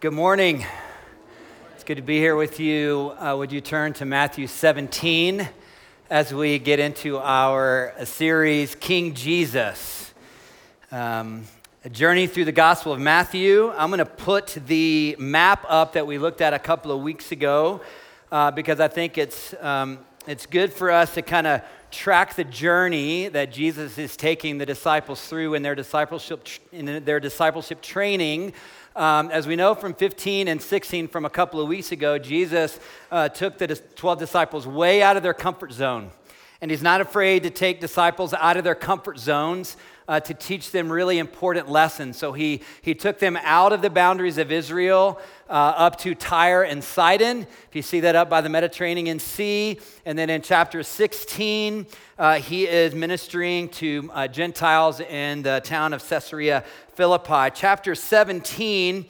Good 0.00 0.12
morning. 0.12 0.64
It's 1.74 1.82
good 1.82 1.96
to 1.96 2.04
be 2.04 2.18
here 2.18 2.36
with 2.36 2.60
you. 2.60 3.14
Uh, 3.18 3.34
would 3.36 3.50
you 3.50 3.60
turn 3.60 3.94
to 3.94 4.04
Matthew 4.04 4.46
17 4.46 5.48
as 6.08 6.32
we 6.32 6.60
get 6.60 6.78
into 6.78 7.18
our 7.18 7.92
series, 8.04 8.76
King 8.76 9.12
Jesus? 9.14 10.14
Um, 10.92 11.46
a 11.84 11.88
journey 11.90 12.28
through 12.28 12.44
the 12.44 12.52
Gospel 12.52 12.92
of 12.92 13.00
Matthew. 13.00 13.72
I'm 13.76 13.90
going 13.90 13.98
to 13.98 14.04
put 14.04 14.56
the 14.68 15.16
map 15.18 15.66
up 15.68 15.94
that 15.94 16.06
we 16.06 16.16
looked 16.16 16.42
at 16.42 16.54
a 16.54 16.60
couple 16.60 16.92
of 16.92 17.02
weeks 17.02 17.32
ago 17.32 17.80
uh, 18.30 18.52
because 18.52 18.78
I 18.78 18.86
think 18.86 19.18
it's, 19.18 19.52
um, 19.60 19.98
it's 20.28 20.46
good 20.46 20.72
for 20.72 20.92
us 20.92 21.12
to 21.14 21.22
kind 21.22 21.48
of 21.48 21.62
track 21.90 22.36
the 22.36 22.44
journey 22.44 23.26
that 23.26 23.50
Jesus 23.52 23.98
is 23.98 24.16
taking 24.16 24.58
the 24.58 24.66
disciples 24.66 25.26
through 25.26 25.54
in 25.54 25.62
their 25.62 25.74
discipleship, 25.74 26.46
in 26.70 27.02
their 27.04 27.18
discipleship 27.18 27.82
training 27.82 28.52
um, 28.98 29.30
as 29.30 29.46
we 29.46 29.54
know 29.54 29.76
from 29.76 29.94
15 29.94 30.48
and 30.48 30.60
16 30.60 31.06
from 31.06 31.24
a 31.24 31.30
couple 31.30 31.60
of 31.60 31.68
weeks 31.68 31.92
ago, 31.92 32.18
Jesus 32.18 32.80
uh, 33.12 33.28
took 33.28 33.56
the 33.56 33.76
12 33.76 34.18
disciples 34.18 34.66
way 34.66 35.02
out 35.02 35.16
of 35.16 35.22
their 35.22 35.34
comfort 35.34 35.72
zone. 35.72 36.10
And 36.60 36.68
he's 36.68 36.82
not 36.82 37.00
afraid 37.00 37.44
to 37.44 37.50
take 37.50 37.80
disciples 37.80 38.34
out 38.34 38.56
of 38.56 38.64
their 38.64 38.74
comfort 38.74 39.20
zones 39.20 39.76
uh, 40.08 40.18
to 40.20 40.34
teach 40.34 40.70
them 40.70 40.90
really 40.90 41.18
important 41.18 41.68
lessons. 41.68 42.16
So 42.16 42.32
he, 42.32 42.62
he 42.80 42.94
took 42.94 43.18
them 43.18 43.38
out 43.42 43.72
of 43.72 43.82
the 43.82 43.90
boundaries 43.90 44.38
of 44.38 44.50
Israel 44.50 45.20
uh, 45.48 45.52
up 45.52 45.98
to 45.98 46.14
Tyre 46.14 46.62
and 46.62 46.82
Sidon. 46.82 47.42
If 47.68 47.76
you 47.76 47.82
see 47.82 48.00
that 48.00 48.16
up 48.16 48.30
by 48.30 48.40
the 48.40 48.48
Mediterranean 48.48 49.18
Sea. 49.18 49.78
And 50.06 50.18
then 50.18 50.30
in 50.30 50.40
chapter 50.40 50.82
16, 50.82 51.86
uh, 52.18 52.34
he 52.40 52.66
is 52.66 52.94
ministering 52.94 53.68
to 53.68 54.10
uh, 54.14 54.28
Gentiles 54.28 55.00
in 55.00 55.42
the 55.42 55.60
town 55.62 55.92
of 55.92 56.06
Caesarea 56.08 56.64
Philippi. 56.94 57.50
Chapter 57.54 57.94
17 57.94 59.04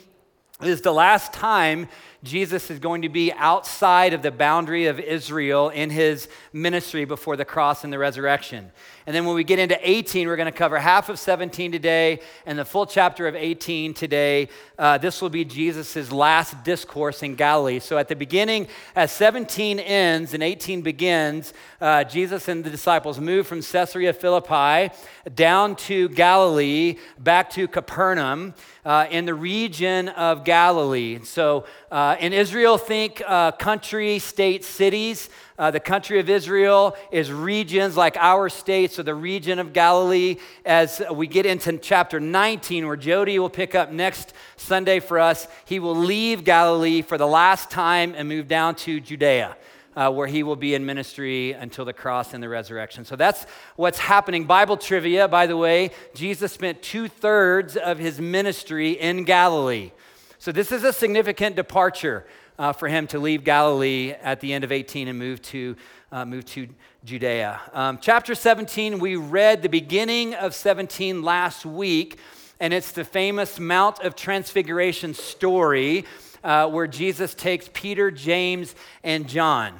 is 0.62 0.80
the 0.80 0.92
last 0.92 1.32
time 1.32 1.88
Jesus 2.24 2.68
is 2.68 2.80
going 2.80 3.02
to 3.02 3.08
be 3.08 3.32
outside 3.32 4.12
of 4.12 4.22
the 4.22 4.32
boundary 4.32 4.86
of 4.86 4.98
Israel 4.98 5.68
in 5.68 5.88
his 5.88 6.28
ministry 6.52 7.04
before 7.04 7.36
the 7.36 7.44
cross 7.44 7.84
and 7.84 7.92
the 7.92 7.98
resurrection. 7.98 8.72
And 9.08 9.14
then 9.14 9.24
when 9.24 9.34
we 9.34 9.42
get 9.42 9.58
into 9.58 9.78
18, 9.80 10.28
we're 10.28 10.36
going 10.36 10.52
to 10.52 10.52
cover 10.52 10.78
half 10.78 11.08
of 11.08 11.18
17 11.18 11.72
today 11.72 12.20
and 12.44 12.58
the 12.58 12.64
full 12.66 12.84
chapter 12.84 13.26
of 13.26 13.34
18 13.34 13.94
today. 13.94 14.50
Uh, 14.78 14.98
this 14.98 15.22
will 15.22 15.30
be 15.30 15.46
Jesus' 15.46 16.12
last 16.12 16.62
discourse 16.62 17.22
in 17.22 17.34
Galilee. 17.34 17.78
So 17.78 17.96
at 17.96 18.08
the 18.08 18.14
beginning, 18.14 18.68
as 18.94 19.10
17 19.12 19.78
ends 19.78 20.34
and 20.34 20.42
18 20.42 20.82
begins, 20.82 21.54
uh, 21.80 22.04
Jesus 22.04 22.48
and 22.48 22.62
the 22.62 22.68
disciples 22.68 23.18
move 23.18 23.46
from 23.46 23.62
Caesarea 23.62 24.12
Philippi 24.12 24.92
down 25.34 25.76
to 25.76 26.10
Galilee, 26.10 26.98
back 27.18 27.48
to 27.52 27.66
Capernaum 27.66 28.52
uh, 28.84 29.06
in 29.10 29.24
the 29.24 29.34
region 29.34 30.10
of 30.10 30.44
Galilee. 30.44 31.20
So 31.24 31.64
uh, 31.90 32.16
in 32.20 32.34
Israel, 32.34 32.76
think 32.76 33.22
uh, 33.26 33.52
country, 33.52 34.18
state, 34.18 34.66
cities. 34.66 35.30
Uh, 35.58 35.70
the 35.70 35.80
country 35.80 36.20
of 36.20 36.30
Israel 36.30 36.96
is 37.10 37.32
regions 37.32 37.96
like 37.96 38.16
our 38.16 38.48
states, 38.48 38.94
so 38.94 39.02
the 39.02 39.14
region 39.14 39.58
of 39.58 39.72
Galilee. 39.72 40.36
As 40.64 41.02
we 41.12 41.26
get 41.26 41.46
into 41.46 41.76
chapter 41.78 42.20
19, 42.20 42.86
where 42.86 42.96
Jody 42.96 43.38
will 43.38 43.50
pick 43.50 43.74
up 43.74 43.90
next 43.90 44.32
Sunday 44.56 45.00
for 45.00 45.18
us, 45.18 45.48
he 45.64 45.80
will 45.80 45.96
leave 45.96 46.44
Galilee 46.44 47.02
for 47.02 47.18
the 47.18 47.26
last 47.26 47.70
time 47.70 48.14
and 48.16 48.28
move 48.28 48.46
down 48.46 48.76
to 48.76 49.00
Judea 49.00 49.56
uh, 49.98 50.08
where 50.08 50.28
he 50.28 50.44
will 50.44 50.54
be 50.54 50.74
in 50.74 50.86
ministry 50.86 51.52
until 51.52 51.84
the 51.84 51.92
cross 51.92 52.32
and 52.32 52.40
the 52.40 52.48
resurrection. 52.48 53.04
So 53.04 53.16
that's 53.16 53.46
what's 53.74 53.98
happening. 53.98 54.44
Bible 54.44 54.76
trivia, 54.76 55.26
by 55.26 55.48
the 55.48 55.56
way, 55.56 55.90
Jesus 56.14 56.52
spent 56.52 56.82
two 56.82 57.08
thirds 57.08 57.76
of 57.76 57.98
his 57.98 58.20
ministry 58.20 58.92
in 58.92 59.24
Galilee. 59.24 59.90
So 60.38 60.52
this 60.52 60.70
is 60.70 60.84
a 60.84 60.92
significant 60.92 61.56
departure 61.56 62.24
uh, 62.58 62.72
for 62.72 62.88
him 62.88 63.06
to 63.08 63.18
leave 63.18 63.44
Galilee 63.44 64.14
at 64.22 64.40
the 64.40 64.52
end 64.52 64.64
of 64.64 64.72
18 64.72 65.08
and 65.08 65.18
move 65.18 65.40
to, 65.42 65.76
uh, 66.10 66.24
move 66.24 66.44
to 66.46 66.68
Judea. 67.04 67.60
Um, 67.72 67.98
chapter 68.00 68.34
17, 68.34 68.98
we 68.98 69.16
read 69.16 69.62
the 69.62 69.68
beginning 69.68 70.34
of 70.34 70.54
17 70.54 71.22
last 71.22 71.64
week, 71.64 72.18
and 72.60 72.74
it's 72.74 72.92
the 72.92 73.04
famous 73.04 73.58
Mount 73.58 74.00
of 74.00 74.16
Transfiguration 74.16 75.14
story. 75.14 76.04
Uh, 76.44 76.68
where 76.68 76.86
Jesus 76.86 77.34
takes 77.34 77.68
Peter, 77.74 78.12
James, 78.12 78.76
and 79.02 79.28
John 79.28 79.74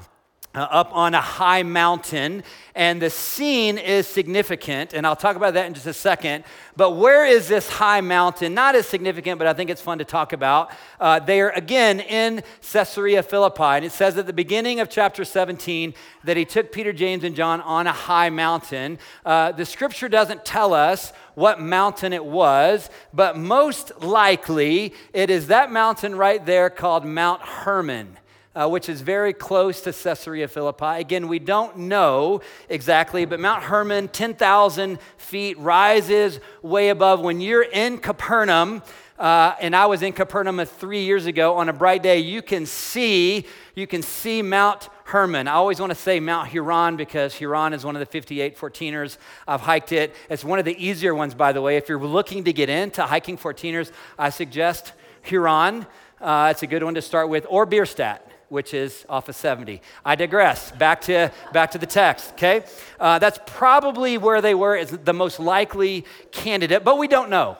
uh, 0.58 0.62
up 0.70 0.90
on 0.92 1.14
a 1.14 1.20
high 1.20 1.62
mountain, 1.62 2.42
and 2.74 3.00
the 3.00 3.10
scene 3.10 3.78
is 3.78 4.08
significant, 4.08 4.92
and 4.92 5.06
I'll 5.06 5.14
talk 5.14 5.36
about 5.36 5.54
that 5.54 5.66
in 5.66 5.74
just 5.74 5.86
a 5.86 5.92
second. 5.92 6.42
But 6.76 6.92
where 6.92 7.24
is 7.24 7.46
this 7.46 7.68
high 7.68 8.00
mountain? 8.00 8.54
Not 8.54 8.74
as 8.74 8.86
significant, 8.86 9.38
but 9.38 9.46
I 9.46 9.52
think 9.52 9.70
it's 9.70 9.80
fun 9.80 9.98
to 9.98 10.04
talk 10.04 10.32
about. 10.32 10.72
Uh, 10.98 11.20
they 11.20 11.40
are 11.40 11.50
again 11.50 12.00
in 12.00 12.42
Caesarea 12.72 13.22
Philippi, 13.22 13.62
and 13.62 13.84
it 13.84 13.92
says 13.92 14.18
at 14.18 14.26
the 14.26 14.32
beginning 14.32 14.80
of 14.80 14.90
chapter 14.90 15.24
17 15.24 15.94
that 16.24 16.36
he 16.36 16.44
took 16.44 16.72
Peter, 16.72 16.92
James, 16.92 17.22
and 17.22 17.36
John 17.36 17.60
on 17.60 17.86
a 17.86 17.92
high 17.92 18.30
mountain. 18.30 18.98
Uh, 19.24 19.52
the 19.52 19.64
scripture 19.64 20.08
doesn't 20.08 20.44
tell 20.44 20.74
us 20.74 21.12
what 21.36 21.60
mountain 21.60 22.12
it 22.12 22.24
was, 22.24 22.90
but 23.14 23.36
most 23.36 24.02
likely 24.02 24.92
it 25.12 25.30
is 25.30 25.46
that 25.46 25.70
mountain 25.70 26.16
right 26.16 26.44
there 26.44 26.68
called 26.68 27.04
Mount 27.04 27.42
Hermon 27.42 28.18
uh, 28.58 28.68
which 28.68 28.88
is 28.88 29.02
very 29.02 29.32
close 29.32 29.80
to 29.82 29.92
Caesarea 29.92 30.48
Philippi. 30.48 30.98
Again, 31.00 31.28
we 31.28 31.38
don't 31.38 31.76
know 31.76 32.40
exactly, 32.68 33.24
but 33.24 33.38
Mount 33.38 33.62
Hermon, 33.62 34.08
10,000 34.08 34.98
feet, 35.16 35.56
rises 35.60 36.40
way 36.60 36.88
above. 36.88 37.20
When 37.20 37.40
you're 37.40 37.62
in 37.62 37.98
Capernaum, 37.98 38.82
uh, 39.16 39.54
and 39.60 39.76
I 39.76 39.86
was 39.86 40.02
in 40.02 40.12
Capernaum 40.12 40.64
three 40.64 41.04
years 41.04 41.26
ago 41.26 41.54
on 41.54 41.68
a 41.68 41.72
bright 41.72 42.02
day, 42.02 42.18
you 42.18 42.42
can 42.42 42.66
see, 42.66 43.46
you 43.76 43.86
can 43.86 44.02
see 44.02 44.42
Mount 44.42 44.88
Hermon. 45.04 45.46
I 45.46 45.52
always 45.52 45.78
want 45.78 45.90
to 45.90 45.98
say 45.98 46.18
Mount 46.18 46.48
Huron 46.48 46.96
because 46.96 47.34
Huron 47.34 47.72
is 47.72 47.84
one 47.84 47.94
of 47.94 48.00
the 48.00 48.06
58 48.06 48.58
14ers. 48.58 49.18
I've 49.46 49.60
hiked 49.60 49.92
it. 49.92 50.16
It's 50.28 50.44
one 50.44 50.58
of 50.58 50.64
the 50.64 50.76
easier 50.84 51.14
ones, 51.14 51.32
by 51.32 51.52
the 51.52 51.62
way. 51.62 51.76
If 51.76 51.88
you're 51.88 52.00
looking 52.00 52.42
to 52.42 52.52
get 52.52 52.68
into 52.68 53.02
hiking 53.02 53.38
14ers, 53.38 53.92
I 54.18 54.30
suggest 54.30 54.94
Huron. 55.22 55.86
Uh, 56.20 56.48
it's 56.50 56.64
a 56.64 56.66
good 56.66 56.82
one 56.82 56.96
to 56.96 57.02
start 57.02 57.28
with, 57.28 57.46
or 57.48 57.64
Bierstadt 57.64 58.27
which 58.48 58.74
is 58.74 59.04
off 59.08 59.28
of 59.28 59.36
70. 59.36 59.82
I 60.04 60.14
digress. 60.14 60.70
Back 60.72 61.02
to, 61.02 61.32
back 61.52 61.70
to 61.72 61.78
the 61.78 61.86
text, 61.86 62.32
okay? 62.32 62.64
Uh, 62.98 63.18
that's 63.18 63.38
probably 63.46 64.18
where 64.18 64.40
they 64.40 64.54
were 64.54 64.76
as 64.76 64.90
the 64.90 65.12
most 65.12 65.38
likely 65.38 66.04
candidate, 66.30 66.84
but 66.84 66.98
we 66.98 67.08
don't 67.08 67.30
know. 67.30 67.58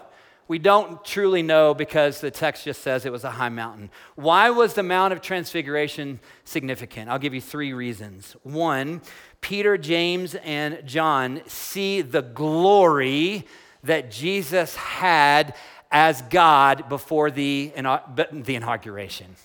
We 0.48 0.58
don't 0.58 1.04
truly 1.04 1.42
know 1.42 1.74
because 1.74 2.22
the 2.22 2.30
text 2.30 2.64
just 2.64 2.80
says 2.80 3.04
it 3.04 3.12
was 3.12 3.24
a 3.24 3.30
high 3.30 3.50
mountain. 3.50 3.90
Why 4.14 4.48
was 4.48 4.72
the 4.72 4.82
Mount 4.82 5.12
of 5.12 5.20
Transfiguration 5.20 6.20
significant? 6.44 7.10
I'll 7.10 7.18
give 7.18 7.34
you 7.34 7.42
three 7.42 7.74
reasons. 7.74 8.34
One, 8.44 9.02
Peter, 9.42 9.76
James, 9.76 10.34
and 10.36 10.80
John 10.86 11.42
see 11.46 12.00
the 12.00 12.22
glory 12.22 13.46
that 13.84 14.10
Jesus 14.10 14.74
had 14.74 15.54
as 15.90 16.22
God 16.22 16.88
before 16.88 17.30
the, 17.30 17.72
the 17.76 18.54
inauguration 18.54 19.36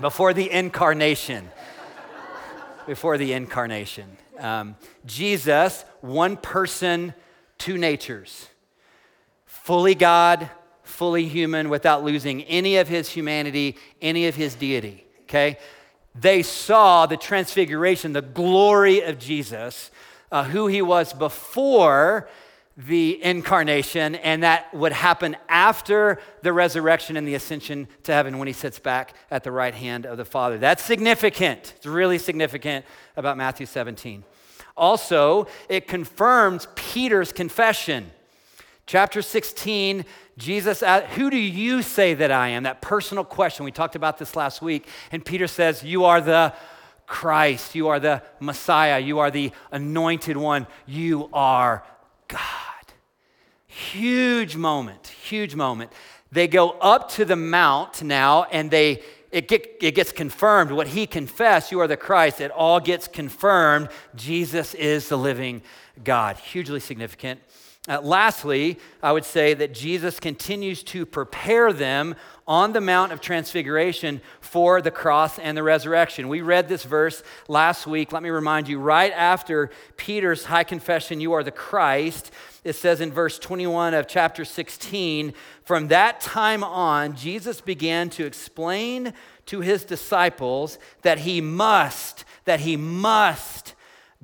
before 0.00 0.32
the 0.32 0.50
incarnation. 0.50 1.50
before 2.86 3.18
the 3.18 3.32
incarnation. 3.32 4.16
Um, 4.38 4.76
Jesus, 5.04 5.84
one 6.00 6.36
person, 6.36 7.14
two 7.58 7.76
natures. 7.76 8.48
Fully 9.46 9.94
God, 9.94 10.50
fully 10.82 11.26
human, 11.26 11.68
without 11.68 12.02
losing 12.02 12.42
any 12.44 12.78
of 12.78 12.88
his 12.88 13.10
humanity, 13.10 13.76
any 14.00 14.26
of 14.26 14.34
his 14.34 14.54
deity. 14.54 15.04
Okay? 15.22 15.58
They 16.14 16.42
saw 16.42 17.06
the 17.06 17.16
transfiguration, 17.16 18.12
the 18.12 18.22
glory 18.22 19.02
of 19.02 19.18
Jesus, 19.18 19.90
uh, 20.32 20.44
who 20.44 20.66
he 20.66 20.82
was 20.82 21.12
before 21.12 22.28
the 22.76 23.22
incarnation, 23.22 24.14
and 24.14 24.42
that 24.42 24.72
would 24.72 24.92
happen 24.92 25.36
after 25.48 26.18
the 26.42 26.52
resurrection 26.52 27.16
and 27.16 27.26
the 27.26 27.34
ascension 27.34 27.88
to 28.04 28.12
heaven 28.12 28.38
when 28.38 28.46
he 28.46 28.54
sits 28.54 28.78
back 28.78 29.14
at 29.30 29.44
the 29.44 29.52
right 29.52 29.74
hand 29.74 30.06
of 30.06 30.16
the 30.16 30.24
Father. 30.24 30.56
That's 30.56 30.82
significant. 30.82 31.74
It's 31.76 31.86
really 31.86 32.18
significant 32.18 32.84
about 33.16 33.36
Matthew 33.36 33.66
17. 33.66 34.24
Also, 34.76 35.46
it 35.68 35.88
confirms 35.88 36.68
Peter's 36.74 37.32
confession. 37.32 38.10
Chapter 38.86 39.20
16, 39.20 40.04
Jesus 40.38 40.82
asked, 40.82 41.06
Who 41.08 41.28
do 41.30 41.36
you 41.36 41.82
say 41.82 42.14
that 42.14 42.32
I 42.32 42.48
am? 42.48 42.62
That 42.62 42.80
personal 42.80 43.24
question. 43.24 43.64
We 43.64 43.72
talked 43.72 43.94
about 43.94 44.16
this 44.16 44.34
last 44.34 44.62
week. 44.62 44.88
And 45.12 45.24
Peter 45.24 45.46
says, 45.46 45.84
You 45.84 46.06
are 46.06 46.20
the 46.20 46.54
Christ. 47.06 47.74
You 47.74 47.88
are 47.88 48.00
the 48.00 48.22
Messiah. 48.40 48.98
You 48.98 49.18
are 49.18 49.30
the 49.30 49.52
anointed 49.70 50.36
one. 50.36 50.66
You 50.86 51.28
are 51.32 51.84
God. 52.28 52.69
Huge 53.70 54.56
moment, 54.56 55.06
huge 55.06 55.54
moment. 55.54 55.92
They 56.32 56.48
go 56.48 56.70
up 56.80 57.08
to 57.12 57.24
the 57.24 57.36
mount 57.36 58.02
now 58.02 58.44
and 58.50 58.68
they 58.68 59.02
it, 59.30 59.46
get, 59.46 59.76
it 59.80 59.94
gets 59.94 60.10
confirmed. 60.10 60.72
What 60.72 60.88
he 60.88 61.06
confessed, 61.06 61.70
you 61.70 61.78
are 61.80 61.86
the 61.86 61.96
Christ, 61.96 62.40
it 62.40 62.50
all 62.50 62.80
gets 62.80 63.06
confirmed. 63.06 63.88
Jesus 64.16 64.74
is 64.74 65.08
the 65.08 65.16
living 65.16 65.62
God. 66.02 66.36
Hugely 66.36 66.80
significant. 66.80 67.40
Uh, 67.88 68.00
lastly, 68.02 68.78
I 69.02 69.12
would 69.12 69.24
say 69.24 69.54
that 69.54 69.72
Jesus 69.72 70.18
continues 70.18 70.82
to 70.84 71.06
prepare 71.06 71.72
them 71.72 72.16
on 72.50 72.72
the 72.72 72.80
Mount 72.80 73.12
of 73.12 73.20
Transfiguration 73.20 74.20
for 74.40 74.82
the 74.82 74.90
cross 74.90 75.38
and 75.38 75.56
the 75.56 75.62
resurrection. 75.62 76.28
We 76.28 76.40
read 76.40 76.68
this 76.68 76.82
verse 76.82 77.22
last 77.46 77.86
week. 77.86 78.10
Let 78.10 78.24
me 78.24 78.30
remind 78.30 78.66
you 78.66 78.80
right 78.80 79.12
after 79.12 79.70
Peter's 79.96 80.46
high 80.46 80.64
confession, 80.64 81.20
You 81.20 81.32
are 81.34 81.44
the 81.44 81.52
Christ. 81.52 82.32
It 82.64 82.72
says 82.72 83.00
in 83.00 83.12
verse 83.12 83.38
21 83.38 83.94
of 83.94 84.08
chapter 84.08 84.44
16, 84.44 85.32
From 85.62 85.86
that 85.88 86.20
time 86.20 86.64
on, 86.64 87.14
Jesus 87.14 87.60
began 87.60 88.10
to 88.10 88.26
explain 88.26 89.14
to 89.46 89.60
his 89.60 89.84
disciples 89.84 90.76
that 91.02 91.18
he 91.18 91.40
must, 91.40 92.24
that 92.46 92.58
he 92.58 92.76
must 92.76 93.76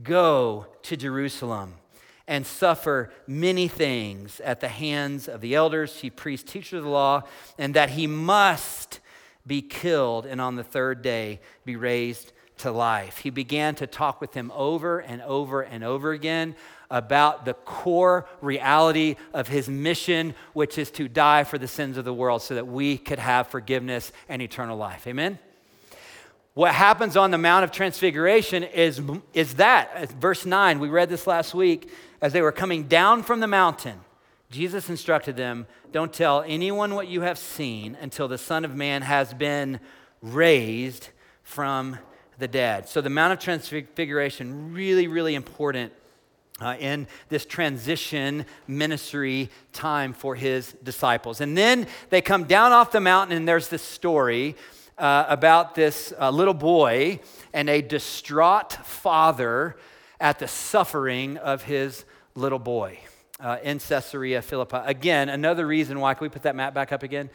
go 0.02 0.66
to 0.82 0.96
Jerusalem 0.96 1.74
and 2.28 2.46
suffer 2.46 3.10
many 3.26 3.68
things 3.68 4.40
at 4.40 4.60
the 4.60 4.68
hands 4.68 5.28
of 5.28 5.40
the 5.40 5.54
elders, 5.54 6.00
chief 6.00 6.16
priests, 6.16 6.50
teachers 6.50 6.78
of 6.78 6.84
the 6.84 6.90
law, 6.90 7.22
and 7.58 7.74
that 7.74 7.90
he 7.90 8.06
must 8.06 9.00
be 9.46 9.62
killed 9.62 10.26
and 10.26 10.40
on 10.40 10.56
the 10.56 10.64
third 10.64 11.02
day 11.02 11.40
be 11.64 11.76
raised 11.76 12.32
to 12.58 12.72
life. 12.72 13.18
He 13.18 13.30
began 13.30 13.74
to 13.76 13.86
talk 13.86 14.20
with 14.20 14.34
him 14.34 14.50
over 14.54 14.98
and 14.98 15.22
over 15.22 15.62
and 15.62 15.84
over 15.84 16.12
again 16.12 16.56
about 16.90 17.44
the 17.44 17.54
core 17.54 18.26
reality 18.40 19.16
of 19.34 19.48
his 19.48 19.68
mission, 19.68 20.34
which 20.52 20.78
is 20.78 20.90
to 20.92 21.08
die 21.08 21.44
for 21.44 21.58
the 21.58 21.68
sins 21.68 21.96
of 21.98 22.04
the 22.04 22.14
world 22.14 22.42
so 22.42 22.54
that 22.54 22.66
we 22.66 22.96
could 22.96 23.18
have 23.18 23.48
forgiveness 23.48 24.12
and 24.28 24.40
eternal 24.40 24.76
life. 24.76 25.06
Amen? 25.06 25.38
What 26.56 26.74
happens 26.74 27.18
on 27.18 27.32
the 27.32 27.36
Mount 27.36 27.64
of 27.64 27.70
Transfiguration 27.70 28.62
is, 28.62 29.02
is 29.34 29.56
that. 29.56 30.10
Verse 30.12 30.46
9, 30.46 30.78
we 30.78 30.88
read 30.88 31.10
this 31.10 31.26
last 31.26 31.52
week. 31.52 31.90
As 32.22 32.32
they 32.32 32.40
were 32.40 32.50
coming 32.50 32.84
down 32.84 33.22
from 33.24 33.40
the 33.40 33.46
mountain, 33.46 34.00
Jesus 34.50 34.88
instructed 34.88 35.36
them 35.36 35.66
Don't 35.92 36.14
tell 36.14 36.42
anyone 36.46 36.94
what 36.94 37.08
you 37.08 37.20
have 37.20 37.36
seen 37.36 37.94
until 38.00 38.26
the 38.26 38.38
Son 38.38 38.64
of 38.64 38.74
Man 38.74 39.02
has 39.02 39.34
been 39.34 39.80
raised 40.22 41.10
from 41.42 41.98
the 42.38 42.48
dead. 42.48 42.88
So, 42.88 43.02
the 43.02 43.10
Mount 43.10 43.34
of 43.34 43.38
Transfiguration, 43.38 44.72
really, 44.72 45.08
really 45.08 45.34
important 45.34 45.92
uh, 46.58 46.76
in 46.80 47.06
this 47.28 47.44
transition 47.44 48.46
ministry 48.66 49.50
time 49.74 50.14
for 50.14 50.34
his 50.34 50.74
disciples. 50.82 51.42
And 51.42 51.54
then 51.54 51.86
they 52.08 52.22
come 52.22 52.44
down 52.44 52.72
off 52.72 52.92
the 52.92 53.00
mountain, 53.00 53.36
and 53.36 53.46
there's 53.46 53.68
this 53.68 53.82
story 53.82 54.56
uh, 54.98 55.26
about 55.28 55.74
this 55.74 56.12
uh, 56.18 56.30
little 56.30 56.54
boy 56.54 57.20
and 57.52 57.68
a 57.68 57.82
distraught 57.82 58.72
father 58.72 59.76
at 60.20 60.38
the 60.38 60.48
suffering 60.48 61.36
of 61.38 61.62
his 61.62 62.04
little 62.34 62.58
boy 62.58 62.98
uh, 63.40 63.58
in 63.62 63.78
Caesarea 63.78 64.42
Philippi. 64.42 64.78
Again, 64.84 65.28
another 65.28 65.66
reason 65.66 66.00
why, 66.00 66.14
can 66.14 66.24
we 66.24 66.28
put 66.28 66.42
that 66.42 66.56
map 66.56 66.74
back 66.74 66.92
up 66.92 67.02
again? 67.02 67.30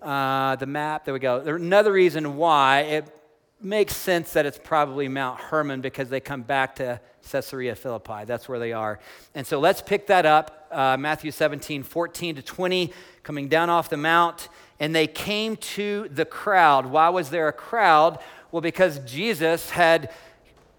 Uh, 0.00 0.56
the 0.56 0.66
map, 0.66 1.04
there 1.04 1.14
we 1.14 1.20
go. 1.20 1.40
Another 1.40 1.92
reason 1.92 2.36
why 2.36 2.80
it 2.80 3.20
makes 3.60 3.96
sense 3.96 4.32
that 4.34 4.44
it's 4.46 4.58
probably 4.62 5.08
Mount 5.08 5.40
Hermon 5.40 5.80
because 5.80 6.08
they 6.10 6.20
come 6.20 6.42
back 6.42 6.76
to 6.76 7.00
Caesarea 7.30 7.74
Philippi. 7.74 8.24
That's 8.26 8.48
where 8.48 8.58
they 8.58 8.72
are. 8.72 9.00
And 9.34 9.46
so 9.46 9.58
let's 9.58 9.80
pick 9.80 10.08
that 10.08 10.26
up 10.26 10.68
uh, 10.70 10.96
Matthew 10.98 11.30
17, 11.30 11.82
14 11.82 12.36
to 12.36 12.42
20, 12.42 12.92
coming 13.22 13.48
down 13.48 13.70
off 13.70 13.88
the 13.88 13.96
mount. 13.96 14.48
And 14.80 14.94
they 14.94 15.06
came 15.06 15.56
to 15.56 16.08
the 16.10 16.24
crowd. 16.24 16.86
Why 16.86 17.08
was 17.08 17.30
there 17.30 17.48
a 17.48 17.52
crowd? 17.52 18.18
Well, 18.50 18.60
because 18.60 18.98
Jesus 19.00 19.70
had 19.70 20.10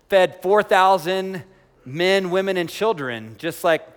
fed 0.09 0.41
4,000 0.41 1.43
men, 1.85 2.29
women, 2.29 2.57
and 2.57 2.69
children 2.69 3.35
just 3.37 3.63
like 3.63 3.87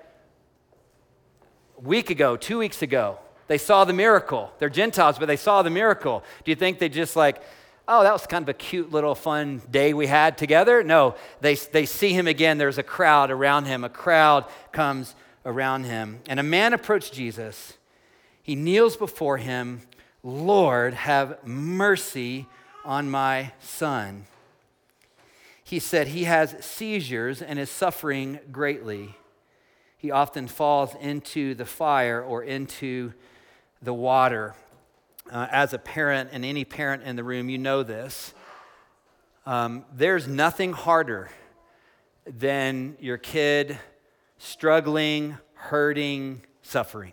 a 1.77 1.81
week 1.81 2.11
ago, 2.11 2.37
two 2.37 2.59
weeks 2.59 2.83
ago. 2.83 3.19
They 3.47 3.59
saw 3.59 3.85
the 3.85 3.93
miracle. 3.93 4.53
They're 4.59 4.69
Gentiles, 4.69 5.19
but 5.19 5.27
they 5.27 5.37
saw 5.37 5.63
the 5.63 5.71
miracle. 5.71 6.23
Do 6.45 6.51
you 6.51 6.57
think 6.57 6.79
they 6.79 6.91
just 6.91 7.17
like, 7.17 7.43
oh, 7.89 8.03
that 8.03 8.13
was 8.13 8.27
kind 8.27 8.43
of 8.43 8.49
a 8.51 8.55
cute 8.55 8.93
little 8.93 9.15
fun 9.15 9.63
day 9.71 9.95
we 9.95 10.07
had 10.07 10.37
together? 10.37 10.85
No, 10.85 11.15
they, 11.41 11.55
they 11.55 11.87
see 11.87 12.13
him 12.13 12.27
again. 12.27 12.59
There's 12.59 12.79
a 12.79 12.83
crowd 12.83 13.31
around 13.31 13.65
him. 13.65 13.85
A 13.85 13.89
crowd 13.89 14.45
comes 14.71 15.15
around 15.47 15.85
him. 15.85 16.21
And 16.29 16.39
a 16.39 16.43
man 16.43 16.75
approached 16.75 17.15
Jesus. 17.15 17.79
He 18.49 18.55
kneels 18.55 18.97
before 18.97 19.37
him. 19.37 19.83
Lord, 20.23 20.95
have 20.95 21.47
mercy 21.47 22.47
on 22.83 23.11
my 23.11 23.53
son. 23.61 24.25
He 25.63 25.79
said 25.79 26.09
he 26.09 26.25
has 26.25 26.57
seizures 26.65 27.43
and 27.43 27.59
is 27.59 27.69
suffering 27.69 28.41
greatly. 28.51 29.15
He 29.99 30.11
often 30.11 30.49
falls 30.49 30.95
into 30.99 31.55
the 31.57 31.67
fire 31.67 32.23
or 32.23 32.43
into 32.43 33.13
the 33.83 33.93
water 33.93 34.55
uh, 35.31 35.49
as 35.51 35.75
a 35.75 35.79
parent, 35.79 36.31
and 36.33 36.43
any 36.43 36.65
parent 36.65 37.03
in 37.03 37.17
the 37.17 37.25
room, 37.25 37.51
you 37.51 37.59
know 37.59 37.83
this. 37.83 38.33
Um, 39.45 39.85
there's 39.93 40.27
nothing 40.27 40.73
harder 40.73 41.29
than 42.25 42.97
your 42.99 43.19
kid 43.19 43.79
struggling, 44.39 45.37
hurting, 45.53 46.41
suffering. 46.63 47.13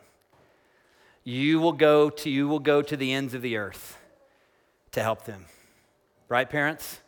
You 1.25 1.59
will 1.59 1.73
go 1.73 2.09
to 2.09 2.29
you 2.29 2.47
will 2.47 2.59
go 2.59 2.81
to 2.83 2.95
the 2.95 3.11
ends 3.11 3.33
of 3.33 3.41
the 3.41 3.57
earth 3.57 3.97
to 4.91 5.01
help 5.01 5.25
them. 5.25 5.45
Right, 6.29 6.49
parents? 6.49 7.01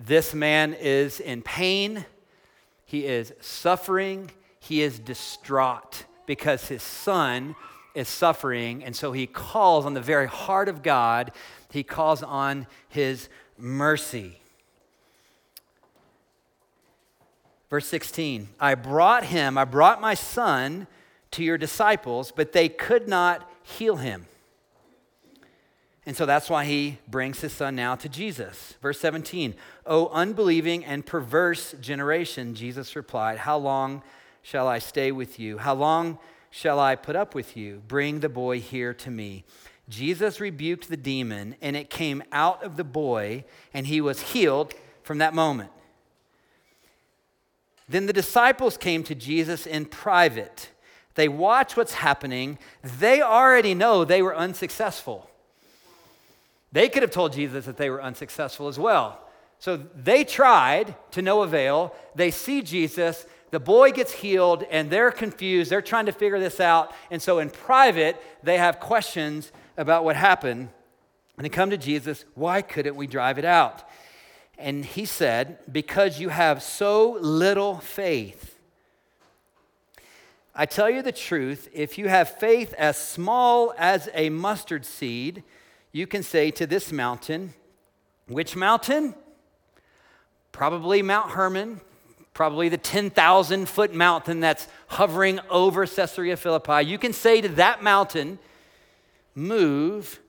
This 0.00 0.34
man 0.34 0.74
is 0.74 1.20
in 1.20 1.42
pain. 1.42 2.06
He 2.86 3.06
is 3.06 3.32
suffering. 3.40 4.30
He 4.58 4.82
is 4.82 4.98
distraught 4.98 6.06
because 6.26 6.68
his 6.68 6.82
son 6.82 7.54
is 7.94 8.08
suffering, 8.08 8.84
and 8.84 8.94
so 8.94 9.12
he 9.12 9.26
calls 9.26 9.86
on 9.86 9.94
the 9.94 10.00
very 10.00 10.26
heart 10.26 10.68
of 10.68 10.82
God, 10.82 11.32
he 11.70 11.82
calls 11.82 12.22
on 12.22 12.66
his 12.88 13.28
mercy. 13.56 14.40
Verse 17.70 17.86
16 17.86 18.48
I 18.60 18.74
brought 18.74 19.24
him, 19.24 19.56
I 19.56 19.64
brought 19.64 20.00
my 20.00 20.14
son 20.14 20.86
to 21.36 21.44
your 21.44 21.58
disciples, 21.58 22.32
but 22.34 22.52
they 22.52 22.68
could 22.68 23.08
not 23.08 23.50
heal 23.62 23.96
him. 23.96 24.26
And 26.06 26.16
so 26.16 26.24
that's 26.24 26.48
why 26.48 26.64
he 26.64 26.98
brings 27.08 27.40
his 27.40 27.52
son 27.52 27.74
now 27.74 27.96
to 27.96 28.08
Jesus. 28.08 28.74
Verse 28.80 29.00
17, 29.00 29.54
O 29.86 30.08
unbelieving 30.08 30.84
and 30.84 31.04
perverse 31.04 31.74
generation, 31.80 32.54
Jesus 32.54 32.94
replied, 32.94 33.38
How 33.38 33.58
long 33.58 34.02
shall 34.42 34.68
I 34.68 34.78
stay 34.78 35.10
with 35.10 35.38
you? 35.38 35.58
How 35.58 35.74
long 35.74 36.18
shall 36.50 36.78
I 36.78 36.94
put 36.94 37.16
up 37.16 37.34
with 37.34 37.56
you? 37.56 37.82
Bring 37.88 38.20
the 38.20 38.28
boy 38.28 38.60
here 38.60 38.94
to 38.94 39.10
me. 39.10 39.44
Jesus 39.88 40.40
rebuked 40.40 40.88
the 40.88 40.96
demon, 40.96 41.56
and 41.60 41.76
it 41.76 41.90
came 41.90 42.22
out 42.32 42.62
of 42.62 42.76
the 42.76 42.84
boy, 42.84 43.44
and 43.74 43.86
he 43.86 44.00
was 44.00 44.32
healed 44.32 44.74
from 45.02 45.18
that 45.18 45.34
moment. 45.34 45.70
Then 47.88 48.06
the 48.06 48.12
disciples 48.12 48.76
came 48.76 49.04
to 49.04 49.14
Jesus 49.14 49.66
in 49.66 49.86
private. 49.86 50.70
They 51.16 51.28
watch 51.28 51.76
what's 51.76 51.94
happening. 51.94 52.58
They 52.82 53.20
already 53.20 53.74
know 53.74 54.04
they 54.04 54.22
were 54.22 54.36
unsuccessful. 54.36 55.28
They 56.72 56.88
could 56.88 57.02
have 57.02 57.10
told 57.10 57.32
Jesus 57.32 57.66
that 57.66 57.76
they 57.76 57.90
were 57.90 58.02
unsuccessful 58.02 58.68
as 58.68 58.78
well. 58.78 59.20
So 59.58 59.76
they 59.76 60.24
tried 60.24 60.94
to 61.12 61.22
no 61.22 61.42
avail. 61.42 61.94
They 62.14 62.30
see 62.30 62.62
Jesus, 62.62 63.26
the 63.50 63.60
boy 63.60 63.92
gets 63.92 64.12
healed 64.12 64.64
and 64.70 64.90
they're 64.90 65.10
confused. 65.10 65.70
They're 65.70 65.82
trying 65.82 66.06
to 66.06 66.12
figure 66.12 66.38
this 66.38 66.60
out. 66.60 66.92
And 67.10 67.22
so 67.22 67.38
in 67.38 67.50
private, 67.50 68.22
they 68.42 68.58
have 68.58 68.80
questions 68.80 69.50
about 69.76 70.04
what 70.04 70.16
happened. 70.16 70.68
And 71.36 71.44
they 71.44 71.48
come 71.48 71.70
to 71.70 71.78
Jesus, 71.78 72.24
why 72.34 72.62
couldn't 72.62 72.96
we 72.96 73.06
drive 73.06 73.38
it 73.38 73.44
out? 73.44 73.88
And 74.58 74.84
he 74.84 75.04
said, 75.04 75.58
Because 75.70 76.18
you 76.18 76.30
have 76.30 76.62
so 76.62 77.18
little 77.20 77.78
faith. 77.78 78.55
I 80.58 80.64
tell 80.64 80.88
you 80.88 81.02
the 81.02 81.12
truth, 81.12 81.68
if 81.74 81.98
you 81.98 82.08
have 82.08 82.38
faith 82.38 82.72
as 82.78 82.96
small 82.96 83.74
as 83.76 84.08
a 84.14 84.30
mustard 84.30 84.86
seed, 84.86 85.42
you 85.92 86.06
can 86.06 86.22
say 86.22 86.50
to 86.52 86.66
this 86.66 86.90
mountain, 86.90 87.52
which 88.26 88.56
mountain? 88.56 89.14
Probably 90.52 91.02
Mount 91.02 91.32
Hermon, 91.32 91.82
probably 92.32 92.70
the 92.70 92.78
10,000 92.78 93.68
foot 93.68 93.94
mountain 93.94 94.40
that's 94.40 94.66
hovering 94.86 95.40
over 95.50 95.84
Caesarea 95.84 96.38
Philippi, 96.38 96.86
you 96.86 96.96
can 96.96 97.12
say 97.12 97.42
to 97.42 97.48
that 97.48 97.82
mountain, 97.82 98.38
Move, 99.34 100.20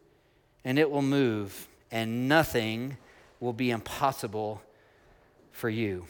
and 0.65 0.77
it 0.77 0.91
will 0.91 1.01
move, 1.01 1.69
and 1.89 2.27
nothing 2.27 2.98
will 3.39 3.53
be 3.53 3.72
impossible 3.72 4.62
for 5.53 5.69
you. 5.69 6.05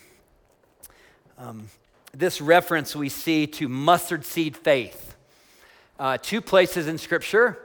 Um, 1.37 1.67
this 2.13 2.41
reference 2.41 2.95
we 2.95 3.09
see 3.09 3.47
to 3.47 3.67
mustard 3.67 4.25
seed 4.25 4.55
faith. 4.55 5.15
Uh, 5.99 6.17
two 6.21 6.41
places 6.41 6.87
in 6.87 6.97
Scripture. 6.97 7.59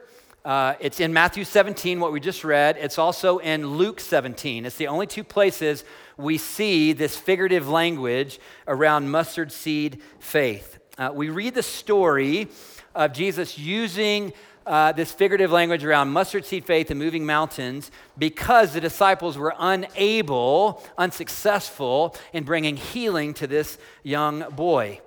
Uh, 0.44 0.74
it's 0.80 0.98
in 0.98 1.12
Matthew 1.12 1.44
17, 1.44 2.00
what 2.00 2.12
we 2.12 2.18
just 2.18 2.42
read. 2.42 2.76
It's 2.76 2.98
also 2.98 3.38
in 3.38 3.66
Luke 3.66 4.00
17. 4.00 4.66
It's 4.66 4.76
the 4.76 4.88
only 4.88 5.06
two 5.06 5.22
places 5.22 5.84
we 6.16 6.38
see 6.38 6.92
this 6.92 7.16
figurative 7.16 7.68
language 7.68 8.40
around 8.66 9.10
mustard 9.10 9.52
seed 9.52 10.02
faith. 10.18 10.78
Uh, 10.98 11.10
we 11.14 11.28
read 11.28 11.54
the 11.54 11.62
story 11.62 12.48
of 12.94 13.12
Jesus 13.12 13.58
using 13.58 14.32
uh, 14.66 14.92
this 14.92 15.12
figurative 15.12 15.50
language 15.50 15.84
around 15.84 16.10
mustard 16.10 16.44
seed 16.44 16.64
faith 16.64 16.90
and 16.90 16.98
moving 16.98 17.26
mountains 17.26 17.90
because 18.18 18.72
the 18.72 18.80
disciples 18.80 19.36
were 19.36 19.54
unable, 19.58 20.82
unsuccessful 20.96 22.14
in 22.32 22.44
bringing 22.44 22.76
healing 22.76 23.34
to 23.34 23.46
this 23.46 23.78
young 24.02 24.48
boy. 24.50 25.00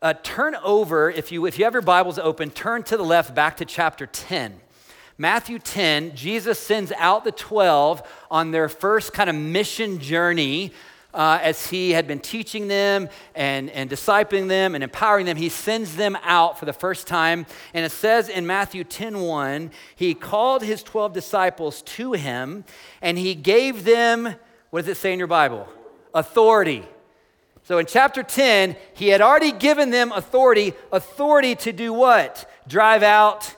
Uh, 0.00 0.14
turn 0.22 0.56
over, 0.64 1.10
if 1.10 1.30
you, 1.30 1.46
if 1.46 1.58
you 1.58 1.64
have 1.64 1.74
your 1.74 1.82
Bibles 1.82 2.18
open, 2.18 2.50
turn 2.50 2.82
to 2.82 2.96
the 2.96 3.04
left 3.04 3.34
back 3.34 3.56
to 3.58 3.64
chapter 3.64 4.06
10. 4.06 4.60
Matthew 5.16 5.60
10, 5.60 6.16
Jesus 6.16 6.58
sends 6.58 6.90
out 6.92 7.22
the 7.22 7.30
12 7.30 8.02
on 8.30 8.50
their 8.50 8.68
first 8.68 9.12
kind 9.12 9.30
of 9.30 9.36
mission 9.36 10.00
journey 10.00 10.72
uh, 11.14 11.38
as 11.42 11.68
he 11.68 11.90
had 11.90 12.06
been 12.06 12.20
teaching 12.20 12.68
them 12.68 13.08
and, 13.34 13.70
and 13.70 13.90
discipling 13.90 14.48
them 14.48 14.74
and 14.74 14.82
empowering 14.82 15.26
them, 15.26 15.36
he 15.36 15.48
sends 15.48 15.96
them 15.96 16.16
out 16.22 16.58
for 16.58 16.64
the 16.64 16.72
first 16.72 17.06
time. 17.06 17.46
And 17.74 17.84
it 17.84 17.92
says 17.92 18.28
in 18.28 18.46
Matthew 18.46 18.84
10 18.84 19.20
1, 19.20 19.70
he 19.94 20.14
called 20.14 20.62
his 20.62 20.82
12 20.82 21.12
disciples 21.12 21.82
to 21.82 22.12
him 22.12 22.64
and 23.00 23.18
he 23.18 23.34
gave 23.34 23.84
them, 23.84 24.34
what 24.70 24.86
does 24.86 24.88
it 24.88 24.96
say 24.96 25.12
in 25.12 25.18
your 25.18 25.28
Bible? 25.28 25.68
Authority. 26.14 26.84
So 27.64 27.78
in 27.78 27.86
chapter 27.86 28.22
10, 28.22 28.76
he 28.94 29.08
had 29.08 29.20
already 29.20 29.52
given 29.52 29.90
them 29.90 30.12
authority. 30.12 30.74
Authority 30.90 31.54
to 31.56 31.72
do 31.72 31.92
what? 31.92 32.50
Drive 32.66 33.02
out 33.02 33.54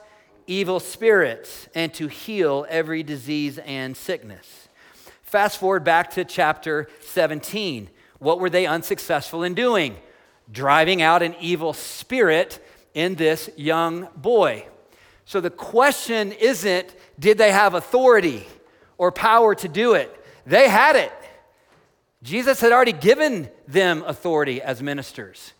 evil 0.47 0.79
spirits 0.79 1.67
and 1.73 1.93
to 1.95 2.07
heal 2.07 2.65
every 2.69 3.01
disease 3.01 3.57
and 3.59 3.97
sickness. 3.97 4.64
Fast 5.35 5.57
forward 5.57 5.83
back 5.83 6.11
to 6.11 6.23
chapter 6.23 6.87
17. 7.01 7.89
What 8.19 8.39
were 8.39 8.49
they 8.49 8.65
unsuccessful 8.65 9.43
in 9.43 9.53
doing? 9.53 9.97
Driving 10.49 11.01
out 11.01 11.21
an 11.21 11.35
evil 11.41 11.73
spirit 11.73 12.65
in 12.93 13.15
this 13.15 13.49
young 13.57 14.07
boy. 14.15 14.65
So 15.25 15.41
the 15.41 15.49
question 15.49 16.31
isn't, 16.31 16.95
did 17.19 17.37
they 17.37 17.51
have 17.51 17.73
authority 17.73 18.47
or 18.97 19.11
power 19.11 19.53
to 19.55 19.67
do 19.67 19.95
it? 19.95 20.09
They 20.45 20.69
had 20.69 20.95
it. 20.95 21.11
Jesus 22.23 22.61
had 22.61 22.71
already 22.71 22.93
given 22.93 23.49
them 23.67 24.05
authority 24.07 24.61
as 24.61 24.81
ministers. 24.81 25.51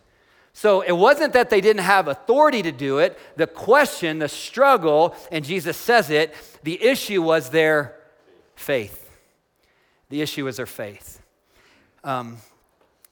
So 0.54 0.84
it 0.84 0.94
wasn't 0.94 1.34
that 1.34 1.50
they 1.50 1.60
didn't 1.60 1.84
have 1.84 2.08
authority 2.08 2.62
to 2.62 2.72
do 2.72 3.00
it. 3.00 3.20
The 3.36 3.46
question, 3.46 4.20
the 4.20 4.30
struggle, 4.30 5.18
and 5.34 5.44
Jesus 5.44 5.76
says 5.76 6.10
it, 6.12 6.34
the 6.64 6.82
issue 6.82 7.22
was 7.22 7.50
their 7.50 8.00
faith. 8.56 9.05
The 10.16 10.22
issue 10.22 10.48
is 10.48 10.56
their 10.56 10.66
faith. 10.66 11.22
Um, 12.02 12.38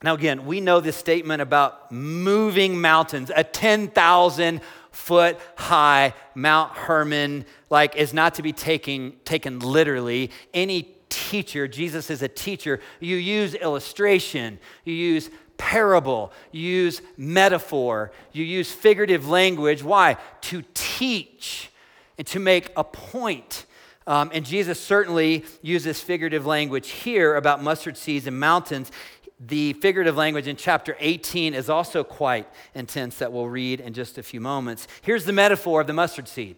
now, 0.01 0.13
again, 0.13 0.45
we 0.45 0.61
know 0.61 0.79
this 0.79 0.95
statement 0.95 1.41
about 1.41 1.91
moving 1.91 2.79
mountains, 2.79 3.29
a 3.35 3.43
10,000 3.43 4.61
foot 4.91 5.37
high 5.57 6.13
Mount 6.33 6.71
Hermon, 6.71 7.43
like, 7.69 7.97
is 7.97 8.13
not 8.13 8.35
to 8.35 8.41
be 8.41 8.53
taken, 8.53 9.17
taken 9.25 9.59
literally. 9.59 10.31
Any 10.53 10.95
teacher, 11.09 11.67
Jesus 11.67 12.09
is 12.09 12.21
a 12.21 12.29
teacher, 12.29 12.79
you 13.01 13.17
use 13.17 13.53
illustration, 13.53 14.57
you 14.85 14.93
use 14.93 15.29
parable, 15.57 16.31
you 16.53 16.61
use 16.61 17.01
metaphor, 17.17 18.13
you 18.31 18.45
use 18.45 18.71
figurative 18.71 19.27
language. 19.27 19.83
Why? 19.83 20.15
To 20.43 20.63
teach 20.73 21.69
and 22.17 22.25
to 22.27 22.39
make 22.39 22.71
a 22.77 22.85
point. 22.85 23.65
Um, 24.05 24.31
and 24.33 24.45
Jesus 24.45 24.79
certainly 24.79 25.45
uses 25.61 26.01
figurative 26.01 26.45
language 26.45 26.89
here 26.89 27.35
about 27.35 27.63
mustard 27.63 27.97
seeds 27.97 28.27
and 28.27 28.39
mountains. 28.39 28.91
The 29.39 29.73
figurative 29.73 30.15
language 30.15 30.47
in 30.47 30.55
chapter 30.55 30.95
18 30.99 31.53
is 31.53 31.69
also 31.69 32.03
quite 32.03 32.47
intense, 32.75 33.17
that 33.17 33.31
we'll 33.31 33.49
read 33.49 33.79
in 33.79 33.93
just 33.93 34.17
a 34.17 34.23
few 34.23 34.39
moments. 34.39 34.87
Here's 35.01 35.25
the 35.25 35.33
metaphor 35.33 35.81
of 35.81 35.87
the 35.87 35.93
mustard 35.93 36.27
seed 36.27 36.57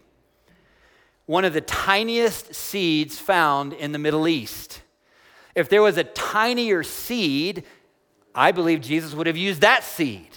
one 1.26 1.44
of 1.44 1.52
the 1.52 1.60
tiniest 1.60 2.54
seeds 2.54 3.18
found 3.18 3.72
in 3.72 3.90
the 3.90 3.98
Middle 3.98 4.28
East. 4.28 4.82
If 5.56 5.68
there 5.68 5.82
was 5.82 5.96
a 5.96 6.04
tinier 6.04 6.84
seed, 6.84 7.64
I 8.32 8.52
believe 8.52 8.80
Jesus 8.80 9.12
would 9.12 9.26
have 9.26 9.36
used 9.36 9.62
that 9.62 9.82
seed. 9.82 10.28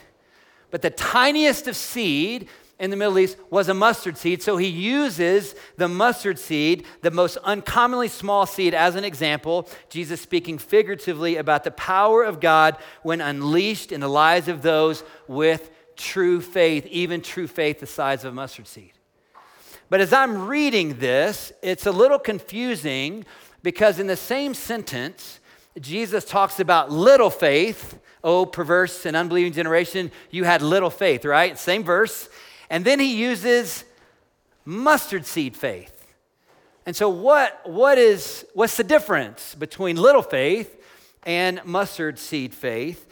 But 0.72 0.82
the 0.82 0.90
tiniest 0.90 1.68
of 1.68 1.76
seed 1.76 2.48
in 2.80 2.90
the 2.90 2.96
Middle 2.96 3.20
East 3.20 3.38
was 3.50 3.68
a 3.68 3.74
mustard 3.74 4.18
seed. 4.18 4.42
So 4.42 4.58
he 4.58 4.68
uses 4.68 5.54
the 5.78 5.90
mustard 5.90 6.40
seed, 6.40 6.86
the 7.02 7.12
most 7.12 7.38
uncommonly 7.44 8.08
small 8.08 8.46
seed, 8.46 8.74
as 8.74 8.96
an 8.96 9.04
example. 9.04 9.68
Jesus 9.90 10.22
speaking 10.22 10.58
figuratively 10.58 11.36
about 11.36 11.66
the 11.66 11.72
power 11.72 12.24
of 12.24 12.40
God 12.40 12.78
when 13.04 13.20
unleashed 13.20 13.92
in 13.92 14.00
the 14.00 14.08
lives 14.08 14.48
of 14.48 14.62
those 14.62 15.04
with 15.28 15.70
true 15.98 16.40
faith, 16.40 16.86
even 16.88 17.22
true 17.22 17.48
faith 17.48 17.82
the 17.82 17.86
size 17.86 18.24
of 18.24 18.32
a 18.32 18.36
mustard 18.36 18.68
seed. 18.68 18.94
But 19.90 20.00
as 20.00 20.14
I'm 20.14 20.48
reading 20.48 21.00
this, 21.00 21.52
it's 21.62 21.86
a 21.86 21.92
little 21.92 22.20
confusing 22.20 23.26
because 23.62 24.00
in 24.00 24.08
the 24.08 24.16
same 24.16 24.54
sentence, 24.54 25.40
Jesus 25.80 26.24
talks 26.24 26.60
about 26.60 26.92
little 26.92 27.30
faith. 27.30 28.00
Oh, 28.24 28.46
perverse 28.46 29.06
and 29.06 29.16
unbelieving 29.16 29.54
generation, 29.54 30.12
you 30.30 30.44
had 30.44 30.62
little 30.62 30.90
faith, 30.90 31.26
right? 31.26 31.58
Same 31.58 31.84
verse. 31.84 32.30
And 32.70 32.86
then 32.86 33.00
he 33.00 33.16
uses 33.16 33.84
mustard 34.66 35.26
seed 35.26 35.56
faith. 35.56 35.96
And 36.86 36.96
so, 36.96 37.10
what, 37.10 37.68
what 37.70 37.98
is, 37.98 38.46
what's 38.54 38.78
the 38.78 38.84
difference 38.84 39.56
between 39.56 39.96
little 39.96 40.22
faith 40.22 40.76
and 41.24 41.64
mustard 41.66 42.18
seed 42.18 42.54
faith? 42.54 43.06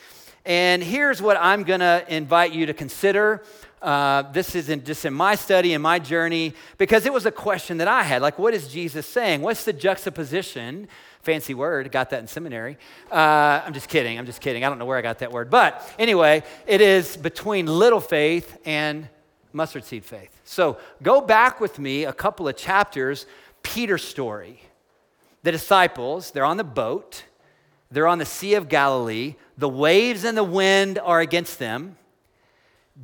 And 0.45 0.81
here's 0.81 1.21
what 1.21 1.37
I'm 1.37 1.63
going 1.63 1.81
to 1.81 2.05
invite 2.07 2.53
you 2.53 2.67
to 2.67 2.73
consider. 2.73 3.43
Uh, 3.81 4.23
this 4.31 4.55
is 4.55 4.69
in, 4.69 4.83
just 4.83 5.05
in 5.05 5.13
my 5.13 5.35
study 5.35 5.73
and 5.73 5.83
my 5.83 5.99
journey 5.99 6.53
because 6.77 7.05
it 7.05 7.13
was 7.13 7.25
a 7.25 7.31
question 7.31 7.77
that 7.77 7.87
I 7.87 8.03
had. 8.03 8.21
Like, 8.21 8.39
what 8.39 8.53
is 8.53 8.67
Jesus 8.67 9.05
saying? 9.05 9.41
What's 9.41 9.65
the 9.65 9.73
juxtaposition? 9.73 10.87
Fancy 11.21 11.53
word, 11.53 11.91
got 11.91 12.09
that 12.11 12.21
in 12.21 12.27
seminary. 12.27 12.77
Uh, 13.11 13.61
I'm 13.65 13.73
just 13.73 13.89
kidding. 13.89 14.17
I'm 14.17 14.25
just 14.25 14.41
kidding. 14.41 14.63
I 14.63 14.69
don't 14.69 14.79
know 14.79 14.85
where 14.85 14.97
I 14.97 15.01
got 15.01 15.19
that 15.19 15.31
word. 15.31 15.49
But 15.49 15.87
anyway, 15.99 16.43
it 16.65 16.81
is 16.81 17.17
between 17.17 17.67
little 17.67 17.99
faith 17.99 18.57
and 18.65 19.09
mustard 19.57 19.83
seed 19.83 20.05
faith. 20.05 20.39
So 20.45 20.77
go 21.03 21.19
back 21.19 21.59
with 21.59 21.79
me 21.79 22.05
a 22.05 22.13
couple 22.13 22.47
of 22.47 22.55
chapters, 22.55 23.25
Peter's 23.63 24.03
story. 24.03 24.61
The 25.43 25.51
disciples, 25.51 26.31
they're 26.31 26.45
on 26.45 26.57
the 26.57 26.63
boat, 26.63 27.23
they're 27.91 28.07
on 28.07 28.19
the 28.19 28.25
Sea 28.25 28.53
of 28.53 28.69
Galilee, 28.69 29.35
the 29.57 29.67
waves 29.67 30.23
and 30.23 30.37
the 30.37 30.43
wind 30.43 30.99
are 30.99 31.19
against 31.19 31.59
them. 31.59 31.97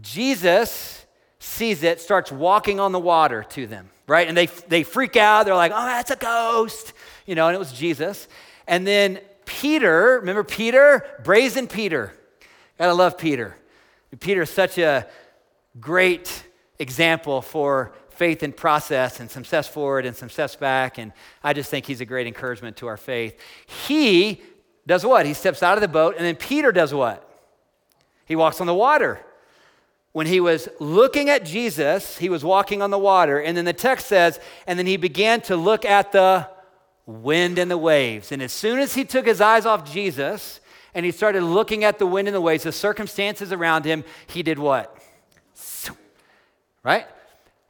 Jesus 0.01 1.05
sees 1.39 1.83
it, 1.83 1.99
starts 1.99 2.31
walking 2.31 2.79
on 2.79 2.91
the 2.91 2.99
water 2.99 3.43
to 3.49 3.67
them, 3.67 3.89
right? 4.07 4.27
And 4.27 4.37
they, 4.37 4.45
they 4.45 4.83
freak 4.83 5.15
out. 5.17 5.45
They're 5.45 5.55
like, 5.55 5.71
oh, 5.73 5.85
that's 5.85 6.11
a 6.11 6.15
ghost, 6.15 6.93
you 7.25 7.35
know, 7.35 7.47
and 7.47 7.55
it 7.55 7.59
was 7.59 7.73
Jesus. 7.73 8.27
And 8.67 8.87
then 8.87 9.19
Peter, 9.45 10.19
remember 10.19 10.43
Peter? 10.43 11.05
Brazen 11.23 11.67
Peter. 11.67 12.13
Gotta 12.77 12.93
love 12.93 13.17
Peter. 13.17 13.55
Peter 14.19 14.43
is 14.43 14.49
such 14.49 14.77
a 14.77 15.07
great 15.79 16.42
example 16.79 17.41
for 17.41 17.93
faith 18.09 18.43
in 18.43 18.53
process 18.53 19.19
and 19.19 19.29
some 19.29 19.43
steps 19.43 19.67
forward 19.67 20.05
and 20.05 20.15
some 20.15 20.29
steps 20.29 20.55
back. 20.55 20.97
And 20.97 21.11
I 21.43 21.53
just 21.53 21.69
think 21.69 21.85
he's 21.85 22.01
a 22.01 22.05
great 22.05 22.27
encouragement 22.27 22.77
to 22.77 22.87
our 22.87 22.97
faith. 22.97 23.39
He 23.87 24.41
does 24.85 25.05
what? 25.05 25.25
He 25.25 25.33
steps 25.33 25.63
out 25.63 25.77
of 25.77 25.81
the 25.81 25.87
boat, 25.87 26.15
and 26.17 26.25
then 26.25 26.35
Peter 26.35 26.71
does 26.71 26.93
what? 26.93 27.27
He 28.25 28.35
walks 28.35 28.61
on 28.61 28.67
the 28.67 28.73
water. 28.73 29.19
When 30.11 30.27
he 30.27 30.39
was 30.39 30.69
looking 30.79 31.29
at 31.29 31.43
Jesus, 31.43 32.17
he 32.17 32.29
was 32.29 32.43
walking 32.43 32.81
on 32.81 32.91
the 32.91 32.99
water. 32.99 33.39
And 33.39 33.57
then 33.57 33.65
the 33.65 33.73
text 33.73 34.05
says, 34.05 34.39
and 34.67 34.77
then 34.77 34.85
he 34.85 34.97
began 34.97 35.41
to 35.41 35.55
look 35.55 35.85
at 35.85 36.11
the 36.11 36.47
wind 37.05 37.57
and 37.57 37.69
the 37.71 37.77
waves. 37.77 38.31
And 38.31 38.41
as 38.41 38.51
soon 38.51 38.79
as 38.79 38.93
he 38.93 39.05
took 39.05 39.25
his 39.25 39.41
eyes 39.41 39.65
off 39.65 39.91
Jesus 39.91 40.59
and 40.93 41.03
he 41.03 41.11
started 41.11 41.41
looking 41.41 41.83
at 41.83 41.97
the 41.97 42.05
wind 42.05 42.27
and 42.27 42.35
the 42.35 42.41
waves, 42.41 42.63
the 42.63 42.71
circumstances 42.71 43.51
around 43.51 43.85
him, 43.85 44.03
he 44.27 44.43
did 44.43 44.59
what? 44.59 44.95
Right? 46.83 47.07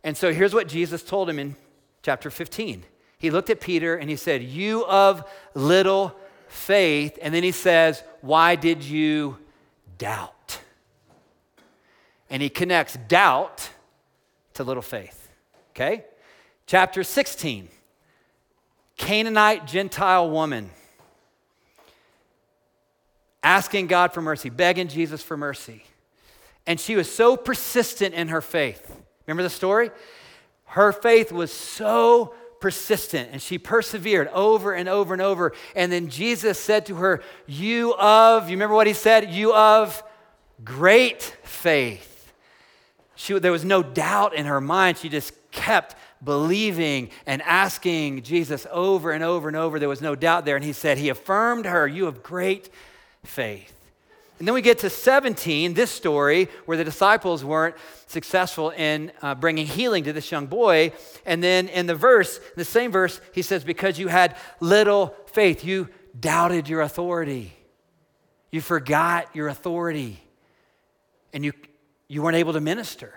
And 0.04 0.18
so 0.18 0.34
here's 0.34 0.54
what 0.54 0.68
Jesus 0.68 1.04
told 1.04 1.30
him 1.30 1.40
in 1.40 1.56
chapter 2.02 2.30
15. 2.30 2.84
He 3.18 3.32
looked 3.32 3.50
at 3.50 3.62
Peter 3.62 3.96
and 3.96 4.10
he 4.10 4.16
said, 4.16 4.44
You 4.44 4.86
of 4.86 5.24
little 5.54 6.16
faith. 6.48 7.18
And 7.22 7.34
then 7.34 7.44
he 7.44 7.52
says, 7.52 8.04
Why 8.22 8.56
did 8.56 8.84
you 8.84 9.38
doubt? 9.98 10.60
And 12.30 12.42
he 12.42 12.50
connects 12.50 12.98
doubt 13.08 13.70
to 14.56 14.64
little 14.64 14.84
faith. 14.84 15.30
Okay? 15.72 16.04
Chapter 16.68 17.04
16 17.04 17.70
Canaanite 18.98 19.66
Gentile 19.66 20.30
woman 20.30 20.70
asking 23.42 23.88
God 23.88 24.14
for 24.14 24.22
mercy, 24.22 24.50
begging 24.50 24.88
Jesus 24.88 25.22
for 25.22 25.36
mercy. 25.36 25.84
And 26.66 26.80
she 26.80 26.96
was 26.96 27.14
so 27.14 27.36
persistent 27.36 28.14
in 28.14 28.30
her 28.30 28.40
faith 28.40 29.03
Remember 29.26 29.44
the 29.44 29.50
story? 29.50 29.92
Her 30.66 30.92
faith 30.92 31.32
was 31.32 31.52
so 31.52 32.34
persistent 32.60 33.30
and 33.32 33.42
she 33.42 33.58
persevered 33.58 34.28
over 34.30 34.74
and 34.74 34.88
over 34.88 35.14
and 35.14 35.22
over. 35.22 35.54
And 35.76 35.92
then 35.92 36.10
Jesus 36.10 36.60
said 36.60 36.86
to 36.86 36.96
her, 36.96 37.22
You 37.46 37.94
of, 37.96 38.50
you 38.50 38.56
remember 38.56 38.76
what 38.76 38.88
he 38.88 38.94
said? 38.94 39.32
You 39.32 39.54
of 39.54 40.02
great 40.64 41.22
faith. 41.44 42.34
She, 43.16 43.38
there 43.38 43.52
was 43.52 43.66
no 43.66 43.84
doubt 43.84 44.34
in 44.34 44.46
her 44.46 44.62
mind. 44.62 44.98
She 44.98 45.10
just 45.10 45.34
kept 45.52 45.96
believing 46.24 47.10
and 47.26 47.42
asking 47.42 48.24
Jesus 48.24 48.66
over 48.72 49.12
and 49.12 49.24
over 49.24 49.48
and 49.48 49.58
over. 49.58 49.78
There 49.78 49.90
was 49.90 50.02
no 50.02 50.16
doubt 50.16 50.46
there. 50.46 50.56
And 50.56 50.66
he 50.66 50.74
said, 50.74 50.98
He 50.98 51.10
affirmed 51.10 51.66
her, 51.66 51.88
You 51.88 52.06
have 52.06 52.24
great 52.24 52.70
faith. 53.24 53.74
And 54.40 54.48
then 54.48 54.56
we 54.56 54.62
get 54.62 54.80
to 54.80 54.90
17, 54.90 55.74
this 55.74 55.92
story 55.92 56.50
where 56.66 56.78
the 56.78 56.84
disciples 56.84 57.44
weren't 57.44 57.76
successful 58.08 58.72
in 58.72 59.12
uh, 59.22 59.36
bringing 59.36 59.68
healing 59.68 60.04
to 60.06 60.14
this 60.14 60.32
young 60.32 60.48
boy. 60.48 60.92
And 61.26 61.44
then 61.44 61.68
in 61.68 61.86
the 61.86 61.96
verse, 61.96 62.38
in 62.38 62.54
the 62.58 62.66
same 62.66 62.92
verse, 62.92 63.22
he 63.32 63.42
says, 63.42 63.64
Because 63.64 64.00
you 64.00 64.08
had 64.08 64.36
little 64.60 65.16
faith, 65.28 65.64
you 65.64 65.90
doubted 66.20 66.68
your 66.68 66.82
authority. 66.82 67.54
You 68.52 68.62
forgot 68.62 69.36
your 69.36 69.48
authority. 69.48 70.20
And 71.32 71.46
you, 71.46 71.54
you 72.08 72.22
weren't 72.22 72.38
able 72.38 72.54
to 72.54 72.62
minister. 72.62 73.14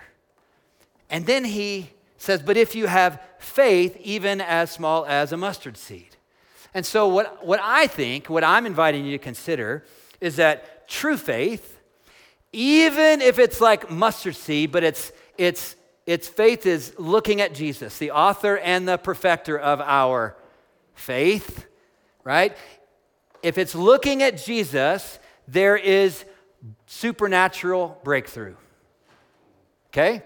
And 1.10 1.26
then 1.26 1.44
he 1.44 1.90
says, 2.18 2.42
But 2.42 2.56
if 2.56 2.74
you 2.74 2.86
have 2.86 3.22
faith, 3.38 3.96
even 4.02 4.40
as 4.40 4.70
small 4.70 5.06
as 5.06 5.32
a 5.32 5.36
mustard 5.36 5.76
seed. 5.76 6.16
And 6.74 6.84
so, 6.84 7.08
what, 7.08 7.44
what 7.44 7.60
I 7.62 7.86
think, 7.86 8.28
what 8.28 8.44
I'm 8.44 8.66
inviting 8.66 9.06
you 9.06 9.12
to 9.12 9.22
consider, 9.22 9.84
is 10.20 10.36
that 10.36 10.75
true 10.86 11.16
faith, 11.16 11.78
even 12.52 13.20
if 13.20 13.38
it's 13.38 13.60
like 13.60 13.90
mustard 13.90 14.36
seed, 14.36 14.72
but 14.72 14.82
it's, 14.82 15.12
it's, 15.36 15.76
its 16.06 16.28
faith 16.28 16.66
is 16.66 16.94
looking 16.98 17.40
at 17.40 17.54
Jesus, 17.54 17.98
the 17.98 18.12
author 18.12 18.56
and 18.58 18.88
the 18.88 18.96
perfecter 18.96 19.58
of 19.58 19.80
our 19.80 20.36
faith, 20.94 21.66
right? 22.24 22.56
If 23.42 23.58
it's 23.58 23.74
looking 23.74 24.22
at 24.22 24.38
Jesus, 24.38 25.18
there 25.46 25.76
is 25.76 26.24
supernatural 26.86 28.00
breakthrough. 28.02 28.56
Okay? 29.88 30.22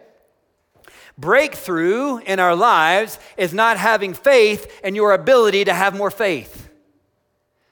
Breakthrough 1.19 2.19
in 2.19 2.41
our 2.41 2.57
lives 2.57 3.19
is 3.37 3.53
not 3.53 3.77
having 3.77 4.15
faith 4.15 4.81
and 4.83 4.97
your 4.97 5.13
ability 5.13 5.65
to 5.65 5.75
have 5.75 5.95
more 5.95 6.11
faith. 6.11 6.70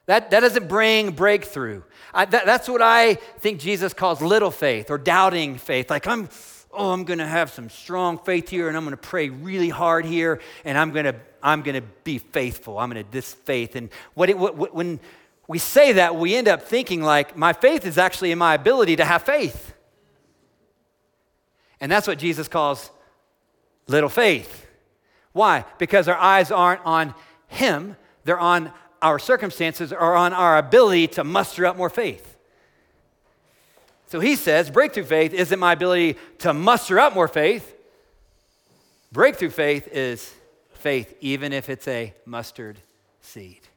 That, 0.09 0.31
that 0.31 0.41
doesn't 0.41 0.69
bring 0.69 1.11
breakthrough. 1.11 1.83
I, 2.15 2.25
that, 2.25 2.47
that's 2.47 2.67
what 2.67 2.81
I 2.81 3.17
think 3.41 3.61
Jesus 3.61 3.93
calls 3.93 4.23
little 4.23 4.51
faith 4.51 4.91
or 4.91 4.97
doubting 4.97 5.59
faith. 5.59 5.91
Like, 5.91 6.07
I'm, 6.07 6.31
oh, 6.73 6.93
I'm 6.93 7.05
going 7.05 7.19
to 7.19 7.27
have 7.27 7.51
some 7.51 7.69
strong 7.69 8.17
faith 8.17 8.49
here 8.49 8.69
and 8.69 8.77
I'm 8.77 8.85
going 8.85 8.97
to 8.97 8.97
pray 8.97 9.29
really 9.29 9.69
hard 9.69 10.07
here 10.07 10.41
and 10.65 10.79
I'm 10.79 10.93
going 10.93 11.05
to, 11.05 11.15
I'm 11.43 11.61
going 11.61 11.75
to 11.75 11.87
be 12.05 12.17
faithful. 12.17 12.79
I'm 12.79 12.91
going 12.91 13.05
to 13.05 13.11
this 13.11 13.35
faith. 13.35 13.77
And 13.77 13.91
what 14.15 14.31
it, 14.31 14.39
what, 14.39 14.75
when 14.75 14.99
we 15.47 15.59
say 15.59 15.93
that, 15.93 16.17
we 16.17 16.35
end 16.37 16.49
up 16.49 16.63
thinking 16.63 17.03
like, 17.03 17.37
my 17.37 17.53
faith 17.53 17.85
is 17.85 17.99
actually 17.99 18.33
in 18.33 18.39
my 18.39 18.55
ability 18.55 18.97
to 18.97 19.05
have 19.05 19.25
faith. 19.25 19.75
And 21.83 21.93
that's 21.93 22.07
what 22.07 22.19
Jesus 22.19 22.49
calls 22.49 22.91
little 23.89 24.09
faith. 24.09 24.67
Why? 25.33 25.67
Because 25.77 26.09
our 26.09 26.17
eyes 26.17 26.51
aren't 26.51 26.81
on 26.87 27.15
Him, 27.49 27.95
they're 28.25 28.41
on 28.41 28.73
our 29.01 29.19
circumstances 29.19 29.93
are 29.93 30.17
on 30.17 30.33
our 30.33 30.59
ability 30.59 31.09
to 31.09 31.25
muster 31.25 31.67
up 31.67 31.77
more 31.77 31.91
faith. 31.91 32.37
So 34.09 34.21
he 34.21 34.37
says, 34.37 34.71
breakthrough 34.71 35.05
faith 35.05 35.35
isn't 35.35 35.59
my 35.59 35.75
ability 35.75 36.17
to 36.39 36.55
muster 36.55 36.99
up 36.99 37.15
more 37.15 37.29
faith. 37.29 37.75
Breakthrough 39.13 39.51
faith 39.51 39.89
is 39.93 40.35
faith, 40.73 41.15
even 41.21 41.53
if 41.53 41.69
it's 41.69 41.87
a 41.87 42.15
mustard 42.25 42.79
seed. 43.21 43.68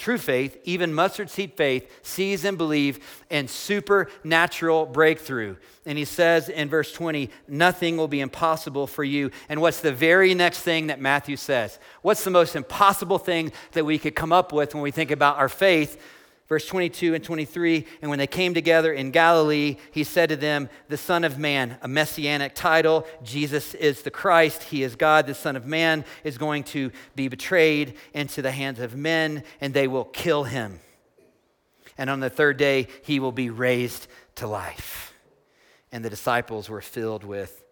True 0.00 0.16
faith, 0.16 0.56
even 0.64 0.94
mustard 0.94 1.28
seed 1.28 1.52
faith, 1.58 1.86
sees 2.02 2.46
and 2.46 2.56
believes 2.56 2.98
in 3.28 3.48
supernatural 3.48 4.86
breakthrough. 4.86 5.56
And 5.84 5.98
he 5.98 6.06
says 6.06 6.48
in 6.48 6.70
verse 6.70 6.90
20, 6.90 7.28
nothing 7.46 7.98
will 7.98 8.08
be 8.08 8.22
impossible 8.22 8.86
for 8.86 9.04
you. 9.04 9.30
And 9.50 9.60
what's 9.60 9.82
the 9.82 9.92
very 9.92 10.32
next 10.32 10.60
thing 10.60 10.86
that 10.86 11.02
Matthew 11.02 11.36
says? 11.36 11.78
What's 12.00 12.24
the 12.24 12.30
most 12.30 12.56
impossible 12.56 13.18
thing 13.18 13.52
that 13.72 13.84
we 13.84 13.98
could 13.98 14.14
come 14.14 14.32
up 14.32 14.54
with 14.54 14.72
when 14.72 14.82
we 14.82 14.90
think 14.90 15.10
about 15.10 15.36
our 15.36 15.50
faith? 15.50 16.02
Verse 16.50 16.66
22 16.66 17.14
and 17.14 17.22
23 17.22 17.86
And 18.02 18.10
when 18.10 18.18
they 18.18 18.26
came 18.26 18.54
together 18.54 18.92
in 18.92 19.12
Galilee, 19.12 19.76
he 19.92 20.02
said 20.02 20.30
to 20.30 20.36
them, 20.36 20.68
The 20.88 20.96
Son 20.96 21.22
of 21.22 21.38
Man, 21.38 21.78
a 21.80 21.86
messianic 21.86 22.56
title. 22.56 23.06
Jesus 23.22 23.72
is 23.74 24.02
the 24.02 24.10
Christ. 24.10 24.64
He 24.64 24.82
is 24.82 24.96
God. 24.96 25.28
The 25.28 25.34
Son 25.34 25.54
of 25.54 25.64
Man 25.64 26.04
is 26.24 26.38
going 26.38 26.64
to 26.64 26.90
be 27.14 27.28
betrayed 27.28 27.94
into 28.12 28.42
the 28.42 28.50
hands 28.50 28.80
of 28.80 28.96
men, 28.96 29.44
and 29.60 29.72
they 29.72 29.86
will 29.86 30.04
kill 30.04 30.42
him. 30.42 30.80
And 31.96 32.10
on 32.10 32.18
the 32.18 32.28
third 32.28 32.56
day, 32.56 32.88
he 33.04 33.20
will 33.20 33.30
be 33.30 33.48
raised 33.48 34.08
to 34.34 34.48
life. 34.48 35.14
And 35.92 36.04
the 36.04 36.10
disciples 36.10 36.68
were 36.68 36.82
filled 36.82 37.22
with 37.22 37.62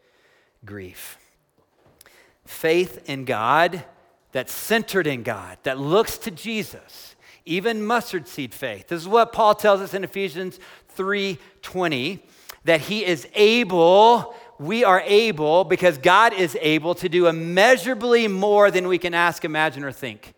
grief. 0.64 1.18
Faith 2.46 3.02
in 3.10 3.24
God 3.24 3.84
that's 4.30 4.52
centered 4.52 5.08
in 5.08 5.24
God, 5.24 5.58
that 5.64 5.80
looks 5.80 6.16
to 6.18 6.30
Jesus 6.30 7.16
even 7.48 7.84
mustard 7.84 8.28
seed 8.28 8.52
faith. 8.54 8.88
This 8.88 9.00
is 9.00 9.08
what 9.08 9.32
Paul 9.32 9.54
tells 9.54 9.80
us 9.80 9.94
in 9.94 10.04
Ephesians 10.04 10.60
3:20 10.96 12.20
that 12.64 12.82
he 12.82 13.04
is 13.04 13.26
able, 13.34 14.34
we 14.58 14.84
are 14.84 15.00
able 15.04 15.64
because 15.64 15.96
God 15.98 16.32
is 16.32 16.56
able 16.60 16.94
to 16.96 17.08
do 17.08 17.26
immeasurably 17.26 18.28
more 18.28 18.70
than 18.70 18.88
we 18.88 18.98
can 18.98 19.14
ask, 19.14 19.44
imagine 19.44 19.84
or 19.84 19.92
think. 19.92 20.34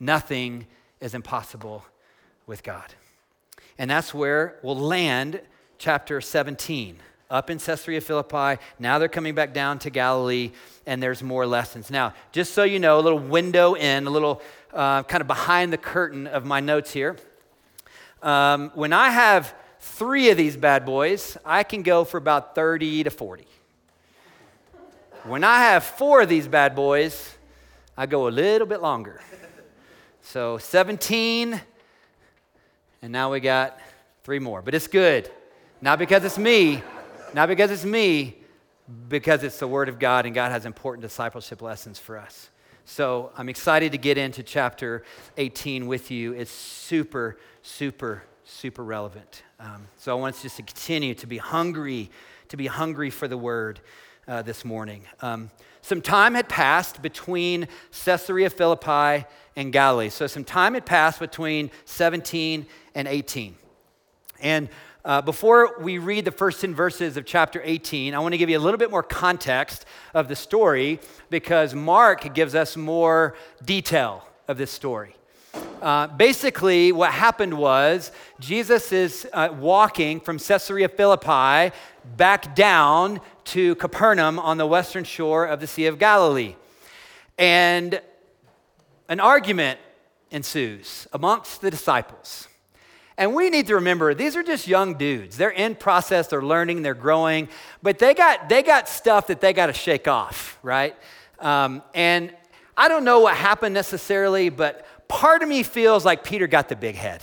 Nothing 0.00 0.66
is 1.00 1.14
impossible 1.14 1.84
with 2.46 2.62
God. 2.62 2.94
And 3.78 3.90
that's 3.90 4.12
where 4.12 4.58
we'll 4.62 4.76
land 4.76 5.40
chapter 5.78 6.20
17 6.20 6.98
up 7.30 7.48
in 7.48 7.58
Caesarea 7.58 8.00
Philippi. 8.00 8.60
Now 8.78 8.98
they're 8.98 9.08
coming 9.08 9.34
back 9.34 9.54
down 9.54 9.78
to 9.80 9.90
Galilee, 9.90 10.50
and 10.86 11.02
there's 11.02 11.22
more 11.22 11.46
lessons. 11.46 11.90
Now, 11.90 12.12
just 12.32 12.52
so 12.52 12.64
you 12.64 12.80
know, 12.80 12.98
a 12.98 13.02
little 13.02 13.18
window 13.18 13.74
in, 13.74 14.06
a 14.06 14.10
little 14.10 14.42
uh, 14.74 15.04
kind 15.04 15.20
of 15.20 15.26
behind 15.26 15.72
the 15.72 15.78
curtain 15.78 16.26
of 16.26 16.44
my 16.44 16.60
notes 16.60 16.92
here. 16.92 17.16
Um, 18.22 18.70
when 18.74 18.92
I 18.92 19.10
have 19.10 19.54
three 19.80 20.30
of 20.30 20.36
these 20.36 20.56
bad 20.56 20.84
boys, 20.84 21.38
I 21.44 21.62
can 21.62 21.82
go 21.82 22.04
for 22.04 22.18
about 22.18 22.54
30 22.54 23.04
to 23.04 23.10
40. 23.10 23.46
When 25.24 25.44
I 25.44 25.60
have 25.60 25.84
four 25.84 26.22
of 26.22 26.28
these 26.28 26.48
bad 26.48 26.74
boys, 26.74 27.36
I 27.96 28.06
go 28.06 28.26
a 28.26 28.30
little 28.30 28.66
bit 28.66 28.82
longer. 28.82 29.20
So 30.22 30.58
17, 30.58 31.60
and 33.02 33.12
now 33.12 33.32
we 33.32 33.40
got 33.40 33.78
three 34.24 34.38
more. 34.38 34.62
But 34.62 34.74
it's 34.74 34.86
good. 34.86 35.30
Not 35.80 35.98
because 35.98 36.24
it's 36.24 36.38
me, 36.38 36.82
not 37.34 37.48
because 37.48 37.70
it's 37.70 37.84
me, 37.84 38.36
because 39.08 39.42
it's 39.42 39.58
the 39.58 39.68
Word 39.68 39.88
of 39.88 39.98
God, 39.98 40.26
and 40.26 40.34
God 40.34 40.52
has 40.52 40.66
important 40.66 41.02
discipleship 41.02 41.62
lessons 41.62 41.98
for 41.98 42.18
us. 42.18 42.50
So 42.84 43.30
I'm 43.36 43.48
excited 43.48 43.92
to 43.92 43.98
get 43.98 44.18
into 44.18 44.42
chapter 44.42 45.04
18 45.36 45.86
with 45.86 46.10
you. 46.10 46.32
It's 46.32 46.50
super, 46.50 47.38
super, 47.62 48.24
super 48.44 48.82
relevant. 48.82 49.44
Um, 49.60 49.86
so 49.96 50.16
I 50.16 50.20
want 50.20 50.34
us 50.34 50.42
just 50.42 50.56
to 50.56 50.62
continue 50.62 51.14
to 51.14 51.26
be 51.26 51.38
hungry, 51.38 52.10
to 52.48 52.56
be 52.56 52.66
hungry 52.66 53.10
for 53.10 53.28
the 53.28 53.38
word 53.38 53.80
uh, 54.26 54.42
this 54.42 54.64
morning. 54.64 55.04
Um, 55.20 55.50
some 55.82 56.02
time 56.02 56.34
had 56.34 56.48
passed 56.48 57.00
between 57.00 57.68
Caesarea 58.04 58.50
Philippi 58.50 59.26
and 59.56 59.72
Galilee. 59.72 60.08
So 60.08 60.26
some 60.26 60.44
time 60.44 60.74
had 60.74 60.84
passed 60.84 61.20
between 61.20 61.70
17 61.84 62.66
and 62.94 63.08
18. 63.08 63.54
And 64.40 64.68
uh, 65.04 65.22
before 65.22 65.78
we 65.80 65.98
read 65.98 66.24
the 66.24 66.30
first 66.30 66.60
10 66.60 66.74
verses 66.74 67.16
of 67.16 67.24
chapter 67.24 67.60
18, 67.64 68.14
I 68.14 68.18
want 68.18 68.32
to 68.34 68.38
give 68.38 68.50
you 68.50 68.58
a 68.58 68.60
little 68.60 68.78
bit 68.78 68.90
more 68.90 69.02
context 69.02 69.86
of 70.12 70.28
the 70.28 70.36
story 70.36 71.00
because 71.30 71.74
Mark 71.74 72.34
gives 72.34 72.54
us 72.54 72.76
more 72.76 73.34
detail 73.64 74.26
of 74.46 74.58
this 74.58 74.70
story. 74.70 75.16
Uh, 75.80 76.06
basically, 76.06 76.92
what 76.92 77.12
happened 77.12 77.54
was 77.54 78.12
Jesus 78.38 78.92
is 78.92 79.26
uh, 79.32 79.48
walking 79.58 80.20
from 80.20 80.38
Caesarea 80.38 80.88
Philippi 80.88 81.74
back 82.16 82.54
down 82.54 83.20
to 83.44 83.74
Capernaum 83.76 84.38
on 84.38 84.58
the 84.58 84.66
western 84.66 85.04
shore 85.04 85.46
of 85.46 85.60
the 85.60 85.66
Sea 85.66 85.86
of 85.86 85.98
Galilee. 85.98 86.56
And 87.38 88.02
an 89.08 89.18
argument 89.18 89.80
ensues 90.30 91.08
amongst 91.12 91.62
the 91.62 91.70
disciples. 91.70 92.46
And 93.20 93.34
we 93.34 93.50
need 93.50 93.66
to 93.66 93.74
remember 93.74 94.14
these 94.14 94.34
are 94.34 94.42
just 94.42 94.66
young 94.66 94.94
dudes. 94.94 95.36
They're 95.36 95.50
in 95.50 95.74
process, 95.74 96.28
they're 96.28 96.40
learning, 96.40 96.80
they're 96.80 96.94
growing, 96.94 97.50
but 97.82 97.98
they 97.98 98.14
got, 98.14 98.48
they 98.48 98.62
got 98.62 98.88
stuff 98.88 99.26
that 99.26 99.42
they 99.42 99.52
got 99.52 99.66
to 99.66 99.74
shake 99.74 100.08
off, 100.08 100.58
right? 100.62 100.96
Um, 101.38 101.82
and 101.94 102.34
I 102.78 102.88
don't 102.88 103.04
know 103.04 103.20
what 103.20 103.36
happened 103.36 103.74
necessarily, 103.74 104.48
but 104.48 104.86
part 105.06 105.42
of 105.42 105.50
me 105.50 105.62
feels 105.62 106.02
like 106.02 106.24
Peter 106.24 106.46
got 106.46 106.70
the 106.70 106.76
big 106.76 106.94
head. 106.94 107.22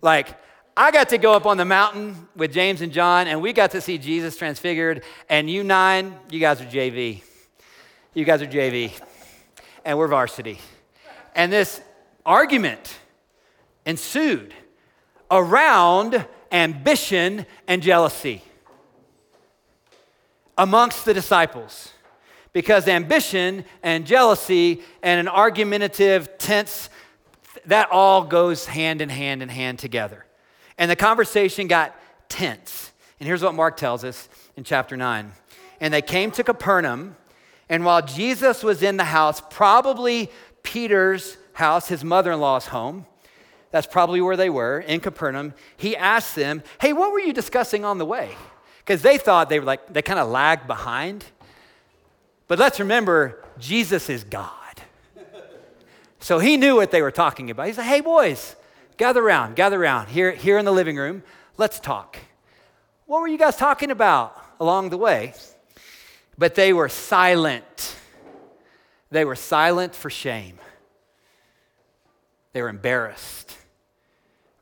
Like, 0.00 0.28
I 0.76 0.92
got 0.92 1.08
to 1.08 1.18
go 1.18 1.32
up 1.32 1.44
on 1.44 1.56
the 1.56 1.64
mountain 1.64 2.28
with 2.36 2.52
James 2.52 2.80
and 2.80 2.92
John, 2.92 3.26
and 3.26 3.42
we 3.42 3.52
got 3.52 3.72
to 3.72 3.80
see 3.80 3.98
Jesus 3.98 4.36
transfigured. 4.36 5.02
And 5.28 5.50
you 5.50 5.64
nine, 5.64 6.14
you 6.30 6.38
guys 6.38 6.60
are 6.60 6.66
JV. 6.66 7.24
You 8.14 8.24
guys 8.24 8.42
are 8.42 8.46
JV. 8.46 8.92
And 9.84 9.98
we're 9.98 10.06
varsity. 10.06 10.60
And 11.34 11.52
this 11.52 11.80
argument 12.24 12.96
ensued 13.84 14.54
around 15.30 16.26
ambition 16.52 17.46
and 17.66 17.82
jealousy 17.82 18.42
amongst 20.58 21.04
the 21.04 21.14
disciples. 21.14 21.92
Because 22.52 22.88
ambition 22.88 23.64
and 23.82 24.04
jealousy 24.04 24.82
and 25.02 25.20
an 25.20 25.28
argumentative, 25.28 26.36
tense, 26.38 26.90
that 27.66 27.88
all 27.92 28.24
goes 28.24 28.66
hand 28.66 29.00
in 29.00 29.08
hand 29.08 29.42
in 29.42 29.48
hand 29.48 29.78
together. 29.78 30.26
And 30.76 30.90
the 30.90 30.96
conversation 30.96 31.68
got 31.68 31.94
tense. 32.28 32.90
And 33.20 33.26
here's 33.26 33.42
what 33.42 33.54
Mark 33.54 33.76
tells 33.76 34.02
us 34.02 34.28
in 34.56 34.64
chapter 34.64 34.96
9. 34.96 35.32
And 35.80 35.94
they 35.94 36.02
came 36.02 36.30
to 36.32 36.44
Capernaum, 36.44 37.16
and 37.68 37.84
while 37.84 38.02
Jesus 38.02 38.64
was 38.64 38.82
in 38.82 38.96
the 38.96 39.04
house, 39.04 39.40
probably 39.48 40.30
Peter's 40.62 41.36
house, 41.52 41.88
his 41.88 42.04
mother 42.04 42.32
in 42.32 42.40
law's 42.40 42.66
home, 42.66 43.06
that's 43.70 43.86
probably 43.86 44.20
where 44.20 44.36
they 44.36 44.50
were 44.50 44.80
in 44.80 45.00
Capernaum, 45.00 45.54
he 45.76 45.96
asked 45.96 46.34
them, 46.34 46.62
Hey, 46.80 46.92
what 46.92 47.12
were 47.12 47.20
you 47.20 47.32
discussing 47.32 47.84
on 47.84 47.98
the 47.98 48.06
way? 48.06 48.30
Because 48.78 49.02
they 49.02 49.18
thought 49.18 49.48
they 49.48 49.60
were 49.60 49.66
like, 49.66 49.92
they 49.92 50.02
kind 50.02 50.18
of 50.18 50.28
lagged 50.28 50.66
behind. 50.66 51.24
But 52.48 52.58
let's 52.58 52.80
remember, 52.80 53.44
Jesus 53.58 54.08
is 54.08 54.24
God. 54.24 54.50
So 56.18 56.38
he 56.38 56.56
knew 56.56 56.76
what 56.76 56.90
they 56.90 57.00
were 57.00 57.10
talking 57.10 57.50
about. 57.50 57.66
He 57.66 57.72
said, 57.72 57.84
Hey, 57.84 58.00
boys, 58.00 58.56
gather 58.96 59.24
around, 59.24 59.56
gather 59.56 59.80
around 59.80 60.08
here, 60.08 60.32
here 60.32 60.58
in 60.58 60.64
the 60.64 60.72
living 60.72 60.96
room. 60.96 61.22
Let's 61.56 61.80
talk. 61.80 62.18
What 63.06 63.20
were 63.22 63.28
you 63.28 63.38
guys 63.38 63.56
talking 63.56 63.90
about 63.90 64.36
along 64.60 64.90
the 64.90 64.98
way? 64.98 65.34
But 66.36 66.54
they 66.54 66.72
were 66.72 66.88
silent. 66.88 67.96
They 69.10 69.24
were 69.24 69.36
silent 69.36 69.94
for 69.94 70.10
shame. 70.10 70.58
They 72.52 72.62
were 72.62 72.68
embarrassed, 72.68 73.49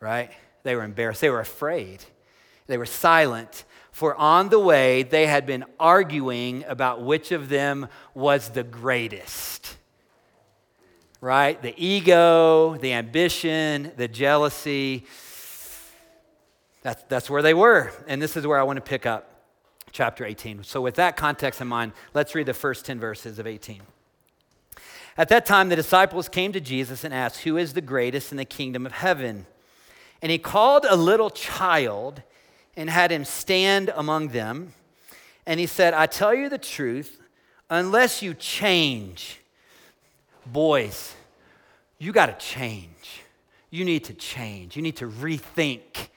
right? 0.00 0.30
They 0.62 0.74
were 0.74 0.84
embarrassed. 0.84 1.20
They 1.20 1.30
were 1.30 1.40
afraid. 1.40 2.04
They 2.66 2.78
were 2.78 2.87
silent, 2.87 3.64
for 3.90 4.14
on 4.14 4.50
the 4.50 4.58
way 4.58 5.02
they 5.02 5.26
had 5.26 5.46
been 5.46 5.64
arguing 5.80 6.64
about 6.68 7.02
which 7.02 7.32
of 7.32 7.48
them 7.48 7.88
was 8.14 8.50
the 8.50 8.62
greatest. 8.62 9.76
Right? 11.20 11.61
The 11.61 11.74
ego, 11.76 12.76
the 12.76 12.92
ambition, 12.92 13.90
the 13.96 14.06
jealousy. 14.06 15.04
That's, 16.82 17.02
that's 17.08 17.28
where 17.28 17.42
they 17.42 17.54
were. 17.54 17.90
And 18.06 18.22
this 18.22 18.37
is 18.37 18.46
where 18.46 18.61
I 18.61 18.62
want 18.62 18.76
to 18.76 18.82
pick 18.82 19.04
up 19.04 19.42
chapter 19.90 20.24
18. 20.24 20.62
So, 20.62 20.80
with 20.80 20.94
that 20.96 21.16
context 21.16 21.61
in 21.61 21.66
mind, 21.66 21.92
let's 22.14 22.34
read 22.34 22.46
the 22.46 22.54
first 22.54 22.84
10 22.84 23.00
verses 23.00 23.38
of 23.38 23.46
18. 23.46 23.80
At 25.16 25.28
that 25.30 25.46
time, 25.46 25.68
the 25.68 25.76
disciples 25.76 26.28
came 26.28 26.52
to 26.52 26.61
Jesus 26.61 27.02
and 27.02 27.12
asked, 27.12 27.40
Who 27.40 27.56
is 27.56 27.72
the 27.72 27.80
greatest 27.80 28.30
in 28.30 28.37
the 28.37 28.44
kingdom 28.44 28.87
of 28.87 28.92
heaven? 28.92 29.46
And 30.22 30.33
he 30.33 30.38
called 30.38 30.85
a 30.88 30.96
little 30.96 31.31
child 31.31 32.22
and 32.76 32.90
had 32.90 33.11
him 33.11 33.24
stand 33.24 33.90
among 33.94 34.28
them. 34.28 34.72
And 35.46 35.59
he 35.59 35.66
said, 35.66 35.94
I 35.94 36.07
tell 36.07 36.35
you 36.35 36.48
the 36.48 36.59
truth, 36.59 37.20
unless 37.70 38.22
you 38.22 38.35
change, 38.35 39.40
boys, 40.46 41.14
you 41.98 42.12
got 42.12 42.26
to 42.26 42.46
change. 42.46 43.22
You 43.70 43.85
need 43.85 44.04
to 44.04 44.14
change. 44.14 44.76
You 44.76 44.83
need 44.83 44.96
to 44.96 45.09
rethink. 45.09 46.09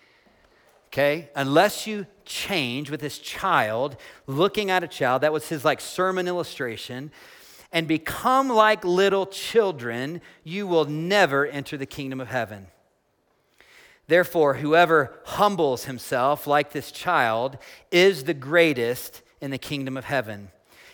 Okay? 0.88 1.30
Unless 1.36 1.88
you 1.88 2.06
change 2.26 2.90
with 2.90 3.02
this 3.02 3.20
child, 3.20 3.98
looking 4.28 4.70
at 4.70 4.84
a 4.84 4.88
child, 4.88 5.22
that 5.24 5.34
was 5.34 5.50
his 5.50 5.64
like 5.66 5.82
sermon 5.82 6.28
illustration 6.28 7.12
and 7.72 7.88
become 7.88 8.50
like 8.50 8.84
little 8.84 9.26
children, 9.26 10.22
you 10.44 10.68
will 10.68 10.86
never 10.86 11.46
enter 11.46 11.78
the 11.78 11.86
kingdom 11.86 12.20
of 12.20 12.28
heaven. 12.28 12.68
Therefore, 14.12 14.56
whoever 14.56 15.18
humbles 15.24 15.86
himself 15.86 16.46
like 16.46 16.74
this 16.74 16.92
child 16.92 17.58
is 17.92 18.26
the 18.26 18.34
greatest 18.34 19.22
in 19.40 19.52
the 19.52 19.58
kingdom 19.58 19.96
of 19.96 20.04
heaven. 20.04 20.50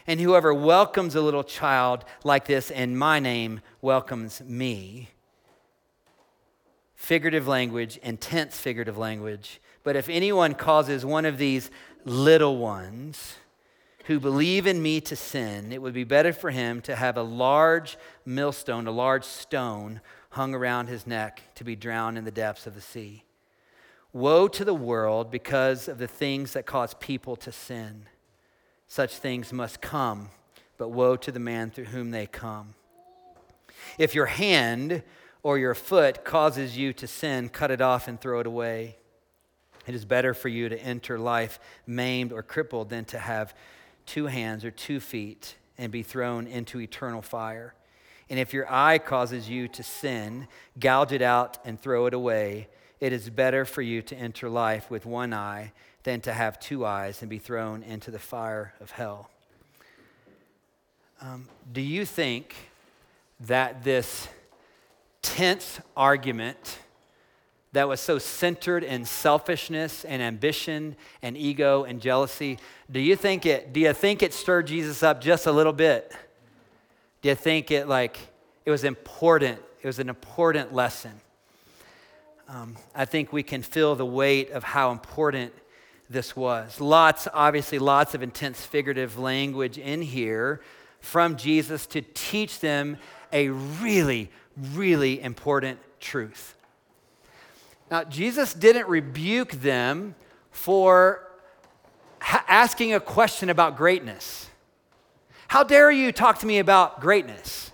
And 0.05 0.19
whoever 0.19 0.53
welcomes 0.53 1.15
a 1.15 1.21
little 1.21 1.43
child 1.43 2.05
like 2.23 2.45
this 2.45 2.69
in 2.69 2.95
my 2.95 3.17
name 3.17 3.61
welcomes 3.81 4.39
me. 4.41 5.09
Figurative 6.93 7.47
language, 7.47 7.97
intense 8.03 8.59
figurative 8.59 8.99
language. 8.99 9.61
But 9.83 9.95
if 9.95 10.09
anyone 10.09 10.53
causes 10.53 11.03
one 11.03 11.25
of 11.25 11.39
these 11.39 11.71
little 12.05 12.59
ones, 12.59 13.37
who 14.07 14.19
believe 14.19 14.65
in 14.65 14.81
me 14.81 15.01
to 15.01 15.15
sin, 15.17 15.73
it 15.73 15.81
would 15.81 15.93
be 15.93 16.05
better 16.05 16.31
for 16.31 16.49
him 16.49 16.81
to 16.81 16.95
have 16.95 17.17
a 17.17 17.23
large 17.23 17.97
millstone, 18.25 18.87
a 18.87 18.91
large 18.91 19.25
stone, 19.25 19.99
hung 20.31 20.53
around 20.53 20.87
his 20.87 21.07
neck 21.07 21.41
to 21.55 21.63
be 21.63 21.75
drowned 21.75 22.17
in 22.17 22.25
the 22.25 22.31
depths 22.31 22.67
of 22.67 22.75
the 22.75 22.81
sea. 22.81 23.23
Woe 24.13 24.47
to 24.47 24.65
the 24.65 24.73
world 24.73 25.31
because 25.31 25.87
of 25.87 25.97
the 25.97 26.07
things 26.07 26.53
that 26.53 26.65
cause 26.65 26.93
people 26.95 27.35
to 27.37 27.51
sin. 27.51 28.05
Such 28.87 29.17
things 29.17 29.51
must 29.51 29.81
come, 29.81 30.29
but 30.77 30.89
woe 30.89 31.17
to 31.17 31.31
the 31.31 31.39
man 31.39 31.69
through 31.69 31.85
whom 31.85 32.11
they 32.11 32.25
come. 32.25 32.73
If 33.97 34.15
your 34.15 34.25
hand 34.27 35.03
or 35.43 35.57
your 35.57 35.75
foot 35.75 36.23
causes 36.23 36.77
you 36.77 36.93
to 36.93 37.07
sin, 37.07 37.49
cut 37.49 37.71
it 37.71 37.81
off 37.81 38.07
and 38.07 38.19
throw 38.19 38.39
it 38.39 38.47
away. 38.47 38.97
It 39.85 39.95
is 39.95 40.05
better 40.05 40.33
for 40.33 40.49
you 40.49 40.67
to 40.69 40.79
enter 40.79 41.17
life 41.17 41.59
maimed 41.85 42.31
or 42.31 42.43
crippled 42.43 42.89
than 42.89 43.05
to 43.05 43.19
have 43.19 43.55
two 44.05 44.25
hands 44.27 44.65
or 44.65 44.71
two 44.71 44.99
feet 44.99 45.55
and 45.77 45.91
be 45.91 46.03
thrown 46.03 46.47
into 46.47 46.81
eternal 46.81 47.21
fire. 47.21 47.73
And 48.29 48.39
if 48.39 48.53
your 48.53 48.71
eye 48.71 48.97
causes 48.97 49.49
you 49.49 49.67
to 49.69 49.83
sin, 49.83 50.47
gouge 50.79 51.11
it 51.11 51.21
out 51.21 51.57
and 51.65 51.79
throw 51.79 52.05
it 52.07 52.13
away. 52.13 52.67
It 52.99 53.13
is 53.13 53.29
better 53.29 53.63
for 53.63 53.81
you 53.81 54.01
to 54.03 54.15
enter 54.15 54.49
life 54.49 54.89
with 54.89 55.05
one 55.05 55.33
eye 55.33 55.71
than 56.03 56.21
to 56.21 56.33
have 56.33 56.59
two 56.59 56.85
eyes 56.85 57.21
and 57.21 57.29
be 57.29 57.37
thrown 57.37 57.83
into 57.83 58.11
the 58.11 58.19
fire 58.19 58.73
of 58.79 58.91
hell. 58.91 59.29
Um, 61.21 61.47
do 61.71 61.81
you 61.81 62.05
think 62.05 62.55
that 63.41 63.83
this 63.83 64.27
tense 65.21 65.79
argument 65.95 66.79
that 67.73 67.87
was 67.87 67.99
so 67.99 68.17
centered 68.17 68.83
in 68.83 69.05
selfishness 69.05 70.05
and 70.05 70.21
ambition 70.21 70.95
and 71.21 71.37
ego 71.37 71.83
and 71.83 72.01
jealousy, 72.01 72.57
do 72.89 72.99
you 72.99 73.15
think 73.15 73.45
it 73.45 73.73
do 73.73 73.79
you 73.79 73.93
think 73.93 74.23
it 74.23 74.33
stirred 74.33 74.67
Jesus 74.67 75.03
up 75.03 75.21
just 75.21 75.45
a 75.45 75.51
little 75.51 75.73
bit? 75.73 76.11
Do 77.21 77.29
you 77.29 77.35
think 77.35 77.71
it 77.71 77.87
like 77.87 78.17
it 78.65 78.71
was 78.71 78.83
important? 78.83 79.59
It 79.81 79.87
was 79.87 79.99
an 79.99 80.09
important 80.09 80.73
lesson. 80.73 81.11
Um, 82.49 82.77
I 82.95 83.05
think 83.05 83.33
we 83.33 83.43
can 83.43 83.61
feel 83.61 83.95
the 83.95 84.05
weight 84.05 84.51
of 84.51 84.63
how 84.63 84.91
important 84.91 85.53
this 86.09 86.35
was. 86.35 86.79
Lots, 86.79 87.27
obviously, 87.33 87.79
lots 87.79 88.13
of 88.13 88.23
intense 88.23 88.65
figurative 88.65 89.17
language 89.17 89.77
in 89.77 90.01
here 90.01 90.61
from 90.99 91.35
Jesus 91.35 91.85
to 91.87 92.01
teach 92.01 92.59
them 92.59 92.97
a 93.33 93.49
really, 93.49 94.31
really 94.73 95.21
important 95.21 95.79
truth. 95.99 96.55
Now, 97.91 98.03
Jesus 98.03 98.53
didn't 98.53 98.87
rebuke 98.87 99.51
them 99.51 100.15
for 100.51 101.27
ha- 102.19 102.45
asking 102.47 102.93
a 102.93 102.99
question 102.99 103.49
about 103.49 103.77
greatness. 103.77 104.46
How 105.47 105.63
dare 105.63 105.91
you 105.91 106.11
talk 106.11 106.39
to 106.39 106.45
me 106.45 106.59
about 106.59 106.99
greatness? 106.99 107.71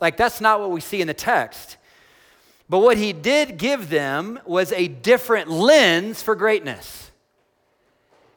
Like, 0.00 0.16
that's 0.16 0.40
not 0.40 0.60
what 0.60 0.70
we 0.70 0.80
see 0.80 1.00
in 1.00 1.06
the 1.06 1.14
text. 1.14 1.76
But 2.68 2.78
what 2.78 2.98
he 2.98 3.12
did 3.12 3.58
give 3.58 3.88
them 3.90 4.40
was 4.44 4.72
a 4.72 4.88
different 4.88 5.50
lens 5.50 6.22
for 6.22 6.34
greatness. 6.34 7.10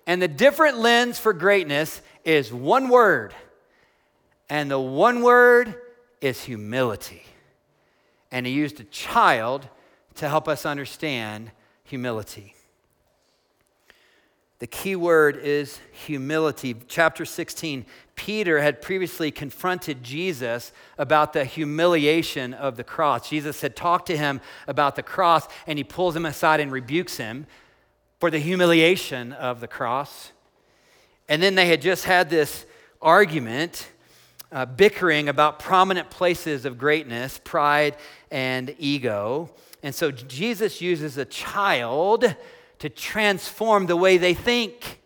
And 0.05 0.21
the 0.21 0.27
different 0.27 0.77
lens 0.77 1.19
for 1.19 1.33
greatness 1.33 2.01
is 2.23 2.51
one 2.51 2.89
word. 2.89 3.33
And 4.49 4.69
the 4.69 4.79
one 4.79 5.21
word 5.21 5.75
is 6.21 6.43
humility. 6.43 7.23
And 8.31 8.45
he 8.45 8.53
used 8.53 8.79
a 8.79 8.85
child 8.85 9.67
to 10.15 10.27
help 10.27 10.47
us 10.47 10.65
understand 10.65 11.51
humility. 11.83 12.55
The 14.59 14.67
key 14.67 14.95
word 14.95 15.37
is 15.37 15.79
humility. 15.91 16.75
Chapter 16.87 17.23
16, 17.23 17.85
Peter 18.19 18.59
had 18.59 18.81
previously 18.81 19.31
confronted 19.31 20.03
Jesus 20.03 20.73
about 20.97 21.31
the 21.31 21.45
humiliation 21.45 22.53
of 22.53 22.75
the 22.75 22.83
cross. 22.83 23.29
Jesus 23.29 23.61
had 23.61 23.77
talked 23.77 24.07
to 24.07 24.17
him 24.17 24.41
about 24.67 24.97
the 24.97 25.01
cross, 25.01 25.47
and 25.65 25.79
he 25.79 25.85
pulls 25.85 26.17
him 26.17 26.25
aside 26.25 26.59
and 26.59 26.69
rebukes 26.69 27.15
him 27.15 27.47
for 28.19 28.29
the 28.29 28.39
humiliation 28.39 29.31
of 29.31 29.61
the 29.61 29.69
cross. 29.69 30.33
And 31.29 31.41
then 31.41 31.55
they 31.55 31.67
had 31.67 31.81
just 31.81 32.03
had 32.03 32.29
this 32.29 32.65
argument, 33.01 33.89
uh, 34.51 34.65
bickering 34.65 35.29
about 35.29 35.57
prominent 35.57 36.09
places 36.09 36.65
of 36.65 36.77
greatness, 36.77 37.39
pride, 37.41 37.95
and 38.29 38.75
ego. 38.79 39.49
And 39.81 39.95
so 39.95 40.11
Jesus 40.11 40.81
uses 40.81 41.17
a 41.17 41.23
child 41.23 42.35
to 42.79 42.89
transform 42.89 43.85
the 43.85 43.95
way 43.95 44.17
they 44.17 44.33
think. 44.33 44.99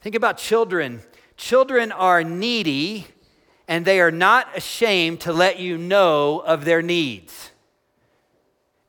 Think 0.00 0.14
about 0.14 0.38
children. 0.38 1.02
Children 1.40 1.90
are 1.90 2.22
needy 2.22 3.06
and 3.66 3.86
they 3.86 3.98
are 3.98 4.10
not 4.10 4.54
ashamed 4.54 5.20
to 5.22 5.32
let 5.32 5.58
you 5.58 5.78
know 5.78 6.40
of 6.40 6.66
their 6.66 6.82
needs. 6.82 7.50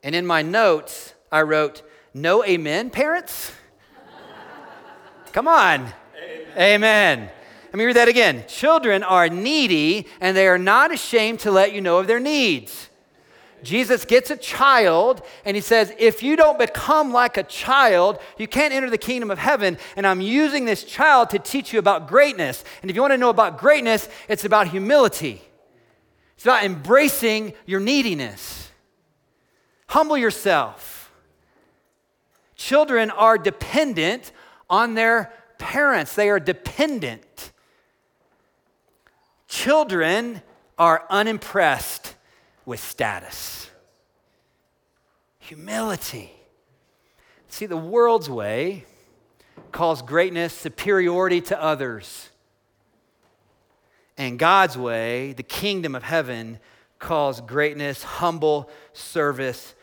And 0.03 0.13
in 0.13 0.25
my 0.25 0.41
notes, 0.41 1.13
I 1.31 1.43
wrote, 1.43 1.81
No 2.13 2.43
amen, 2.43 2.89
parents? 2.89 3.53
Come 5.31 5.47
on. 5.47 5.93
Amen. 6.57 6.73
amen. 6.75 7.31
Let 7.67 7.75
me 7.75 7.85
read 7.85 7.95
that 7.95 8.09
again. 8.09 8.43
Children 8.49 9.01
are 9.01 9.29
needy 9.29 10.05
and 10.19 10.35
they 10.35 10.47
are 10.49 10.57
not 10.57 10.93
ashamed 10.93 11.39
to 11.39 11.51
let 11.51 11.71
you 11.73 11.79
know 11.79 11.99
of 11.99 12.07
their 12.07 12.19
needs. 12.19 12.89
Jesus 13.63 14.06
gets 14.06 14.30
a 14.30 14.38
child 14.38 15.21
and 15.45 15.56
he 15.56 15.62
says, 15.62 15.93
If 15.97 16.24
you 16.24 16.36
don't 16.36 16.58
become 16.58 17.12
like 17.12 17.38
a 17.38 17.43
child, 17.43 18.19
you 18.38 18.47
can't 18.47 18.74
enter 18.74 18.89
the 18.89 18.97
kingdom 18.97 19.30
of 19.30 19.38
heaven. 19.38 19.78
And 19.95 20.08
I'm 20.08 20.21
using 20.21 20.65
this 20.65 20.84
child 20.84 21.30
to 21.32 21.39
teach 21.39 21.74
you 21.74 21.80
about 21.80 22.08
greatness. 22.08 22.63
And 22.82 22.89
if 22.89 22.95
you 22.95 23.02
want 23.02 23.13
to 23.13 23.17
know 23.17 23.30
about 23.30 23.58
greatness, 23.58 24.10
it's 24.28 24.45
about 24.45 24.67
humility, 24.67 25.41
it's 26.36 26.45
about 26.45 26.63
embracing 26.63 27.54
your 27.65 27.80
neediness. 27.80 28.69
Humble 29.88 30.17
yourself. 30.17 31.12
Children 32.56 33.12
are 33.12 33.38
dependent 33.38 34.32
on 34.69 34.93
their 34.93 35.34
parents, 35.58 36.15
they 36.15 36.30
are 36.30 36.39
dependent. 36.39 37.52
Children 39.47 40.41
are 40.78 41.06
unimpressed 41.10 42.15
with 42.71 42.79
status. 42.79 43.69
Humility. 45.39 46.31
See, 47.49 47.65
the 47.65 47.75
world's 47.75 48.29
way 48.29 48.86
calls 49.73 50.01
greatness 50.01 50.53
superiority 50.53 51.41
to 51.41 51.62
others. 51.62 52.29
And 54.17 54.39
God's 54.39 54.77
way, 54.77 55.34
the 55.34 55.43
kingdom 55.43 55.95
of 55.95 56.03
heaven, 56.03 56.60
calls 56.97 57.41
greatness 57.41 58.03
humble 58.03 58.69
service 58.93 59.75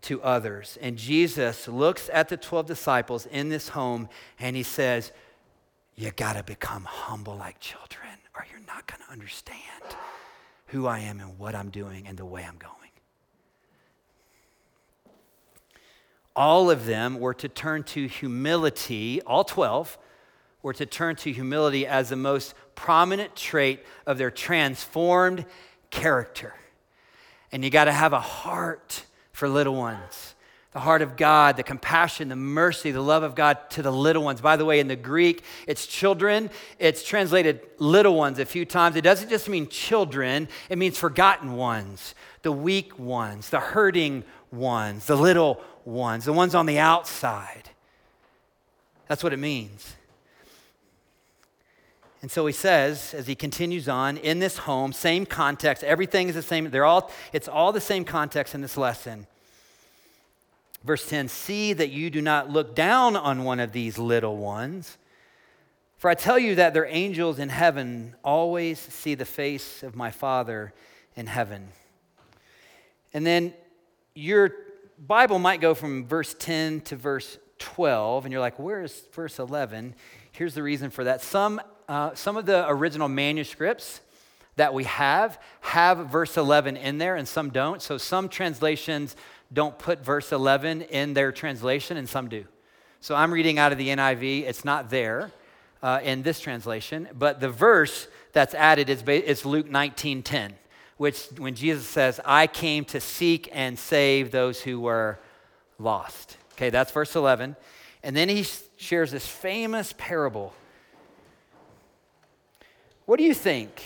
to 0.00 0.20
others. 0.22 0.76
And 0.80 0.96
Jesus 0.98 1.68
looks 1.68 2.10
at 2.12 2.28
the 2.28 2.36
12 2.36 2.66
disciples 2.66 3.26
in 3.26 3.48
this 3.48 3.68
home 3.68 4.08
and 4.40 4.56
he 4.56 4.64
says, 4.64 5.12
You 5.94 6.10
got 6.10 6.32
to 6.32 6.42
become 6.42 6.82
humble 6.82 7.36
like 7.36 7.60
children, 7.60 8.18
or 8.34 8.44
you're 8.50 8.66
not 8.66 8.88
going 8.88 9.02
to 9.06 9.12
understand 9.12 9.94
who 10.72 10.86
I 10.86 11.00
am 11.00 11.20
and 11.20 11.38
what 11.38 11.54
I'm 11.54 11.68
doing 11.68 12.06
and 12.08 12.18
the 12.18 12.24
way 12.24 12.42
I'm 12.42 12.56
going. 12.56 12.72
All 16.34 16.70
of 16.70 16.86
them 16.86 17.20
were 17.20 17.34
to 17.34 17.48
turn 17.48 17.82
to 17.84 18.08
humility, 18.08 19.20
all 19.22 19.44
12 19.44 19.98
were 20.62 20.72
to 20.72 20.86
turn 20.86 21.16
to 21.16 21.32
humility 21.32 21.86
as 21.86 22.08
the 22.08 22.16
most 22.16 22.54
prominent 22.74 23.36
trait 23.36 23.84
of 24.06 24.16
their 24.16 24.30
transformed 24.30 25.44
character. 25.90 26.54
And 27.50 27.62
you 27.62 27.68
got 27.68 27.84
to 27.84 27.92
have 27.92 28.14
a 28.14 28.20
heart 28.20 29.04
for 29.32 29.48
little 29.48 29.74
ones 29.74 30.31
the 30.72 30.80
heart 30.80 31.02
of 31.02 31.16
God, 31.16 31.56
the 31.56 31.62
compassion, 31.62 32.28
the 32.28 32.36
mercy, 32.36 32.90
the 32.92 33.02
love 33.02 33.22
of 33.22 33.34
God 33.34 33.58
to 33.70 33.82
the 33.82 33.92
little 33.92 34.22
ones. 34.22 34.40
By 34.40 34.56
the 34.56 34.64
way, 34.64 34.80
in 34.80 34.88
the 34.88 34.96
Greek, 34.96 35.44
it's 35.66 35.86
children. 35.86 36.50
It's 36.78 37.02
translated 37.02 37.60
little 37.78 38.16
ones 38.16 38.38
a 38.38 38.46
few 38.46 38.64
times. 38.64 38.96
It 38.96 39.02
doesn't 39.02 39.28
just 39.28 39.48
mean 39.48 39.68
children, 39.68 40.48
it 40.70 40.78
means 40.78 40.96
forgotten 40.96 41.52
ones, 41.56 42.14
the 42.40 42.52
weak 42.52 42.98
ones, 42.98 43.50
the 43.50 43.60
hurting 43.60 44.24
ones, 44.50 45.06
the 45.06 45.16
little 45.16 45.60
ones, 45.84 46.24
the 46.24 46.32
ones 46.32 46.54
on 46.54 46.64
the 46.64 46.78
outside. 46.78 47.70
That's 49.08 49.22
what 49.22 49.34
it 49.34 49.38
means. 49.38 49.96
And 52.22 52.30
so 52.30 52.46
he 52.46 52.52
says, 52.52 53.14
as 53.14 53.26
he 53.26 53.34
continues 53.34 53.88
on, 53.88 54.16
in 54.16 54.38
this 54.38 54.58
home, 54.58 54.92
same 54.92 55.26
context, 55.26 55.82
everything 55.82 56.28
is 56.28 56.36
the 56.36 56.42
same. 56.42 56.70
They're 56.70 56.84
all, 56.84 57.10
it's 57.32 57.48
all 57.48 57.72
the 57.72 57.80
same 57.80 58.04
context 58.04 58.54
in 58.54 58.62
this 58.62 58.76
lesson. 58.76 59.26
Verse 60.84 61.08
10 61.08 61.28
See 61.28 61.72
that 61.72 61.90
you 61.90 62.10
do 62.10 62.20
not 62.20 62.50
look 62.50 62.74
down 62.74 63.16
on 63.16 63.44
one 63.44 63.60
of 63.60 63.72
these 63.72 63.98
little 63.98 64.36
ones. 64.36 64.98
For 65.96 66.10
I 66.10 66.14
tell 66.14 66.38
you 66.38 66.56
that 66.56 66.74
their 66.74 66.86
angels 66.86 67.38
in 67.38 67.48
heaven 67.48 68.16
always 68.24 68.80
see 68.80 69.14
the 69.14 69.24
face 69.24 69.84
of 69.84 69.94
my 69.94 70.10
Father 70.10 70.72
in 71.14 71.26
heaven. 71.26 71.68
And 73.14 73.24
then 73.24 73.54
your 74.14 74.52
Bible 74.98 75.38
might 75.38 75.60
go 75.60 75.74
from 75.74 76.06
verse 76.06 76.34
10 76.38 76.80
to 76.82 76.96
verse 76.96 77.38
12, 77.58 78.24
and 78.24 78.32
you're 78.32 78.40
like, 78.40 78.58
where 78.58 78.82
is 78.82 79.04
verse 79.12 79.38
11? 79.38 79.94
Here's 80.32 80.54
the 80.54 80.62
reason 80.62 80.90
for 80.90 81.04
that. 81.04 81.22
Some, 81.22 81.60
uh, 81.88 82.14
some 82.14 82.36
of 82.36 82.46
the 82.46 82.68
original 82.68 83.08
manuscripts 83.08 84.00
that 84.56 84.74
we 84.74 84.84
have 84.84 85.40
have 85.60 86.10
verse 86.10 86.36
11 86.36 86.76
in 86.76 86.98
there, 86.98 87.16
and 87.16 87.26
some 87.26 87.50
don't. 87.50 87.80
So 87.80 87.96
some 87.96 88.28
translations 88.28 89.16
don't 89.52 89.78
put 89.78 90.04
verse 90.04 90.32
11 90.32 90.82
in 90.82 91.14
their 91.14 91.32
translation, 91.32 91.96
and 91.96 92.08
some 92.08 92.28
do. 92.28 92.46
So 93.00 93.14
I'm 93.14 93.32
reading 93.32 93.58
out 93.58 93.72
of 93.72 93.78
the 93.78 93.88
NIV. 93.88 94.42
It's 94.42 94.64
not 94.64 94.88
there 94.88 95.30
uh, 95.82 96.00
in 96.02 96.22
this 96.22 96.40
translation, 96.40 97.08
but 97.18 97.40
the 97.40 97.50
verse 97.50 98.06
that's 98.32 98.54
added 98.54 98.88
is, 98.88 99.02
is 99.02 99.44
Luke 99.44 99.68
19:10, 99.68 100.52
which 100.96 101.26
when 101.36 101.54
Jesus 101.54 101.86
says, 101.86 102.20
"I 102.24 102.46
came 102.46 102.84
to 102.86 103.00
seek 103.00 103.48
and 103.52 103.78
save 103.78 104.30
those 104.30 104.60
who 104.60 104.80
were 104.80 105.18
lost." 105.78 106.36
Okay, 106.54 106.70
that's 106.70 106.92
verse 106.92 107.16
11, 107.16 107.56
and 108.02 108.16
then 108.16 108.28
he 108.28 108.46
shares 108.76 109.10
this 109.10 109.26
famous 109.26 109.92
parable. 109.98 110.54
What 113.04 113.18
do 113.18 113.24
you 113.24 113.34
think? 113.34 113.82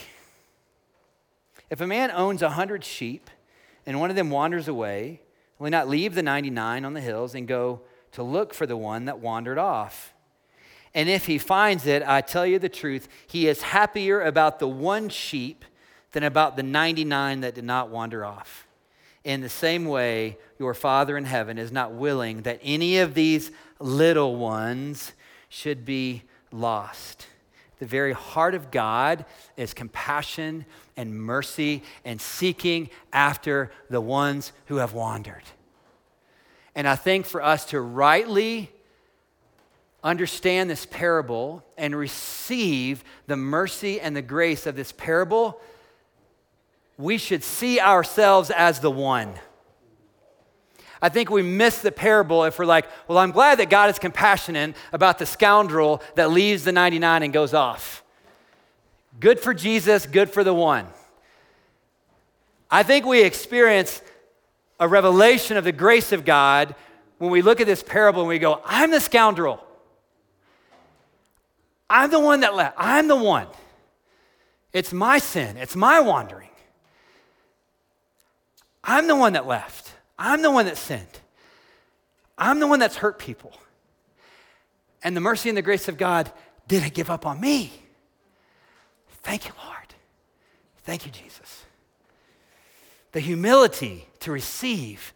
If 1.69 1.81
a 1.81 1.87
man 1.87 2.11
owns 2.11 2.41
a 2.41 2.51
hundred 2.51 2.85
sheep 2.85 3.29
and 3.85 3.99
one 3.99 4.09
of 4.09 4.15
them 4.15 4.29
wanders 4.29 4.67
away, 4.67 5.21
Will 5.57 5.65
he 5.65 5.71
not 5.71 5.89
leave 5.89 6.15
the 6.15 6.23
99 6.23 6.85
on 6.85 6.93
the 6.93 7.01
hills 7.01 7.35
and 7.35 7.47
go 7.47 7.81
to 8.11 8.23
look 8.23 8.53
for 8.53 8.65
the 8.65 8.77
one 8.77 9.05
that 9.05 9.19
wandered 9.19 9.57
off? 9.57 10.13
And 10.93 11.09
if 11.09 11.25
he 11.25 11.37
finds 11.37 11.85
it, 11.85 12.03
I 12.03 12.21
tell 12.21 12.45
you 12.45 12.59
the 12.59 12.69
truth, 12.69 13.07
he 13.27 13.47
is 13.47 13.61
happier 13.61 14.21
about 14.21 14.59
the 14.59 14.67
one 14.67 15.09
sheep 15.09 15.65
than 16.11 16.23
about 16.23 16.55
the 16.55 16.63
99 16.63 17.41
that 17.41 17.55
did 17.55 17.63
not 17.63 17.89
wander 17.89 18.25
off. 18.25 18.67
In 19.23 19.41
the 19.41 19.49
same 19.49 19.85
way, 19.85 20.37
your 20.57 20.73
Father 20.73 21.17
in 21.17 21.25
heaven 21.25 21.57
is 21.57 21.71
not 21.71 21.93
willing 21.93 22.43
that 22.43 22.59
any 22.63 22.99
of 22.99 23.13
these 23.13 23.51
little 23.79 24.37
ones 24.37 25.11
should 25.49 25.85
be 25.85 26.23
lost. 26.51 27.27
The 27.79 27.85
very 27.85 28.13
heart 28.13 28.55
of 28.55 28.71
God 28.71 29.25
is 29.55 29.73
compassion 29.73 30.65
and 30.95 31.15
mercy 31.15 31.83
and 32.03 32.19
seeking 32.19 32.89
after 33.13 33.71
the 33.89 34.01
ones 34.01 34.51
who 34.65 34.77
have 34.77 34.93
wandered. 34.93 35.43
And 36.73 36.87
I 36.87 36.95
think 36.95 37.25
for 37.25 37.41
us 37.41 37.65
to 37.65 37.79
rightly 37.81 38.71
understand 40.03 40.69
this 40.69 40.85
parable 40.85 41.63
and 41.77 41.95
receive 41.95 43.03
the 43.27 43.37
mercy 43.37 43.99
and 43.99 44.15
the 44.15 44.21
grace 44.21 44.65
of 44.65 44.75
this 44.75 44.91
parable, 44.91 45.59
we 46.97 47.17
should 47.17 47.43
see 47.43 47.79
ourselves 47.79 48.49
as 48.49 48.79
the 48.79 48.91
one. 48.91 49.33
I 51.01 51.09
think 51.09 51.29
we 51.29 51.41
miss 51.41 51.79
the 51.79 51.91
parable 51.91 52.43
if 52.43 52.57
we're 52.57 52.65
like, 52.65 52.87
well, 53.07 53.17
I'm 53.17 53.31
glad 53.31 53.59
that 53.59 53.69
God 53.69 53.89
is 53.89 53.99
compassionate 53.99 54.75
about 54.91 55.19
the 55.19 55.25
scoundrel 55.25 56.01
that 56.15 56.31
leaves 56.31 56.63
the 56.63 56.71
99 56.71 57.23
and 57.23 57.33
goes 57.33 57.53
off. 57.53 58.03
Good 59.19 59.39
for 59.39 59.53
Jesus, 59.53 60.05
good 60.05 60.29
for 60.29 60.43
the 60.43 60.53
one. 60.53 60.87
I 62.69 62.83
think 62.83 63.05
we 63.05 63.23
experience 63.23 64.01
a 64.79 64.87
revelation 64.87 65.57
of 65.57 65.63
the 65.63 65.71
grace 65.71 66.11
of 66.11 66.25
God 66.25 66.75
when 67.17 67.31
we 67.31 67.41
look 67.41 67.61
at 67.61 67.67
this 67.67 67.81
parable 67.81 68.21
and 68.21 68.29
we 68.29 68.39
go, 68.39 68.61
I'm 68.65 68.91
the 68.91 68.99
scoundrel. 68.99 69.63
I'm 71.89 72.11
the 72.11 72.19
one 72.19 72.41
that 72.41 72.55
left. 72.55 72.75
I'm 72.77 73.07
the 73.07 73.15
one. 73.15 73.47
It's 74.73 74.93
my 74.93 75.17
sin. 75.17 75.57
It's 75.57 75.75
my 75.75 75.99
wandering. 75.99 76.49
I'm 78.83 79.07
the 79.07 79.15
one 79.15 79.33
that 79.33 79.47
left. 79.47 79.86
I'm 80.17 80.41
the 80.41 80.51
one 80.51 80.65
that 80.65 80.77
sinned. 80.77 81.19
I'm 82.37 82.59
the 82.59 82.67
one 82.67 82.79
that's 82.79 82.97
hurt 82.97 83.19
people. 83.19 83.53
And 85.03 85.15
the 85.15 85.21
mercy 85.21 85.49
and 85.49 85.57
the 85.57 85.61
grace 85.61 85.87
of 85.87 85.97
God 85.97 86.31
didn't 86.67 86.93
give 86.93 87.09
up 87.09 87.25
on 87.25 87.39
me. 87.39 87.71
Thank 89.23 89.47
you, 89.47 89.53
Lord. 89.63 89.93
Thank 90.83 91.05
you, 91.05 91.11
Jesus. 91.11 91.65
The 93.11 93.19
humility 93.19 94.07
to 94.21 94.31
receive 94.31 95.13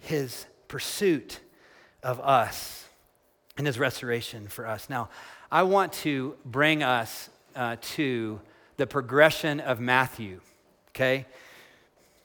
his 0.00 0.46
pursuit 0.68 1.40
of 2.02 2.20
us 2.20 2.86
and 3.56 3.66
his 3.66 3.78
restoration 3.78 4.48
for 4.48 4.66
us. 4.66 4.88
Now, 4.88 5.08
I 5.50 5.62
want 5.62 5.92
to 5.94 6.36
bring 6.44 6.82
us 6.82 7.30
uh, 7.56 7.76
to 7.80 8.40
the 8.76 8.86
progression 8.86 9.60
of 9.60 9.80
Matthew, 9.80 10.40
okay? 10.90 11.26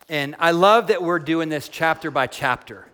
And 0.09 0.35
I 0.39 0.51
love 0.51 0.87
that 0.87 1.01
we're 1.01 1.19
doing 1.19 1.49
this 1.49 1.69
chapter 1.69 2.11
by 2.11 2.27
chapter 2.27 2.85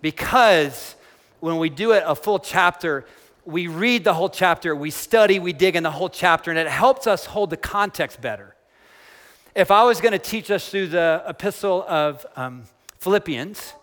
because 0.00 0.96
when 1.40 1.58
we 1.58 1.68
do 1.68 1.92
it 1.92 2.02
a 2.04 2.14
full 2.14 2.38
chapter, 2.38 3.04
we 3.44 3.68
read 3.68 4.04
the 4.04 4.14
whole 4.14 4.28
chapter, 4.28 4.74
we 4.74 4.90
study, 4.90 5.38
we 5.38 5.52
dig 5.52 5.76
in 5.76 5.82
the 5.82 5.90
whole 5.90 6.08
chapter, 6.08 6.50
and 6.50 6.58
it 6.58 6.68
helps 6.68 7.06
us 7.06 7.26
hold 7.26 7.50
the 7.50 7.56
context 7.56 8.20
better. 8.20 8.54
If 9.54 9.70
I 9.70 9.84
was 9.84 10.00
going 10.00 10.12
to 10.12 10.18
teach 10.18 10.50
us 10.50 10.68
through 10.68 10.88
the 10.88 11.22
epistle 11.26 11.84
of 11.88 12.26
um, 12.36 12.64
Philippians, 12.98 13.74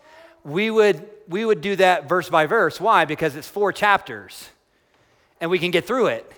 we 0.43 0.69
would, 0.69 1.07
we 1.27 1.43
would 1.45 1.61
do 1.61 1.75
that 1.77 2.07
verse 2.07 2.29
by 2.29 2.45
verse. 2.45 2.79
Why? 2.79 3.05
Because 3.05 3.35
it's 3.35 3.47
four 3.47 3.71
chapters 3.71 4.49
and 5.41 5.49
we 5.49 5.59
can 5.59 5.71
get 5.71 5.85
through 5.85 6.07
it. 6.07 6.31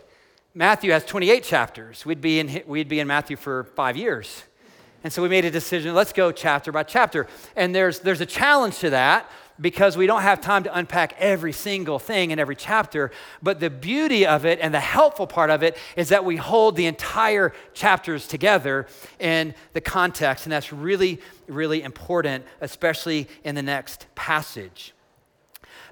Matthew 0.53 0.91
has 0.91 1.05
28 1.05 1.43
chapters. 1.43 2.05
We'd 2.05 2.21
be 2.21 2.39
in, 2.39 2.63
we'd 2.65 2.88
be 2.88 2.99
in 2.99 3.07
Matthew 3.07 3.36
for 3.36 3.65
five 3.75 3.95
years. 3.95 4.43
And 5.03 5.13
so 5.13 5.21
we 5.21 5.29
made 5.29 5.45
a 5.45 5.51
decision 5.51 5.93
let's 5.93 6.13
go 6.13 6.31
chapter 6.31 6.71
by 6.71 6.83
chapter. 6.83 7.27
And 7.55 7.73
there's, 7.73 7.99
there's 7.99 8.21
a 8.21 8.25
challenge 8.25 8.79
to 8.79 8.89
that 8.91 9.29
because 9.60 9.97
we 9.97 10.07
don't 10.07 10.21
have 10.21 10.41
time 10.41 10.63
to 10.63 10.77
unpack 10.77 11.15
every 11.17 11.51
single 11.51 11.99
thing 11.99 12.31
in 12.31 12.39
every 12.39 12.55
chapter. 12.55 13.12
But 13.41 13.60
the 13.60 13.69
beauty 13.69 14.25
of 14.25 14.45
it 14.45 14.60
and 14.62 14.73
the 14.73 14.79
helpful 14.79 15.27
part 15.27 15.49
of 15.49 15.63
it 15.63 15.77
is 15.95 16.10
that 16.10 16.25
we 16.25 16.36
hold 16.36 16.75
the 16.75 16.86
entire 16.86 17.53
chapters 17.73 18.27
together 18.27 18.88
in 19.19 19.53
the 19.73 19.81
context. 19.81 20.45
And 20.45 20.53
that's 20.53 20.71
really, 20.71 21.19
really 21.47 21.81
important, 21.81 22.45
especially 22.62 23.27
in 23.43 23.55
the 23.55 23.63
next 23.63 24.07
passage. 24.15 24.93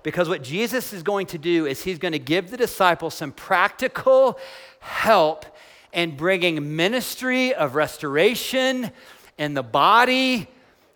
Because 0.03 0.29
what 0.29 0.43
Jesus 0.43 0.93
is 0.93 1.01
going 1.01 1.25
to 1.27 1.39
do 1.39 1.65
is 1.65 1.83
he's 1.83 1.97
going 1.97 2.11
to 2.11 2.19
give 2.19 2.51
the 2.51 2.57
disciples 2.57 3.15
some 3.15 3.31
practical 3.31 4.37
help 4.79 5.47
in 5.95 6.15
bringing 6.15 6.75
ministry 6.75 7.55
of 7.55 7.73
restoration 7.73 8.91
in 9.37 9.55
the 9.55 9.63
body 9.63 10.47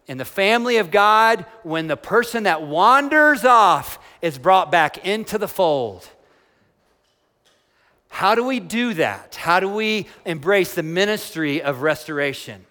in 0.10 0.18
the 0.18 0.26
family 0.26 0.78
of 0.78 0.90
God 0.90 1.46
when 1.62 1.88
the 1.88 1.96
person 1.96 2.44
that 2.44 2.64
wanders 2.64 3.46
off 3.46 4.00
is 4.24 4.40
brought 4.40 4.72
back 4.72 5.06
into 5.06 5.38
the 5.38 5.48
fold. 5.48 6.10
How 8.10 8.34
do 8.34 8.44
we 8.44 8.60
do 8.60 8.96
that? 8.96 9.36
How 9.36 9.60
do 9.60 9.70
we 9.70 10.08
embrace 10.26 10.74
the 10.74 10.82
ministry 10.82 11.62
of 11.62 11.84
restoration? 11.84 12.66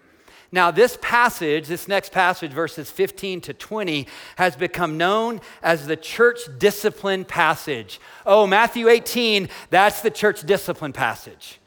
Now, 0.51 0.69
this 0.69 0.97
passage, 1.01 1.67
this 1.67 1.87
next 1.87 2.11
passage, 2.11 2.51
verses 2.51 2.91
15 2.91 3.39
to 3.41 3.53
20, 3.53 4.05
has 4.35 4.57
become 4.57 4.97
known 4.97 5.39
as 5.63 5.87
the 5.87 5.95
church 5.95 6.39
discipline 6.57 7.23
passage. 7.23 8.01
Oh, 8.25 8.47
Matthew 8.47 8.89
18, 8.89 9.47
that's 9.69 10.01
the 10.01 10.11
church 10.11 10.41
discipline 10.41 10.91
passage. 10.91 11.59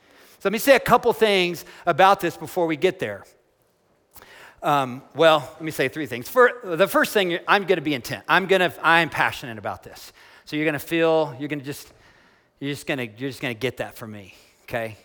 So 0.42 0.48
let 0.48 0.54
me 0.54 0.58
say 0.58 0.74
a 0.74 0.80
couple 0.80 1.12
things 1.12 1.64
about 1.86 2.18
this 2.18 2.36
before 2.36 2.66
we 2.66 2.74
get 2.74 2.98
there. 2.98 3.22
Um, 4.60 5.02
well, 5.14 5.48
let 5.52 5.62
me 5.62 5.70
say 5.70 5.86
three 5.86 6.06
things. 6.06 6.28
For, 6.28 6.54
the 6.64 6.88
first 6.88 7.12
thing, 7.12 7.38
I'm 7.46 7.62
going 7.62 7.76
to 7.76 7.80
be 7.80 7.94
intent. 7.94 8.24
I'm 8.26 8.46
going 8.46 8.58
to, 8.58 8.74
I'm 8.82 9.08
passionate 9.08 9.56
about 9.56 9.84
this. 9.84 10.12
So 10.44 10.56
you're 10.56 10.64
going 10.64 10.72
to 10.72 10.80
feel, 10.80 11.36
you're 11.38 11.48
going 11.48 11.60
to 11.60 11.64
just, 11.64 11.92
you're 12.58 12.72
just 12.72 12.88
going 12.88 12.98
to, 12.98 13.06
you're 13.06 13.30
just 13.30 13.40
going 13.40 13.54
to 13.54 13.60
get 13.60 13.76
that 13.76 13.94
from 13.94 14.10
me, 14.10 14.34
okay? 14.64 14.96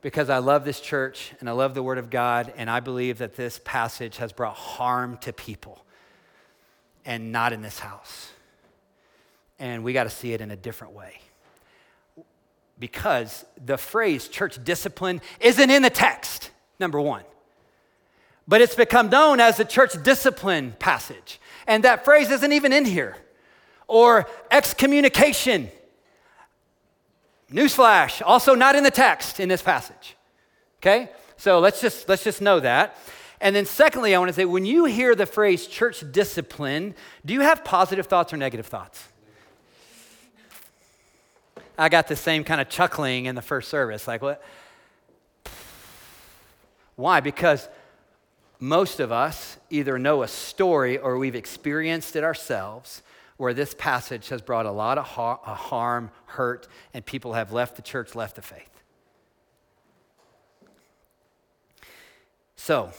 Because 0.00 0.30
I 0.30 0.38
love 0.38 0.64
this 0.64 0.80
church 0.80 1.34
and 1.40 1.46
I 1.46 1.52
love 1.52 1.74
the 1.74 1.82
Word 1.82 1.98
of 1.98 2.08
God, 2.08 2.54
and 2.56 2.70
I 2.70 2.80
believe 2.80 3.18
that 3.18 3.36
this 3.36 3.60
passage 3.62 4.16
has 4.16 4.32
brought 4.32 4.56
harm 4.56 5.18
to 5.18 5.34
people, 5.34 5.84
and 7.04 7.30
not 7.30 7.52
in 7.52 7.60
this 7.60 7.78
house. 7.78 8.30
And 9.58 9.84
we 9.84 9.92
got 9.92 10.04
to 10.04 10.10
see 10.10 10.32
it 10.32 10.40
in 10.40 10.50
a 10.50 10.56
different 10.56 10.94
way. 10.94 11.20
Because 12.78 13.44
the 13.64 13.78
phrase 13.78 14.28
church 14.28 14.62
discipline 14.62 15.22
isn't 15.40 15.70
in 15.70 15.82
the 15.82 15.90
text, 15.90 16.50
number 16.78 17.00
one 17.00 17.22
but 18.48 18.60
it's 18.60 18.74
become 18.74 19.10
known 19.10 19.40
as 19.40 19.56
the 19.56 19.64
church 19.64 20.00
discipline 20.02 20.74
passage. 20.78 21.40
And 21.66 21.84
that 21.84 22.04
phrase 22.04 22.30
isn't 22.30 22.52
even 22.52 22.72
in 22.72 22.84
here. 22.84 23.16
Or 23.88 24.28
excommunication. 24.50 25.68
Newsflash, 27.50 28.22
also 28.24 28.54
not 28.54 28.76
in 28.76 28.84
the 28.84 28.90
text 28.90 29.40
in 29.40 29.48
this 29.48 29.62
passage. 29.62 30.16
Okay? 30.80 31.10
So 31.36 31.58
let's 31.58 31.80
just 31.80 32.08
let's 32.08 32.24
just 32.24 32.40
know 32.40 32.60
that. 32.60 32.96
And 33.40 33.54
then 33.54 33.66
secondly, 33.66 34.14
I 34.14 34.18
want 34.18 34.30
to 34.30 34.32
say 34.32 34.44
when 34.44 34.64
you 34.64 34.86
hear 34.86 35.14
the 35.14 35.26
phrase 35.26 35.66
church 35.66 36.04
discipline, 36.10 36.94
do 37.24 37.34
you 37.34 37.40
have 37.40 37.64
positive 37.64 38.06
thoughts 38.06 38.32
or 38.32 38.36
negative 38.36 38.66
thoughts? 38.66 39.04
I 41.78 41.88
got 41.88 42.08
the 42.08 42.16
same 42.16 42.44
kind 42.44 42.60
of 42.60 42.68
chuckling 42.68 43.26
in 43.26 43.34
the 43.34 43.42
first 43.42 43.68
service. 43.68 44.08
Like 44.08 44.22
what? 44.22 44.42
Why? 46.96 47.20
Because 47.20 47.68
most 48.58 49.00
of 49.00 49.12
us 49.12 49.58
either 49.68 49.98
know 49.98 50.22
a 50.22 50.28
story 50.28 50.96
or 50.96 51.18
we've 51.18 51.34
experienced 51.34 52.16
it 52.16 52.24
ourselves 52.24 53.02
where 53.36 53.52
this 53.52 53.74
passage 53.74 54.30
has 54.30 54.40
brought 54.40 54.64
a 54.64 54.70
lot 54.70 54.96
of 54.96 55.04
uh, 55.04 55.54
harm, 55.54 56.10
hurt, 56.24 56.66
and 56.94 57.04
people 57.04 57.34
have 57.34 57.52
left 57.52 57.76
the 57.76 57.82
church, 57.82 58.14
left 58.14 58.36
the 58.36 58.42
faith. 58.42 58.70
So, 62.56 62.90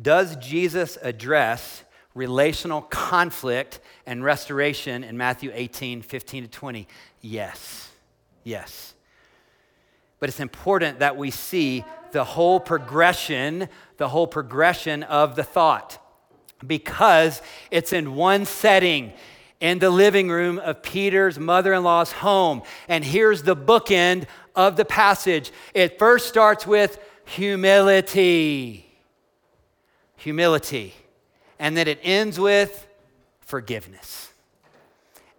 does 0.00 0.36
Jesus 0.36 0.98
address 1.00 1.84
relational 2.14 2.82
conflict 2.82 3.78
and 4.04 4.24
restoration 4.24 5.04
in 5.04 5.16
Matthew 5.16 5.52
18, 5.54 6.02
15 6.02 6.42
to 6.42 6.48
20? 6.48 6.88
Yes. 7.20 7.90
Yes. 8.44 8.94
But 10.20 10.28
it's 10.28 10.40
important 10.40 11.00
that 11.00 11.16
we 11.16 11.30
see 11.30 11.84
the 12.12 12.24
whole 12.24 12.58
progression, 12.58 13.68
the 13.98 14.08
whole 14.08 14.26
progression 14.26 15.02
of 15.02 15.36
the 15.36 15.44
thought 15.44 16.02
because 16.66 17.40
it's 17.70 17.92
in 17.92 18.14
one 18.14 18.44
setting 18.44 19.12
in 19.60 19.78
the 19.78 19.90
living 19.90 20.28
room 20.28 20.58
of 20.58 20.82
Peter's 20.82 21.38
mother 21.38 21.72
in 21.72 21.82
law's 21.82 22.12
home. 22.12 22.62
And 22.88 23.04
here's 23.04 23.42
the 23.42 23.56
bookend 23.56 24.26
of 24.54 24.76
the 24.76 24.84
passage 24.84 25.52
it 25.74 25.98
first 25.98 26.28
starts 26.28 26.66
with 26.66 26.98
humility. 27.24 28.84
Humility. 30.16 30.94
And 31.58 31.76
then 31.76 31.88
it 31.88 32.00
ends 32.02 32.38
with 32.38 32.86
forgiveness. 33.40 34.27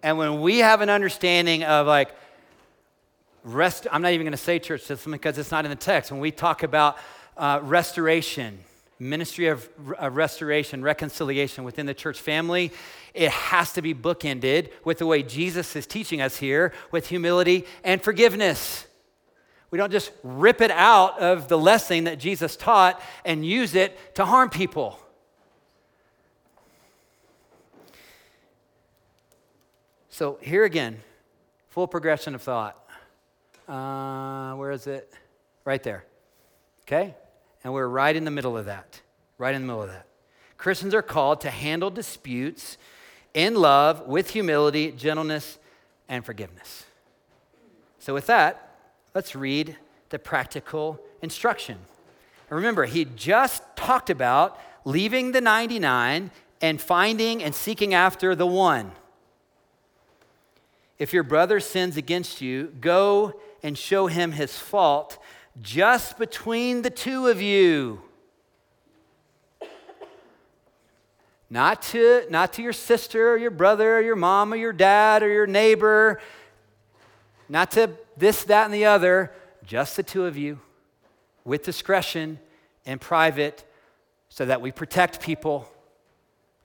And 0.02 0.18
when 0.18 0.42
we 0.42 0.60
have 0.60 0.82
an 0.82 0.90
understanding 0.90 1.64
of 1.64 1.88
like, 1.88 2.10
rest, 3.44 3.88
I'm 3.92 4.02
not 4.02 4.14
even 4.14 4.26
going 4.26 4.32
to 4.32 4.38
say 4.38 4.60
church 4.60 4.82
system 4.82 5.12
because 5.12 5.38
it's 5.38 5.52
not 5.52 5.66
in 5.66 5.72
the 5.72 5.76
text. 5.76 6.12
When 6.12 6.22
we 6.22 6.32
talk 6.32 6.64
about 6.64 6.98
uh, 7.38 7.60
restoration, 7.64 8.60
ministry 9.00 9.48
of 9.48 9.68
uh, 10.02 10.10
restoration, 10.10 10.84
reconciliation 10.84 11.64
within 11.64 11.86
the 11.86 11.94
church 11.94 12.20
family, 12.20 12.72
it 13.14 13.32
has 13.32 13.74
to 13.74 13.82
be 13.82 13.94
bookended 13.94 14.70
with 14.84 15.00
the 15.00 15.06
way 15.06 15.24
Jesus 15.24 15.76
is 15.76 15.86
teaching 15.86 16.22
us 16.22 16.38
here 16.38 16.74
with 16.92 17.08
humility 17.08 17.66
and 17.84 18.02
forgiveness. 18.02 18.86
We 19.72 19.78
don't 19.78 19.92
just 19.92 20.12
rip 20.24 20.62
it 20.62 20.72
out 20.72 21.20
of 21.20 21.48
the 21.48 21.58
lesson 21.58 22.06
that 22.06 22.20
Jesus 22.20 22.56
taught 22.56 23.02
and 23.24 23.46
use 23.46 23.76
it 23.76 24.16
to 24.16 24.26
harm 24.26 24.50
people. 24.50 25.00
So, 30.20 30.38
here 30.42 30.66
again, 30.66 30.98
full 31.70 31.88
progression 31.88 32.36
of 32.36 32.42
thought. 32.42 32.78
Uh, 33.70 34.54
where 34.56 34.70
is 34.70 34.86
it? 34.86 35.14
Right 35.64 35.82
there. 35.82 36.04
Okay? 36.82 37.16
And 37.64 37.72
we're 37.72 37.88
right 37.88 38.14
in 38.14 38.26
the 38.26 38.32
middle 38.32 38.58
of 38.58 38.66
that. 38.66 39.00
Right 39.38 39.56
in 39.56 39.62
the 39.62 39.68
middle 39.68 39.84
of 39.84 39.88
that. 39.88 40.08
Christians 40.58 40.94
are 40.94 41.02
called 41.02 41.40
to 41.40 41.50
handle 41.50 41.90
disputes 41.90 42.78
in 43.34 43.56
love, 43.56 44.08
with 44.08 44.32
humility, 44.32 44.92
gentleness, 44.92 45.58
and 46.10 46.26
forgiveness. 46.26 46.84
So, 48.00 48.14
with 48.14 48.28
that, 48.28 48.76
let's 49.16 49.38
read 49.38 49.78
the 50.10 50.20
practical 50.20 51.00
instruction. 51.22 51.78
remember, 52.50 52.84
he 52.84 53.06
just 53.06 53.64
talked 53.78 54.10
about 54.10 54.60
leaving 54.84 55.32
the 55.32 55.40
99 55.40 56.30
and 56.60 56.82
finding 56.82 57.42
and 57.42 57.56
seeking 57.56 57.94
after 57.94 58.36
the 58.36 58.46
one. 58.46 58.92
If 61.00 61.14
your 61.14 61.24
brother 61.24 61.62
sins 61.62 61.96
against 61.96 62.42
you, 62.42 62.74
go 62.82 63.40
and 63.64 63.78
show 63.78 64.08
him 64.08 64.34
his 64.34 64.58
fault 64.58 65.18
just 65.62 66.20
between 66.20 66.82
the 66.82 66.90
two 66.90 67.28
of 67.28 67.42
you. 67.42 68.02
Not 71.50 71.82
to, 71.84 72.26
not 72.30 72.54
to 72.54 72.62
your 72.62 72.74
sister 72.74 73.32
or 73.32 73.38
your 73.38 73.50
brother 73.50 73.98
or 73.98 74.02
your 74.02 74.16
mom 74.18 74.54
or 74.54 74.58
your 74.58 74.74
dad 74.74 75.24
or 75.24 75.30
your 75.30 75.48
neighbor, 75.48 76.22
not 77.48 77.72
to 77.72 77.90
this, 78.16 78.44
that, 78.44 78.66
and 78.66 78.74
the 78.74 78.86
other, 78.86 79.32
just 79.66 79.96
the 79.96 80.04
two 80.04 80.26
of 80.26 80.38
you 80.38 80.60
with 81.46 81.64
discretion 81.64 82.38
and 82.86 83.02
private 83.02 83.64
so 84.28 84.46
that 84.46 84.62
we 84.62 84.72
protect 84.72 85.22
people. 85.22 85.68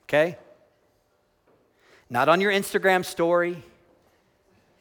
Okay? 0.03 0.37
Not 2.09 2.29
on 2.29 2.39
your 2.41 2.51
Instagram 2.51 3.03
story. 3.03 3.63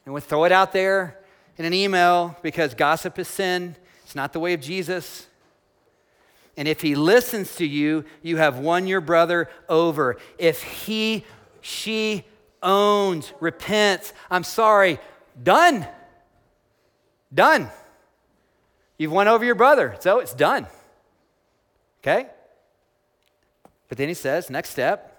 And 0.04 0.14
we 0.14 0.20
throw 0.20 0.44
it 0.44 0.52
out 0.52 0.72
there 0.72 1.18
in 1.56 1.64
an 1.64 1.72
email 1.72 2.36
because 2.42 2.74
gossip 2.74 3.18
is 3.18 3.28
sin. 3.28 3.76
It's 4.04 4.14
not 4.14 4.32
the 4.32 4.40
way 4.40 4.52
of 4.52 4.60
Jesus. 4.60 5.26
And 6.56 6.68
if 6.68 6.80
he 6.82 6.94
listens 6.94 7.56
to 7.56 7.66
you, 7.66 8.04
you 8.22 8.36
have 8.36 8.58
won 8.58 8.86
your 8.86 9.00
brother 9.00 9.48
over. 9.68 10.16
If 10.38 10.62
he, 10.62 11.24
she 11.60 12.24
owns, 12.62 13.32
repents, 13.40 14.12
I'm 14.30 14.44
sorry, 14.44 14.98
done. 15.42 15.86
Done. 17.32 17.68
You've 18.98 19.12
won 19.12 19.26
over 19.26 19.44
your 19.44 19.56
brother, 19.56 19.96
so 20.00 20.20
it's 20.20 20.34
done. 20.34 20.66
Okay? 22.02 22.28
But 23.88 23.98
then 23.98 24.08
he 24.08 24.14
says, 24.14 24.50
next 24.50 24.70
step, 24.70 25.10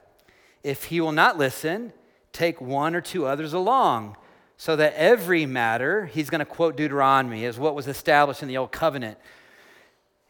if 0.64 0.86
he 0.86 1.02
will 1.02 1.12
not 1.12 1.38
listen, 1.38 1.92
take 2.32 2.62
one 2.62 2.96
or 2.96 3.02
two 3.02 3.26
others 3.26 3.54
along, 3.54 4.16
so 4.58 4.76
that 4.76 4.94
every 4.96 5.46
matter, 5.46 6.06
he's 6.06 6.30
going 6.30 6.40
to 6.40 6.46
quote 6.46 6.78
Deuteronomy, 6.78 7.44
is 7.44 7.60
what 7.60 7.76
was 7.76 7.88
established 7.88 8.42
in 8.42 8.48
the 8.48 8.58
old 8.58 8.72
covenant. 8.72 9.18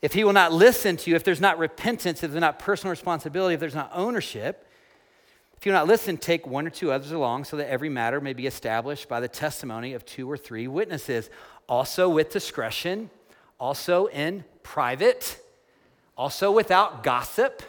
If 0.02 0.14
he 0.14 0.24
will 0.24 0.34
not 0.34 0.52
listen 0.52 0.98
to 0.98 1.10
you, 1.10 1.16
if 1.16 1.24
there's 1.24 1.42
not 1.42 1.58
repentance, 1.58 2.24
if 2.24 2.32
there's 2.32 2.42
not 2.42 2.60
personal 2.60 2.92
responsibility, 2.92 3.54
if 3.54 3.60
there's 3.60 3.76
not 3.76 3.92
ownership, 3.94 4.68
if 5.58 5.66
you 5.66 5.72
will 5.72 5.80
not 5.80 5.88
listen, 5.88 6.18
take 6.18 6.46
one 6.46 6.68
or 6.68 6.70
two 6.70 6.92
others 6.92 7.12
along 7.12 7.46
so 7.46 7.58
that 7.58 7.70
every 7.70 7.90
matter 7.90 8.20
may 8.20 8.34
be 8.34 8.46
established 8.46 9.08
by 9.08 9.20
the 9.20 9.28
testimony 9.28 9.94
of 9.94 10.06
two 10.06 10.30
or 10.30 10.38
three 10.38 10.68
witnesses, 10.68 11.30
also 11.68 12.10
with 12.10 12.30
discretion, 12.32 13.10
also 13.60 14.08
in 14.08 14.44
private, 14.64 15.40
also 16.18 16.52
without 16.52 17.04
gossip. 17.04 17.64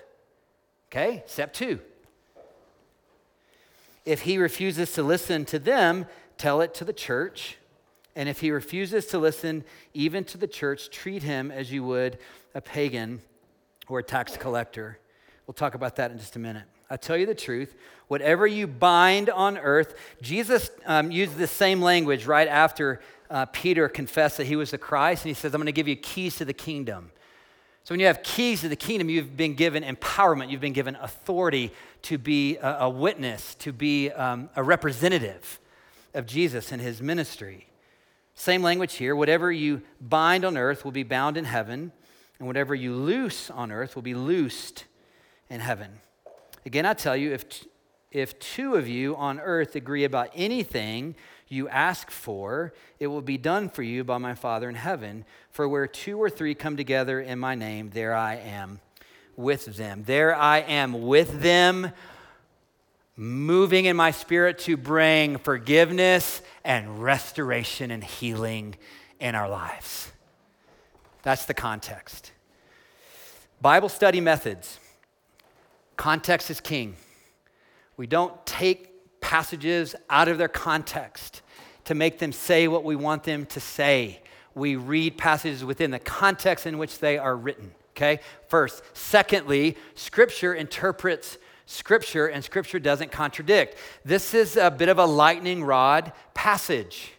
Okay, 0.90 1.22
step 1.26 1.52
two. 1.52 1.80
If 4.04 4.22
he 4.22 4.38
refuses 4.38 4.92
to 4.92 5.02
listen 5.02 5.44
to 5.46 5.58
them, 5.58 6.06
tell 6.38 6.60
it 6.60 6.74
to 6.74 6.84
the 6.84 6.92
church. 6.92 7.58
And 8.14 8.28
if 8.28 8.40
he 8.40 8.50
refuses 8.50 9.06
to 9.06 9.18
listen 9.18 9.64
even 9.92 10.24
to 10.24 10.38
the 10.38 10.46
church, 10.46 10.90
treat 10.90 11.22
him 11.22 11.50
as 11.50 11.70
you 11.70 11.84
would 11.84 12.18
a 12.54 12.60
pagan 12.60 13.20
or 13.88 13.98
a 13.98 14.02
tax 14.02 14.36
collector. 14.36 14.98
We'll 15.46 15.54
talk 15.54 15.74
about 15.74 15.96
that 15.96 16.10
in 16.10 16.18
just 16.18 16.36
a 16.36 16.38
minute. 16.38 16.64
I 16.88 16.96
tell 16.96 17.16
you 17.16 17.26
the 17.26 17.34
truth, 17.34 17.74
whatever 18.08 18.46
you 18.46 18.66
bind 18.66 19.28
on 19.28 19.58
earth, 19.58 19.96
Jesus 20.22 20.70
um, 20.86 21.10
used 21.10 21.36
the 21.36 21.46
same 21.46 21.82
language 21.82 22.26
right 22.26 22.48
after 22.48 23.00
uh, 23.28 23.46
Peter 23.46 23.88
confessed 23.88 24.36
that 24.36 24.46
he 24.46 24.56
was 24.56 24.70
the 24.70 24.78
Christ, 24.78 25.24
and 25.24 25.28
he 25.28 25.34
says, 25.34 25.52
I'm 25.52 25.60
going 25.60 25.66
to 25.66 25.72
give 25.72 25.88
you 25.88 25.96
keys 25.96 26.36
to 26.36 26.44
the 26.44 26.52
kingdom. 26.52 27.10
So 27.82 27.92
when 27.92 28.00
you 28.00 28.06
have 28.06 28.22
keys 28.22 28.62
to 28.62 28.68
the 28.68 28.76
kingdom, 28.76 29.08
you've 29.08 29.36
been 29.36 29.54
given 29.54 29.82
empowerment, 29.82 30.50
you've 30.50 30.60
been 30.60 30.72
given 30.72 30.96
authority 30.96 31.72
to 32.02 32.18
be 32.18 32.56
a, 32.56 32.78
a 32.80 32.90
witness, 32.90 33.56
to 33.56 33.72
be 33.72 34.10
um, 34.10 34.48
a 34.56 34.62
representative 34.62 35.60
of 36.16 36.26
Jesus 36.26 36.72
and 36.72 36.82
his 36.82 37.00
ministry. 37.00 37.68
Same 38.34 38.62
language 38.62 38.94
here 38.94 39.14
whatever 39.14 39.52
you 39.52 39.82
bind 40.00 40.44
on 40.44 40.56
earth 40.56 40.84
will 40.84 40.92
be 40.92 41.02
bound 41.02 41.36
in 41.36 41.44
heaven, 41.44 41.92
and 42.38 42.46
whatever 42.46 42.74
you 42.74 42.94
loose 42.94 43.50
on 43.50 43.70
earth 43.70 43.94
will 43.94 44.02
be 44.02 44.14
loosed 44.14 44.84
in 45.48 45.60
heaven. 45.60 46.00
Again, 46.64 46.84
I 46.84 46.94
tell 46.94 47.16
you, 47.16 47.32
if, 47.32 47.64
if 48.10 48.38
two 48.38 48.74
of 48.74 48.88
you 48.88 49.16
on 49.16 49.38
earth 49.40 49.76
agree 49.76 50.04
about 50.04 50.30
anything 50.34 51.14
you 51.48 51.68
ask 51.68 52.10
for, 52.10 52.74
it 52.98 53.06
will 53.06 53.22
be 53.22 53.38
done 53.38 53.68
for 53.68 53.82
you 53.82 54.02
by 54.02 54.18
my 54.18 54.34
Father 54.34 54.68
in 54.68 54.74
heaven. 54.74 55.24
For 55.50 55.68
where 55.68 55.86
two 55.86 56.20
or 56.20 56.28
three 56.28 56.54
come 56.54 56.76
together 56.76 57.20
in 57.20 57.38
my 57.38 57.54
name, 57.54 57.90
there 57.90 58.14
I 58.14 58.34
am 58.34 58.80
with 59.36 59.76
them. 59.76 60.02
There 60.04 60.34
I 60.34 60.58
am 60.58 61.02
with 61.02 61.40
them, 61.40 61.92
moving 63.16 63.86
in 63.86 63.96
my 63.96 64.10
spirit 64.10 64.58
to 64.58 64.76
bring 64.76 65.38
forgiveness 65.38 66.42
and 66.64 67.02
restoration 67.02 67.90
and 67.90 68.04
healing 68.04 68.76
in 69.18 69.34
our 69.34 69.48
lives. 69.48 70.12
That's 71.22 71.46
the 71.46 71.54
context. 71.54 72.32
Bible 73.60 73.88
study 73.88 74.20
methods. 74.20 74.78
Context 75.96 76.50
is 76.50 76.60
king. 76.60 76.94
We 77.96 78.06
don't 78.06 78.44
take 78.44 79.20
passages 79.20 79.96
out 80.10 80.28
of 80.28 80.36
their 80.36 80.48
context 80.48 81.40
to 81.84 81.94
make 81.94 82.18
them 82.18 82.32
say 82.32 82.68
what 82.68 82.84
we 82.84 82.96
want 82.96 83.24
them 83.24 83.46
to 83.46 83.60
say. 83.60 84.20
We 84.54 84.76
read 84.76 85.16
passages 85.16 85.64
within 85.64 85.90
the 85.90 85.98
context 85.98 86.66
in 86.66 86.76
which 86.78 86.98
they 86.98 87.16
are 87.16 87.34
written, 87.34 87.72
okay? 87.92 88.20
First. 88.48 88.82
Secondly, 88.92 89.76
Scripture 89.94 90.54
interprets 90.54 91.38
Scripture, 91.66 92.28
and 92.28 92.42
Scripture 92.42 92.78
doesn't 92.78 93.10
contradict. 93.10 93.76
This 94.04 94.34
is 94.34 94.56
a 94.56 94.70
bit 94.70 94.88
of 94.88 94.98
a 94.98 95.04
lightning 95.04 95.64
rod 95.64 96.12
passage, 96.32 97.12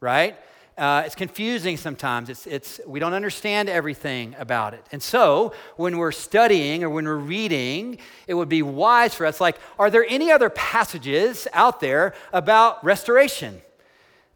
right? 0.00 0.36
Uh, 0.76 1.02
it's 1.04 1.14
confusing 1.14 1.76
sometimes. 1.76 2.28
It's, 2.28 2.46
it's, 2.46 2.80
we 2.86 2.98
don't 2.98 3.14
understand 3.14 3.68
everything 3.68 4.34
about 4.38 4.74
it. 4.74 4.84
And 4.90 5.02
so, 5.02 5.52
when 5.76 5.98
we're 5.98 6.12
studying 6.12 6.82
or 6.82 6.90
when 6.90 7.04
we're 7.04 7.14
reading, 7.16 7.98
it 8.26 8.34
would 8.34 8.48
be 8.48 8.62
wise 8.62 9.14
for 9.14 9.26
us 9.26 9.40
like, 9.40 9.58
are 9.78 9.90
there 9.90 10.04
any 10.08 10.32
other 10.32 10.50
passages 10.50 11.46
out 11.52 11.80
there 11.80 12.14
about 12.32 12.82
restoration 12.84 13.62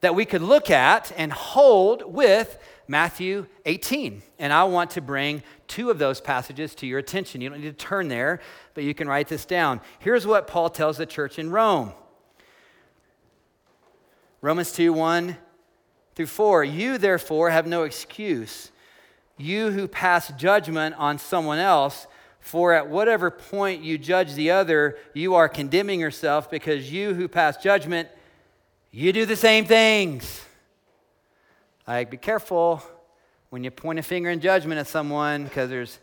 that 0.00 0.14
we 0.14 0.24
could 0.24 0.42
look 0.42 0.70
at 0.70 1.12
and 1.16 1.32
hold 1.32 2.12
with 2.12 2.58
Matthew 2.88 3.46
18? 3.64 4.22
And 4.38 4.52
I 4.52 4.64
want 4.64 4.90
to 4.92 5.00
bring 5.00 5.42
two 5.68 5.90
of 5.90 5.98
those 5.98 6.20
passages 6.20 6.74
to 6.76 6.86
your 6.86 6.98
attention. 6.98 7.40
You 7.40 7.48
don't 7.48 7.60
need 7.60 7.78
to 7.78 7.84
turn 7.84 8.08
there, 8.08 8.40
but 8.74 8.84
you 8.84 8.94
can 8.94 9.08
write 9.08 9.28
this 9.28 9.44
down. 9.44 9.80
Here's 9.98 10.26
what 10.26 10.46
Paul 10.46 10.70
tells 10.70 10.98
the 10.98 11.06
church 11.06 11.38
in 11.38 11.50
Rome 11.50 11.92
Romans 14.40 14.72
2 14.72 14.92
1 14.92 15.36
through 16.14 16.26
4. 16.26 16.64
You, 16.64 16.98
therefore, 16.98 17.50
have 17.50 17.66
no 17.66 17.82
excuse, 17.82 18.70
you 19.36 19.70
who 19.70 19.88
pass 19.88 20.28
judgment 20.32 20.94
on 20.98 21.18
someone 21.18 21.58
else, 21.58 22.06
for 22.46 22.72
at 22.72 22.88
whatever 22.88 23.28
point 23.30 23.82
you 23.82 23.98
judge 23.98 24.34
the 24.34 24.52
other, 24.52 24.96
you 25.14 25.34
are 25.34 25.48
condemning 25.48 25.98
yourself 25.98 26.48
because 26.48 26.92
you 26.92 27.14
who 27.14 27.26
pass 27.26 27.56
judgment, 27.56 28.08
you 28.96 29.12
do 29.12 29.26
the 29.26 29.36
same 29.36 29.64
things. 29.64 30.42
Like, 31.86 32.10
be 32.10 32.16
careful 32.16 32.82
when 33.50 33.62
you 33.62 33.70
point 33.70 33.98
a 33.98 34.02
finger 34.02 34.30
in 34.30 34.40
judgment 34.40 34.78
at 34.80 34.86
someone 34.86 35.44
because 35.44 35.70
there's 35.70 35.98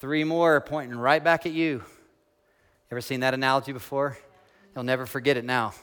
three 0.00 0.24
more 0.24 0.60
pointing 0.60 0.96
right 0.98 1.22
back 1.22 1.46
at 1.46 1.52
you. 1.52 1.82
Ever 2.90 3.00
seen 3.00 3.20
that 3.20 3.34
analogy 3.34 3.72
before? 3.72 4.16
You'll 4.74 4.84
never 4.84 5.06
forget 5.06 5.36
it 5.36 5.44
now. 5.44 5.74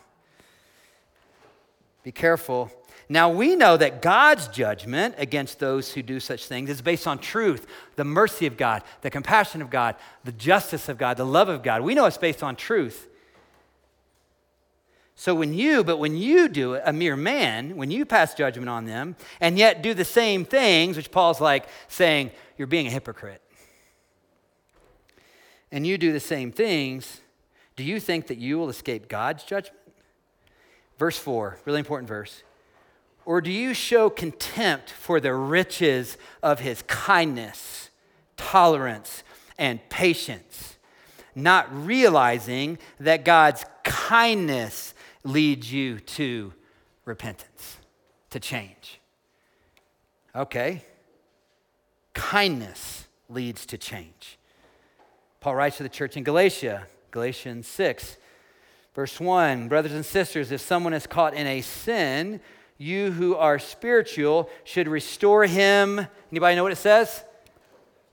Be 2.03 2.11
careful 2.11 2.71
now 3.09 3.30
we 3.30 3.55
know 3.55 3.76
that 3.78 4.01
God's 4.01 4.47
judgment 4.47 5.15
against 5.17 5.59
those 5.59 5.91
who 5.91 6.01
do 6.01 6.19
such 6.19 6.47
things 6.47 6.69
is 6.69 6.82
based 6.82 7.05
on 7.05 7.19
truth, 7.19 7.67
the 7.95 8.05
mercy 8.05 8.45
of 8.45 8.57
God, 8.57 8.82
the 9.01 9.09
compassion 9.09 9.61
of 9.61 9.69
God, 9.69 9.95
the 10.24 10.32
justice 10.32 10.89
of 10.89 10.97
God, 10.97 11.17
the 11.17 11.26
love 11.26 11.49
of 11.49 11.63
God. 11.63 11.82
We 11.82 11.95
know 11.95 12.05
it's 12.05 12.17
based 12.17 12.43
on 12.43 12.55
truth. 12.55 13.07
So 15.16 15.36
when 15.36 15.53
you, 15.53 15.84
but 15.84 15.97
when 15.97 16.18
you 16.18 16.49
do 16.49 16.74
it, 16.74 16.84
a 16.86 16.93
mere 16.93 17.16
man, 17.16 17.76
when 17.76 17.91
you 17.91 18.05
pass 18.05 18.34
judgment 18.34 18.70
on 18.70 18.86
them, 18.86 19.16
and 19.39 19.57
yet 19.57 19.84
do 19.84 19.93
the 19.93 20.05
same 20.05 20.43
things, 20.43 20.97
which 20.97 21.11
Paul's 21.11 21.39
like 21.39 21.68
saying, 21.88 22.32
you're 22.57 22.68
being 22.68 22.88
a 22.88 22.91
hypocrite. 22.91 23.41
And 25.72 25.86
you 25.86 25.97
do 25.97 26.11
the 26.11 26.20
same 26.20 26.51
things, 26.51 27.22
do 27.76 27.84
you 27.84 27.99
think 27.99 28.28
that 28.28 28.38
you 28.38 28.57
will 28.57 28.70
escape 28.70 29.07
God's 29.07 29.43
judgment? 29.43 29.80
Verse 30.97 31.18
4, 31.18 31.57
really 31.66 31.80
important 31.80 32.07
verse. 32.07 32.43
Or 33.26 33.41
do 33.41 33.51
you 33.51 33.74
show 33.74 34.09
contempt 34.09 34.89
for 34.89 35.20
the 35.20 35.34
riches 35.34 36.18
of 36.41 36.59
his 36.59 36.84
kindness, 36.84 37.89
tolerance, 38.36 39.24
and 39.57 39.80
patience, 39.89 40.78
not 41.34 41.68
realizing 41.74 42.78
that 42.99 43.26
God's 43.26 43.66
kindness 43.84 44.93
leads 45.24 45.71
you 45.71 45.99
to 45.99 46.53
repentance, 47.05 47.78
to 48.30 48.39
change? 48.39 48.99
Okay. 50.36 50.84
Kindness 52.13 53.07
leads 53.30 53.65
to 53.67 53.78
change. 53.78 54.38
Paul 55.39 55.55
writes 55.55 55.78
to 55.78 55.84
the 55.84 55.89
church 55.89 56.15
in 56.15 56.24
Galatia, 56.24 56.88
Galatians 57.11 57.67
6, 57.67 58.17
verse 58.95 59.19
1 59.19 59.67
Brothers 59.67 59.91
and 59.91 60.05
sisters, 60.05 60.51
if 60.51 60.61
someone 60.61 60.93
is 60.93 61.05
caught 61.05 61.34
in 61.34 61.47
a 61.47 61.61
sin, 61.61 62.39
you 62.78 63.11
who 63.11 63.36
are 63.36 63.59
spiritual 63.59 64.49
should 64.63 64.88
restore 64.88 65.45
him. 65.45 66.07
Anybody 66.32 66.55
know 66.55 66.63
what 66.63 66.71
it 66.71 66.78
says? 66.78 67.24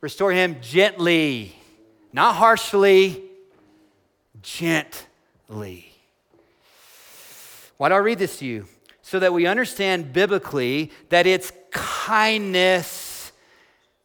Restore 0.00 0.32
him 0.32 0.56
gently, 0.60 1.56
not 2.12 2.34
harshly, 2.34 3.22
gently. 4.42 5.89
Why 7.80 7.88
do 7.88 7.94
I 7.94 7.98
read 7.98 8.18
this 8.18 8.40
to 8.40 8.44
you? 8.44 8.66
So 9.00 9.18
that 9.20 9.32
we 9.32 9.46
understand 9.46 10.12
biblically 10.12 10.92
that 11.08 11.26
it's 11.26 11.50
kindness 11.70 13.32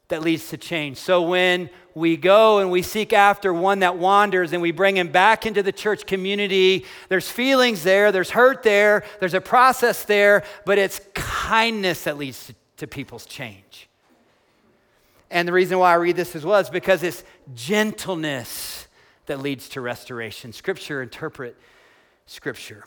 that 0.07 0.21
leads 0.21 0.47
to 0.51 0.57
change. 0.57 0.95
So 0.95 1.21
when 1.23 1.69
we 1.93 2.15
go 2.15 2.59
and 2.59 2.71
we 2.71 2.81
seek 2.81 3.11
after 3.11 3.53
one 3.53 3.79
that 3.79 3.97
wanders 3.97 4.53
and 4.53 4.61
we 4.61 4.71
bring 4.71 4.95
him 4.95 5.09
back 5.09 5.45
into 5.45 5.61
the 5.61 5.73
church 5.73 6.05
community. 6.05 6.85
There's 7.09 7.29
feelings 7.29 7.83
there, 7.83 8.13
there's 8.13 8.29
hurt 8.29 8.63
there, 8.63 9.03
there's 9.19 9.33
a 9.33 9.41
process 9.41 10.05
there, 10.05 10.45
but 10.63 10.77
it's 10.77 11.01
kindness 11.13 12.05
that 12.05 12.17
leads 12.17 12.47
to, 12.47 12.55
to 12.77 12.87
people's 12.87 13.25
change. 13.25 13.89
And 15.29 15.45
the 15.45 15.51
reason 15.51 15.79
why 15.79 15.91
I 15.91 15.95
read 15.95 16.15
this 16.15 16.33
as 16.33 16.45
well 16.45 16.61
is 16.61 16.69
because 16.69 17.03
it's 17.03 17.25
gentleness 17.53 18.87
that 19.25 19.41
leads 19.41 19.67
to 19.69 19.81
restoration. 19.81 20.53
Scripture 20.53 21.01
interpret 21.01 21.57
scripture. 22.25 22.85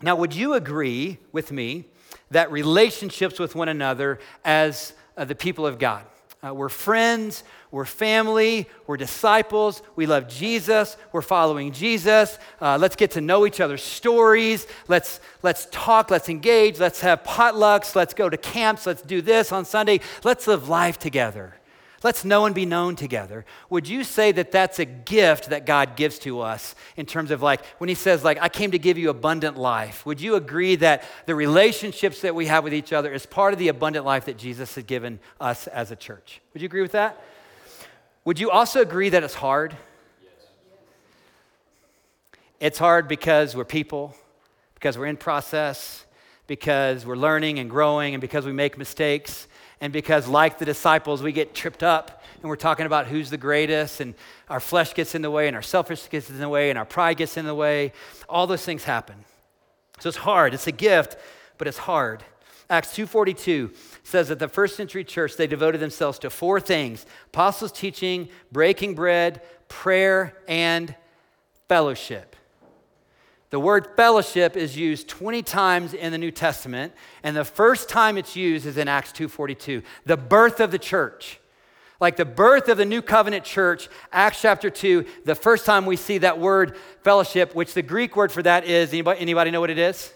Now, 0.00 0.16
would 0.16 0.34
you 0.34 0.54
agree 0.54 1.18
with 1.32 1.50
me 1.50 1.86
that 2.30 2.52
relationships 2.52 3.38
with 3.38 3.54
one 3.54 3.68
another 3.68 4.18
as 4.44 4.92
uh, 5.16 5.24
the 5.24 5.34
people 5.34 5.66
of 5.66 5.78
God, 5.78 6.04
Uh, 6.40 6.54
we're 6.54 6.68
friends, 6.68 7.42
we're 7.72 7.84
family, 7.84 8.68
we're 8.86 8.96
disciples, 8.96 9.82
we 9.96 10.06
love 10.06 10.28
Jesus, 10.28 10.96
we're 11.10 11.20
following 11.20 11.72
Jesus. 11.72 12.38
Uh, 12.60 12.78
let's 12.78 12.94
get 12.94 13.10
to 13.10 13.20
know 13.20 13.44
each 13.44 13.60
other's 13.60 13.82
stories. 13.82 14.68
Let's, 14.86 15.18
let's 15.42 15.66
talk, 15.72 16.12
let's 16.12 16.28
engage, 16.28 16.78
let's 16.78 17.00
have 17.00 17.24
potlucks, 17.24 17.96
let's 17.96 18.14
go 18.14 18.28
to 18.30 18.36
camps, 18.36 18.86
let's 18.86 19.02
do 19.02 19.20
this 19.20 19.50
on 19.50 19.64
Sunday. 19.64 19.98
Let's 20.22 20.46
live 20.46 20.68
life 20.68 20.96
together. 20.96 21.54
Let's 22.04 22.24
know 22.24 22.46
and 22.46 22.54
be 22.54 22.64
known 22.64 22.94
together. 22.94 23.44
Would 23.70 23.88
you 23.88 24.04
say 24.04 24.30
that 24.32 24.52
that's 24.52 24.78
a 24.78 24.84
gift 24.84 25.50
that 25.50 25.66
God 25.66 25.96
gives 25.96 26.20
to 26.20 26.40
us 26.40 26.76
in 26.96 27.06
terms 27.06 27.32
of 27.32 27.42
like 27.42 27.64
when 27.78 27.88
He 27.88 27.96
says, 27.96 28.22
like, 28.22 28.38
I 28.40 28.48
came 28.48 28.70
to 28.70 28.78
give 28.78 28.98
you 28.98 29.10
abundant 29.10 29.56
life? 29.56 30.06
Would 30.06 30.20
you 30.20 30.36
agree 30.36 30.76
that 30.76 31.02
the 31.26 31.34
relationships 31.34 32.20
that 32.20 32.36
we 32.36 32.46
have 32.46 32.62
with 32.62 32.72
each 32.72 32.92
other 32.92 33.12
is 33.12 33.26
part 33.26 33.52
of 33.52 33.58
the 33.58 33.66
abundant 33.66 34.04
life 34.04 34.26
that 34.26 34.38
Jesus 34.38 34.76
has 34.76 34.84
given 34.84 35.18
us 35.40 35.66
as 35.66 35.90
a 35.90 35.96
church? 35.96 36.40
Would 36.52 36.62
you 36.62 36.66
agree 36.66 36.82
with 36.82 36.92
that? 36.92 37.20
Would 38.24 38.38
you 38.38 38.50
also 38.50 38.80
agree 38.80 39.08
that 39.08 39.24
it's 39.24 39.34
hard? 39.34 39.76
It's 42.60 42.78
hard 42.78 43.08
because 43.08 43.56
we're 43.56 43.64
people, 43.64 44.14
because 44.74 44.96
we're 44.96 45.06
in 45.06 45.16
process, 45.16 46.06
because 46.46 47.04
we're 47.04 47.16
learning 47.16 47.58
and 47.58 47.68
growing, 47.68 48.14
and 48.14 48.20
because 48.20 48.46
we 48.46 48.52
make 48.52 48.78
mistakes 48.78 49.48
and 49.80 49.92
because, 49.92 50.26
like 50.26 50.58
the 50.58 50.64
disciples, 50.64 51.22
we 51.22 51.32
get 51.32 51.54
tripped 51.54 51.82
up 51.82 52.22
and 52.40 52.48
we're 52.48 52.56
talking 52.56 52.86
about 52.86 53.06
who's 53.06 53.30
the 53.30 53.36
greatest, 53.36 54.00
and 54.00 54.14
our 54.48 54.60
flesh 54.60 54.94
gets 54.94 55.14
in 55.14 55.22
the 55.22 55.30
way, 55.30 55.48
and 55.48 55.56
our 55.56 55.62
selfishness 55.62 56.08
gets 56.08 56.30
in 56.30 56.38
the 56.38 56.48
way, 56.48 56.70
and 56.70 56.78
our 56.78 56.84
pride 56.84 57.16
gets 57.16 57.36
in 57.36 57.44
the 57.46 57.54
way. 57.54 57.92
All 58.28 58.46
those 58.46 58.64
things 58.64 58.84
happen. 58.84 59.16
So 59.98 60.08
it's 60.08 60.18
hard. 60.18 60.54
It's 60.54 60.66
a 60.68 60.72
gift, 60.72 61.16
but 61.58 61.66
it's 61.66 61.78
hard. 61.78 62.22
Acts 62.70 62.94
2:42 62.94 63.74
says 64.04 64.28
that 64.28 64.38
the 64.38 64.48
first 64.48 64.76
century 64.76 65.02
church 65.02 65.36
they 65.36 65.46
devoted 65.46 65.80
themselves 65.80 66.18
to 66.20 66.30
four 66.30 66.60
things: 66.60 67.06
apostles' 67.26 67.72
teaching, 67.72 68.28
breaking 68.52 68.94
bread, 68.94 69.42
prayer, 69.68 70.36
and 70.46 70.94
fellowship. 71.68 72.36
The 73.50 73.58
word 73.58 73.88
fellowship 73.96 74.56
is 74.56 74.76
used 74.76 75.08
20 75.08 75.42
times 75.42 75.94
in 75.94 76.12
the 76.12 76.18
New 76.18 76.30
Testament, 76.30 76.92
and 77.22 77.34
the 77.34 77.44
first 77.44 77.88
time 77.88 78.18
it's 78.18 78.36
used 78.36 78.66
is 78.66 78.76
in 78.76 78.88
Acts 78.88 79.12
2:42, 79.12 79.82
the 80.04 80.18
birth 80.18 80.60
of 80.60 80.70
the 80.70 80.78
church. 80.78 81.40
Like 82.00 82.16
the 82.16 82.24
birth 82.24 82.68
of 82.68 82.76
the 82.76 82.84
new 82.84 83.02
covenant 83.02 83.44
church, 83.44 83.88
Acts 84.12 84.42
chapter 84.42 84.70
2, 84.70 85.04
the 85.24 85.34
first 85.34 85.66
time 85.66 85.84
we 85.84 85.96
see 85.96 86.18
that 86.18 86.38
word 86.38 86.76
fellowship, 87.02 87.54
which 87.54 87.74
the 87.74 87.82
Greek 87.82 88.14
word 88.14 88.30
for 88.30 88.42
that 88.42 88.64
is, 88.64 88.92
anybody, 88.92 89.20
anybody 89.20 89.50
know 89.50 89.60
what 89.60 89.70
it 89.70 89.78
is? 89.78 90.12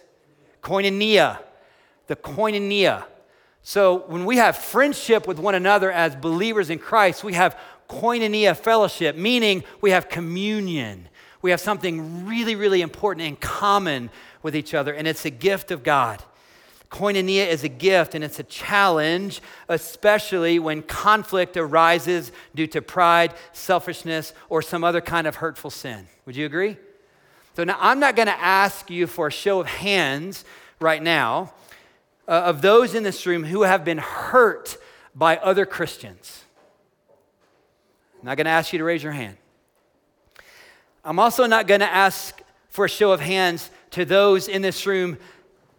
Koinonia. 0.63 1.41
The 2.07 2.15
koinonia. 2.15 3.05
So 3.63 4.05
when 4.07 4.25
we 4.25 4.37
have 4.37 4.57
friendship 4.57 5.27
with 5.27 5.39
one 5.39 5.55
another 5.55 5.91
as 5.91 6.15
believers 6.15 6.71
in 6.71 6.79
Christ, 6.79 7.25
we 7.25 7.33
have 7.35 7.59
koinonia 7.89 8.57
fellowship, 8.57 9.17
meaning 9.17 9.65
we 9.81 9.91
have 9.91 10.09
communion 10.09 11.09
we 11.43 11.51
have 11.51 11.61
something 11.61 12.27
really, 12.27 12.55
really 12.55 12.81
important 12.81 13.27
in 13.27 13.37
common 13.37 14.11
with 14.43 14.57
each 14.57 14.73
other, 14.73 14.95
and 14.95 15.07
it's 15.07 15.25
a 15.25 15.31
gift 15.31 15.71
of 15.71 15.83
God. 15.83 16.23
Koinonia 16.93 17.49
is 17.49 17.65
a 17.65 17.71
gift 17.71 18.15
and 18.15 18.23
it's 18.23 18.39
a 18.39 18.45
challenge, 18.45 19.41
especially 19.69 20.59
when 20.59 20.83
conflict 20.83 21.57
arises 21.57 22.31
due 22.55 22.67
to 22.67 22.83
pride, 22.83 23.33
selfishness, 23.53 24.35
or 24.51 24.61
some 24.61 24.85
other 24.85 25.01
kind 25.01 25.27
of 25.27 25.37
hurtful 25.37 25.71
sin. 25.71 26.07
Would 26.27 26.37
you 26.37 26.45
agree? 26.45 26.77
So 27.57 27.65
now 27.65 27.79
I'm 27.81 27.99
not 27.99 28.15
going 28.15 28.29
to 28.29 28.39
ask 28.39 28.91
you 28.91 29.07
for 29.07 29.27
a 29.27 29.31
show 29.31 29.61
of 29.61 29.67
hands 29.67 30.45
right 30.81 31.03
now 31.03 31.55
uh, 32.29 32.33
of 32.33 32.61
those 32.61 32.95
in 32.95 33.05
this 33.05 33.27
room 33.27 33.45
who 33.45 33.63
have 33.63 33.87
been 33.87 33.99
hurt 33.99 34.77
by 35.15 35.39
other 35.39 35.65
Christians. 35.65 36.45
I'm 38.21 38.27
not 38.27 38.37
going 38.37 38.45
to 38.45 38.51
ask 38.51 38.73
you 38.73 38.79
to 38.79 38.85
raise 38.85 39.03
your 39.03 39.13
hand. 39.13 39.39
I'm 41.05 41.19
also 41.19 41.47
not 41.47 41.67
going 41.67 41.81
to 41.81 41.93
ask 41.93 42.41
for 42.69 42.85
a 42.85 42.89
show 42.89 43.13
of 43.13 43.21
hands 43.21 43.71
to 43.91 44.05
those 44.05 44.49
in 44.49 44.63
this 44.63 44.87
room 44.87 45.19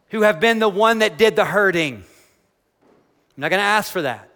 who 0.10 0.22
have 0.22 0.40
been 0.40 0.60
the 0.60 0.70
one 0.70 1.00
that 1.00 1.18
did 1.18 1.36
the 1.36 1.46
hurting. 1.46 1.96
I'm 1.96 3.42
not 3.42 3.50
going 3.50 3.60
to 3.60 3.66
ask 3.66 3.92
for 3.92 4.04
that. 4.04 4.30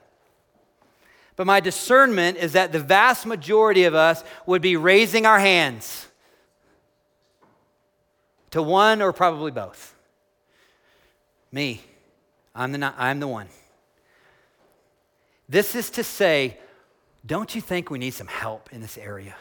But 1.35 1.45
my 1.45 1.59
discernment 1.59 2.37
is 2.37 2.53
that 2.53 2.71
the 2.71 2.79
vast 2.79 3.25
majority 3.25 3.83
of 3.83 3.93
us 3.93 4.23
would 4.47 4.61
be 4.61 4.75
raising 4.75 5.27
our 5.27 5.39
hands 5.39 6.07
to 8.51 8.63
one 8.63 9.03
or 9.03 9.13
probably 9.13 9.51
both. 9.51 9.93
Me, 11.51 11.81
I'm 12.55 12.71
the, 12.71 12.93
I'm 12.97 13.19
the 13.19 13.27
one. 13.27 13.47
This 15.47 15.75
is 15.75 15.91
to 15.91 16.03
say, 16.03 16.57
don't 17.25 17.53
you 17.53 17.61
think 17.61 17.91
we 17.91 17.99
need 17.99 18.15
some 18.15 18.27
help 18.27 18.69
in 18.73 18.81
this 18.81 18.97
area? 18.97 19.35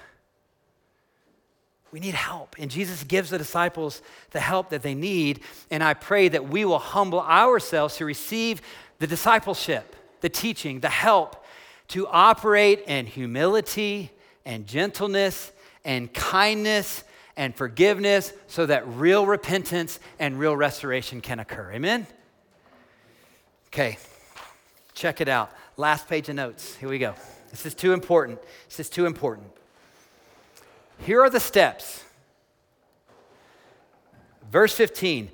We 1.96 2.00
need 2.00 2.14
help. 2.14 2.56
And 2.58 2.70
Jesus 2.70 3.04
gives 3.04 3.30
the 3.30 3.38
disciples 3.38 4.02
the 4.32 4.38
help 4.38 4.68
that 4.68 4.82
they 4.82 4.94
need. 4.94 5.40
And 5.70 5.82
I 5.82 5.94
pray 5.94 6.28
that 6.28 6.46
we 6.46 6.66
will 6.66 6.78
humble 6.78 7.22
ourselves 7.22 7.96
to 7.96 8.04
receive 8.04 8.60
the 8.98 9.06
discipleship, 9.06 9.96
the 10.20 10.28
teaching, 10.28 10.80
the 10.80 10.90
help 10.90 11.42
to 11.88 12.06
operate 12.08 12.84
in 12.86 13.06
humility 13.06 14.10
and 14.44 14.66
gentleness 14.66 15.52
and 15.86 16.12
kindness 16.12 17.02
and 17.34 17.56
forgiveness 17.56 18.34
so 18.46 18.66
that 18.66 18.86
real 18.86 19.24
repentance 19.24 19.98
and 20.18 20.38
real 20.38 20.54
restoration 20.54 21.22
can 21.22 21.38
occur. 21.38 21.72
Amen? 21.72 22.06
Okay, 23.68 23.96
check 24.92 25.22
it 25.22 25.28
out. 25.28 25.50
Last 25.78 26.10
page 26.10 26.28
of 26.28 26.34
notes. 26.34 26.76
Here 26.76 26.90
we 26.90 26.98
go. 26.98 27.14
This 27.50 27.64
is 27.64 27.74
too 27.74 27.94
important. 27.94 28.38
This 28.68 28.80
is 28.80 28.90
too 28.90 29.06
important. 29.06 29.50
Here 30.98 31.22
are 31.22 31.30
the 31.30 31.40
steps. 31.40 32.04
Verse 34.50 34.74
15, 34.74 35.30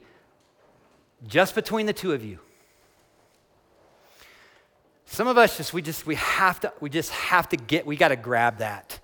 just 1.27 1.55
between 1.55 1.87
the 1.87 1.93
two 1.93 2.13
of 2.13 2.25
you. 2.25 2.39
Some 5.05 5.29
of 5.29 5.37
us 5.37 5.59
just 5.59 5.75
we 5.75 5.83
just 5.83 6.07
we 6.07 6.15
have 6.15 6.61
to 6.61 6.73
we 6.81 6.89
just 6.89 7.11
have 7.11 7.49
to 7.51 7.57
get 7.57 7.85
we 7.85 7.97
got 7.97 8.09
to 8.09 8.17
grab 8.17 8.59
that. 8.59 8.99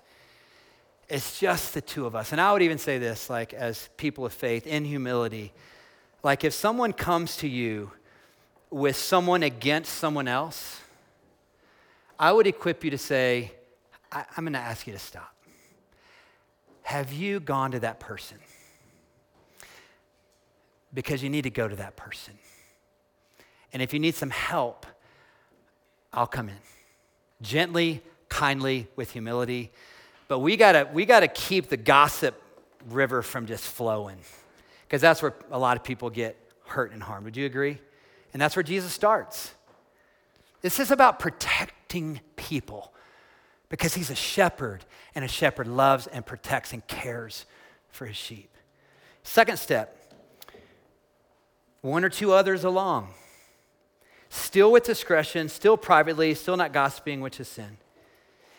It's 1.07 1.39
just 1.39 1.73
the 1.73 1.81
two 1.81 2.07
of 2.07 2.15
us. 2.15 2.31
And 2.31 2.41
I 2.41 2.51
would 2.51 2.63
even 2.63 2.79
say 2.79 2.97
this 2.97 3.29
like 3.29 3.53
as 3.53 3.89
people 3.97 4.25
of 4.25 4.33
faith 4.33 4.65
in 4.65 4.85
humility. 4.85 5.53
Like 6.23 6.43
if 6.43 6.53
someone 6.53 6.93
comes 6.93 7.37
to 7.37 7.47
you 7.47 7.91
with 8.69 8.95
someone 8.95 9.43
against 9.43 9.93
someone 9.93 10.27
else, 10.27 10.81
I 12.17 12.31
would 12.31 12.47
equip 12.47 12.83
you 12.83 12.91
to 12.91 12.97
say, 12.97 13.53
I, 14.11 14.25
am 14.37 14.43
going 14.43 14.53
to 14.53 14.59
ask 14.59 14.85
you 14.85 14.93
to 14.93 14.99
stop. 14.99 15.33
Have 16.89 17.13
you 17.13 17.39
gone 17.39 17.69
to 17.73 17.79
that 17.81 17.99
person? 17.99 18.39
Because 20.91 21.21
you 21.21 21.29
need 21.29 21.43
to 21.43 21.51
go 21.51 21.67
to 21.67 21.75
that 21.75 21.95
person. 21.95 22.33
And 23.71 23.83
if 23.83 23.93
you 23.93 23.99
need 23.99 24.15
some 24.15 24.31
help, 24.31 24.87
I'll 26.11 26.25
come 26.25 26.49
in. 26.49 26.57
Gently, 27.43 28.01
kindly, 28.27 28.87
with 28.95 29.11
humility. 29.11 29.71
But 30.27 30.39
we 30.39 30.57
gotta, 30.57 30.89
we 30.91 31.05
gotta 31.05 31.27
keep 31.27 31.69
the 31.69 31.77
gossip 31.77 32.41
river 32.87 33.21
from 33.21 33.45
just 33.45 33.65
flowing. 33.65 34.17
Because 34.87 34.99
that's 34.99 35.21
where 35.21 35.35
a 35.51 35.59
lot 35.59 35.77
of 35.77 35.83
people 35.83 36.09
get 36.09 36.37
hurt 36.65 36.91
and 36.91 37.03
harmed. 37.03 37.25
Would 37.25 37.37
you 37.37 37.45
agree? 37.45 37.77
And 38.33 38.41
that's 38.41 38.55
where 38.55 38.63
Jesus 38.63 38.91
starts. 38.91 39.53
This 40.63 40.79
is 40.79 40.89
about 40.89 41.19
protecting 41.19 42.19
people 42.35 42.95
because 43.69 43.93
he's 43.93 44.09
a 44.09 44.15
shepherd, 44.15 44.83
and 45.15 45.23
a 45.23 45.27
shepherd 45.27 45.67
loves 45.67 46.07
and 46.07 46.25
protects 46.25 46.73
and 46.73 46.85
cares 46.87 47.45
for 47.89 48.05
his 48.05 48.17
sheep. 48.17 48.55
Second 49.23 49.57
step 49.57 49.95
one 51.81 52.03
or 52.03 52.09
two 52.09 52.33
others 52.33 52.65
along. 52.65 53.07
Still 54.27 54.71
with 54.71 54.83
discretion, 54.83 55.47
still 55.47 55.77
privately, 55.77 56.33
still 56.33 56.57
not 56.57 56.73
gossiping, 56.73 57.21
which 57.21 57.39
is 57.39 57.47
sin. 57.47 57.77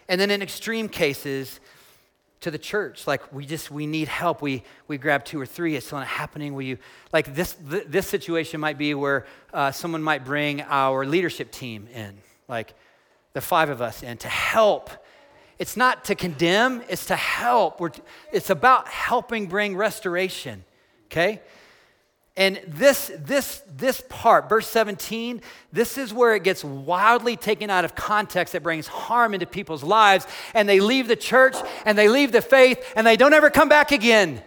And 0.08 0.20
then 0.20 0.30
in 0.30 0.40
extreme 0.42 0.88
cases, 0.88 1.60
to 2.40 2.50
the 2.50 2.58
church 2.58 3.06
like 3.06 3.32
we 3.32 3.44
just 3.44 3.70
we 3.70 3.86
need 3.86 4.08
help 4.08 4.40
we 4.40 4.62
we 4.88 4.96
grab 4.96 5.24
two 5.24 5.38
or 5.38 5.44
three 5.44 5.76
it's 5.76 5.86
still 5.86 5.98
not 5.98 6.06
happening 6.06 6.54
will 6.54 6.62
you 6.62 6.78
like 7.12 7.34
this 7.34 7.54
th- 7.70 7.84
this 7.86 8.06
situation 8.06 8.60
might 8.60 8.78
be 8.78 8.94
where 8.94 9.26
uh, 9.52 9.70
someone 9.70 10.02
might 10.02 10.24
bring 10.24 10.62
our 10.62 11.04
leadership 11.04 11.52
team 11.52 11.86
in 11.94 12.16
like 12.48 12.72
the 13.32 13.40
five 13.40 13.70
of 13.70 13.80
us 13.80 14.02
in 14.02 14.16
to 14.18 14.28
help. 14.28 14.90
It's 15.58 15.76
not 15.76 16.04
to 16.06 16.14
condemn, 16.14 16.82
it's 16.88 17.06
to 17.06 17.16
help. 17.16 17.80
We're, 17.80 17.90
it's 18.32 18.50
about 18.50 18.88
helping 18.88 19.46
bring 19.46 19.76
restoration, 19.76 20.64
okay? 21.06 21.40
And 22.36 22.60
this, 22.66 23.12
this, 23.18 23.62
this 23.76 24.02
part, 24.08 24.48
verse 24.48 24.66
17, 24.68 25.42
this 25.72 25.98
is 25.98 26.14
where 26.14 26.34
it 26.34 26.44
gets 26.44 26.64
wildly 26.64 27.36
taken 27.36 27.68
out 27.68 27.84
of 27.84 27.94
context 27.94 28.54
that 28.54 28.62
brings 28.62 28.86
harm 28.86 29.34
into 29.34 29.46
people's 29.46 29.82
lives. 29.82 30.26
And 30.54 30.66
they 30.68 30.80
leave 30.80 31.06
the 31.08 31.16
church 31.16 31.56
and 31.84 31.98
they 31.98 32.08
leave 32.08 32.32
the 32.32 32.40
faith 32.40 32.82
and 32.96 33.06
they 33.06 33.16
don't 33.18 33.34
ever 33.34 33.50
come 33.50 33.68
back 33.68 33.92
again. 33.92 34.42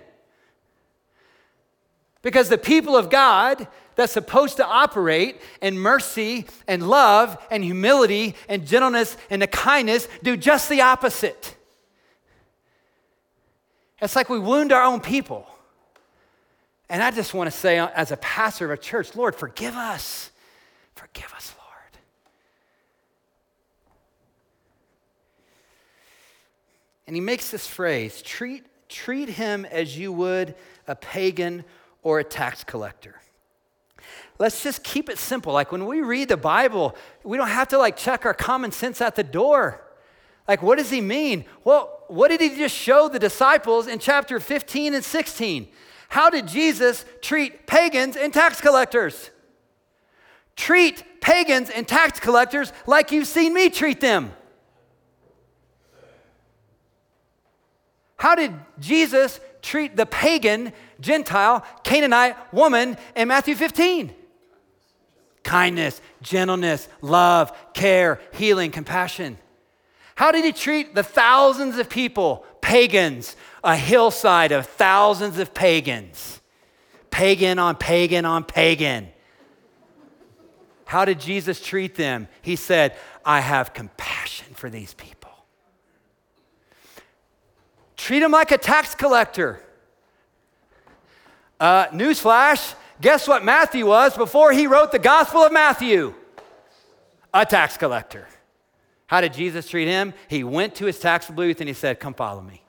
Because 2.23 2.49
the 2.49 2.57
people 2.57 2.95
of 2.97 3.11
God 3.11 3.67
that's 3.95 4.13
supposed 4.13 4.57
to 4.57 4.65
operate 4.65 5.39
in 5.61 5.77
mercy 5.77 6.47
and 6.67 6.87
love 6.89 7.37
and 7.51 7.63
humility 7.63 8.35
and 8.49 8.65
gentleness 8.65 9.15
and 9.29 9.41
the 9.41 9.47
kindness 9.47 10.07
do 10.23 10.35
just 10.35 10.69
the 10.69 10.81
opposite. 10.81 11.55
It's 14.01 14.15
like 14.15 14.29
we 14.29 14.39
wound 14.39 14.71
our 14.71 14.83
own 14.83 14.99
people. 14.99 15.47
And 16.89 17.03
I 17.03 17.11
just 17.11 17.33
want 17.33 17.51
to 17.51 17.57
say, 17.57 17.77
uh, 17.77 17.89
as 17.95 18.11
a 18.11 18.17
pastor 18.17 18.65
of 18.65 18.71
a 18.71 18.81
church, 18.81 19.15
Lord, 19.15 19.35
forgive 19.35 19.75
us. 19.75 20.31
Forgive 20.95 21.33
us, 21.35 21.53
Lord. 21.57 22.03
And 27.07 27.15
he 27.15 27.21
makes 27.21 27.49
this 27.51 27.67
phrase 27.67 28.21
treat, 28.21 28.65
treat 28.89 29.29
him 29.29 29.65
as 29.65 29.97
you 29.97 30.11
would 30.11 30.55
a 30.87 30.95
pagan 30.95 31.63
or 32.03 32.19
a 32.19 32.23
tax 32.23 32.63
collector. 32.63 33.21
Let's 34.39 34.61
just 34.63 34.83
keep 34.83 35.09
it 35.09 35.17
simple. 35.17 35.53
Like 35.53 35.71
when 35.71 35.85
we 35.85 36.01
read 36.01 36.29
the 36.29 36.37
Bible, 36.37 36.95
we 37.23 37.37
don't 37.37 37.47
have 37.47 37.69
to 37.69 37.77
like 37.77 37.97
check 37.97 38.25
our 38.25 38.33
common 38.33 38.71
sense 38.71 39.01
at 39.01 39.15
the 39.15 39.23
door. 39.23 39.81
Like, 40.47 40.61
what 40.61 40.77
does 40.77 40.89
he 40.89 40.99
mean? 40.99 41.45
Well, 41.63 42.03
what 42.07 42.27
did 42.27 42.41
he 42.41 42.49
just 42.49 42.75
show 42.75 43.07
the 43.07 43.19
disciples 43.19 43.87
in 43.87 43.99
chapter 43.99 44.39
15 44.39 44.93
and 44.93 45.03
16? 45.03 45.67
How 46.09 46.29
did 46.29 46.47
Jesus 46.47 47.05
treat 47.21 47.65
pagans 47.65 48.17
and 48.17 48.33
tax 48.33 48.59
collectors? 48.59 49.31
Treat 50.55 51.21
pagans 51.21 51.69
and 51.69 51.87
tax 51.87 52.19
collectors 52.19 52.73
like 52.85 53.11
you've 53.11 53.27
seen 53.27 53.53
me 53.53 53.69
treat 53.69 54.01
them. 54.01 54.33
How 58.17 58.35
did 58.35 58.53
Jesus 58.79 59.39
treat 59.63 59.95
the 59.95 60.05
pagan, 60.05 60.73
Gentile, 60.99 61.65
Canaanite 61.83 62.53
woman 62.53 62.97
in 63.15 63.27
Matthew 63.27 63.55
15? 63.55 64.13
Kindness, 65.43 65.99
gentleness, 66.21 66.87
love, 67.01 67.51
care, 67.73 68.21
healing, 68.33 68.69
compassion. 68.69 69.37
How 70.15 70.31
did 70.31 70.45
he 70.45 70.51
treat 70.51 70.93
the 70.93 71.01
thousands 71.01 71.79
of 71.79 71.89
people, 71.89 72.45
pagans, 72.61 73.35
a 73.63 73.75
hillside 73.75 74.51
of 74.51 74.67
thousands 74.67 75.39
of 75.39 75.53
pagans? 75.53 76.39
Pagan 77.09 77.57
on 77.57 77.75
pagan 77.75 78.25
on 78.25 78.43
pagan. 78.43 79.09
How 80.85 81.05
did 81.05 81.19
Jesus 81.19 81.61
treat 81.61 81.95
them? 81.95 82.27
He 82.41 82.55
said, 82.55 82.95
I 83.25 83.39
have 83.39 83.73
compassion 83.73 84.53
for 84.53 84.69
these 84.69 84.93
people. 84.93 85.22
Treat 88.03 88.21
him 88.21 88.31
like 88.31 88.51
a 88.51 88.57
tax 88.57 88.95
collector. 88.95 89.61
Uh, 91.57 91.87
newsflash 91.87 92.75
guess 92.99 93.29
what 93.29 93.45
Matthew 93.45 93.85
was 93.85 94.17
before 94.17 94.51
he 94.51 94.67
wrote 94.67 94.91
the 94.91 94.99
Gospel 94.99 95.39
of 95.39 95.53
Matthew? 95.53 96.13
A 97.33 97.45
tax 97.45 97.77
collector. 97.77 98.27
How 99.07 99.21
did 99.21 99.31
Jesus 99.31 99.69
treat 99.69 99.87
him? 99.87 100.13
He 100.27 100.43
went 100.43 100.75
to 100.75 100.85
his 100.85 100.99
tax 100.99 101.29
booth 101.29 101.61
and 101.61 101.69
he 101.69 101.73
said, 101.73 102.01
Come 102.01 102.13
follow 102.13 102.41
me. 102.41 102.61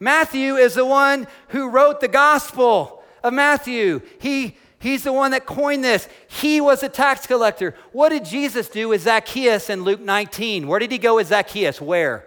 Matthew 0.00 0.56
is 0.56 0.74
the 0.74 0.84
one 0.84 1.28
who 1.50 1.70
wrote 1.70 2.00
the 2.00 2.08
Gospel 2.08 3.04
of 3.22 3.32
Matthew. 3.32 4.02
He, 4.18 4.56
he's 4.80 5.04
the 5.04 5.12
one 5.12 5.30
that 5.30 5.46
coined 5.46 5.84
this. 5.84 6.08
He 6.26 6.60
was 6.60 6.82
a 6.82 6.88
tax 6.88 7.24
collector. 7.24 7.76
What 7.92 8.08
did 8.08 8.24
Jesus 8.24 8.68
do 8.68 8.88
with 8.88 9.02
Zacchaeus 9.02 9.70
in 9.70 9.84
Luke 9.84 10.00
19? 10.00 10.66
Where 10.66 10.80
did 10.80 10.90
he 10.90 10.98
go 10.98 11.14
with 11.14 11.28
Zacchaeus? 11.28 11.80
Where? 11.80 12.26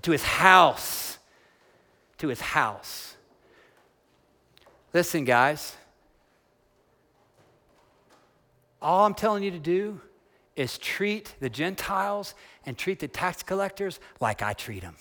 To 0.00 0.12
his 0.12 0.24
house. 0.24 1.11
To 2.22 2.28
his 2.28 2.40
house. 2.40 3.16
Listen, 4.94 5.24
guys. 5.24 5.74
All 8.80 9.04
I'm 9.04 9.14
telling 9.14 9.42
you 9.42 9.50
to 9.50 9.58
do 9.58 10.00
is 10.54 10.78
treat 10.78 11.34
the 11.40 11.50
Gentiles 11.50 12.36
and 12.64 12.78
treat 12.78 13.00
the 13.00 13.08
tax 13.08 13.42
collectors 13.42 13.98
like 14.20 14.40
I 14.40 14.52
treat 14.52 14.82
them. 14.82 14.94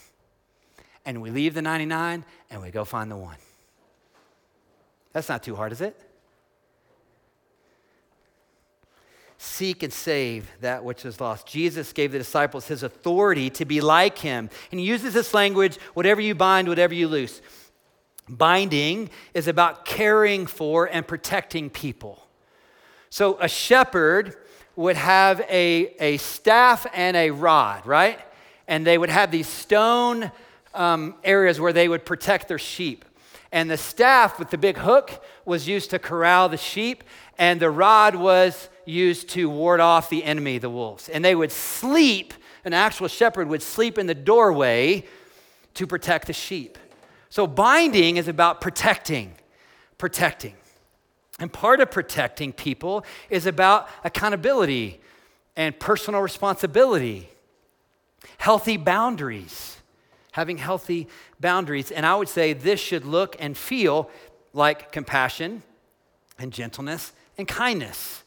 And 1.05 1.21
we 1.21 1.29
leave 1.29 1.53
the 1.53 1.61
99 1.61 2.25
and 2.49 2.59
we 2.59 2.71
go 2.71 2.85
find 2.85 3.11
the 3.11 3.17
one. 3.17 3.37
That's 5.13 5.29
not 5.29 5.43
too 5.43 5.55
hard, 5.55 5.73
is 5.73 5.81
it? 5.81 6.01
Seek 9.43 9.81
and 9.81 9.91
save 9.91 10.47
that 10.61 10.83
which 10.83 11.03
is 11.03 11.19
lost. 11.19 11.47
Jesus 11.47 11.93
gave 11.93 12.11
the 12.11 12.19
disciples 12.19 12.67
his 12.67 12.83
authority 12.83 13.49
to 13.49 13.65
be 13.65 13.81
like 13.81 14.19
him. 14.19 14.51
And 14.69 14.79
he 14.79 14.85
uses 14.85 15.15
this 15.15 15.33
language 15.33 15.77
whatever 15.95 16.21
you 16.21 16.35
bind, 16.35 16.67
whatever 16.67 16.93
you 16.93 17.07
loose. 17.07 17.41
Binding 18.29 19.09
is 19.33 19.47
about 19.47 19.83
caring 19.83 20.45
for 20.45 20.85
and 20.85 21.07
protecting 21.07 21.71
people. 21.71 22.23
So 23.09 23.39
a 23.39 23.47
shepherd 23.47 24.37
would 24.75 24.95
have 24.95 25.39
a, 25.49 25.95
a 25.99 26.17
staff 26.17 26.85
and 26.93 27.17
a 27.17 27.31
rod, 27.31 27.87
right? 27.87 28.19
And 28.67 28.85
they 28.85 28.99
would 28.99 29.09
have 29.09 29.31
these 29.31 29.47
stone 29.47 30.31
um, 30.75 31.15
areas 31.23 31.59
where 31.59 31.73
they 31.73 31.87
would 31.87 32.05
protect 32.05 32.47
their 32.47 32.59
sheep. 32.59 33.05
And 33.51 33.71
the 33.71 33.77
staff 33.77 34.37
with 34.37 34.51
the 34.51 34.59
big 34.59 34.77
hook 34.77 35.25
was 35.45 35.67
used 35.67 35.89
to 35.89 35.97
corral 35.97 36.47
the 36.47 36.57
sheep, 36.57 37.03
and 37.39 37.59
the 37.59 37.71
rod 37.71 38.15
was 38.15 38.69
used 38.85 39.29
to 39.29 39.49
ward 39.49 39.79
off 39.79 40.09
the 40.09 40.23
enemy, 40.23 40.57
the 40.57 40.69
wolves. 40.69 41.09
And 41.09 41.23
they 41.23 41.35
would 41.35 41.51
sleep, 41.51 42.33
an 42.65 42.73
actual 42.73 43.07
shepherd 43.07 43.47
would 43.47 43.61
sleep 43.61 43.97
in 43.97 44.07
the 44.07 44.15
doorway 44.15 45.05
to 45.75 45.87
protect 45.87 46.27
the 46.27 46.33
sheep. 46.33 46.77
So 47.29 47.47
binding 47.47 48.17
is 48.17 48.27
about 48.27 48.61
protecting, 48.61 49.35
protecting. 49.97 50.55
And 51.39 51.51
part 51.51 51.79
of 51.79 51.89
protecting 51.89 52.53
people 52.53 53.05
is 53.29 53.45
about 53.45 53.89
accountability 54.03 55.01
and 55.55 55.77
personal 55.79 56.21
responsibility, 56.21 57.29
healthy 58.37 58.77
boundaries, 58.77 59.77
having 60.33 60.57
healthy 60.57 61.07
boundaries. 61.39 61.91
And 61.91 62.05
I 62.05 62.15
would 62.15 62.29
say 62.29 62.53
this 62.53 62.79
should 62.79 63.05
look 63.05 63.35
and 63.39 63.57
feel 63.57 64.09
like 64.53 64.91
compassion 64.91 65.63
and 66.37 66.51
gentleness 66.51 67.13
and 67.37 67.47
kindness. 67.47 68.23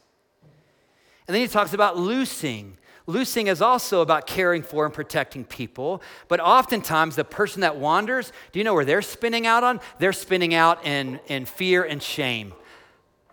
And 1.27 1.35
then 1.35 1.41
he 1.41 1.47
talks 1.47 1.73
about 1.73 1.97
loosing. 1.97 2.77
Loosing 3.07 3.47
is 3.47 3.61
also 3.61 4.01
about 4.01 4.25
caring 4.25 4.63
for 4.63 4.85
and 4.85 4.93
protecting 4.93 5.45
people, 5.45 6.01
but 6.27 6.39
oftentimes 6.39 7.15
the 7.15 7.23
person 7.23 7.61
that 7.61 7.77
wanders, 7.77 8.31
do 8.51 8.59
you 8.59 8.65
know 8.65 8.73
where 8.73 8.85
they're 8.85 9.03
spinning 9.03 9.45
out 9.45 9.63
on? 9.63 9.79
They're 9.99 10.13
spinning 10.13 10.55
out 10.55 10.85
in, 10.85 11.19
in 11.27 11.45
fear 11.45 11.83
and 11.83 12.01
shame 12.01 12.53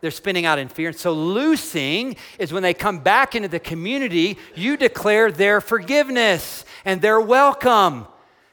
they're 0.02 0.10
spinning 0.10 0.44
out 0.44 0.58
in 0.58 0.68
fear. 0.68 0.88
And 0.88 0.98
so, 0.98 1.12
loosing 1.12 2.16
is 2.38 2.52
when 2.52 2.62
they 2.62 2.74
come 2.74 2.98
back 2.98 3.34
into 3.34 3.48
the 3.48 3.60
community, 3.60 4.36
you 4.54 4.76
declare 4.76 5.32
their 5.32 5.60
forgiveness 5.60 6.64
and 6.84 7.00
their 7.00 7.20
welcome. 7.20 8.06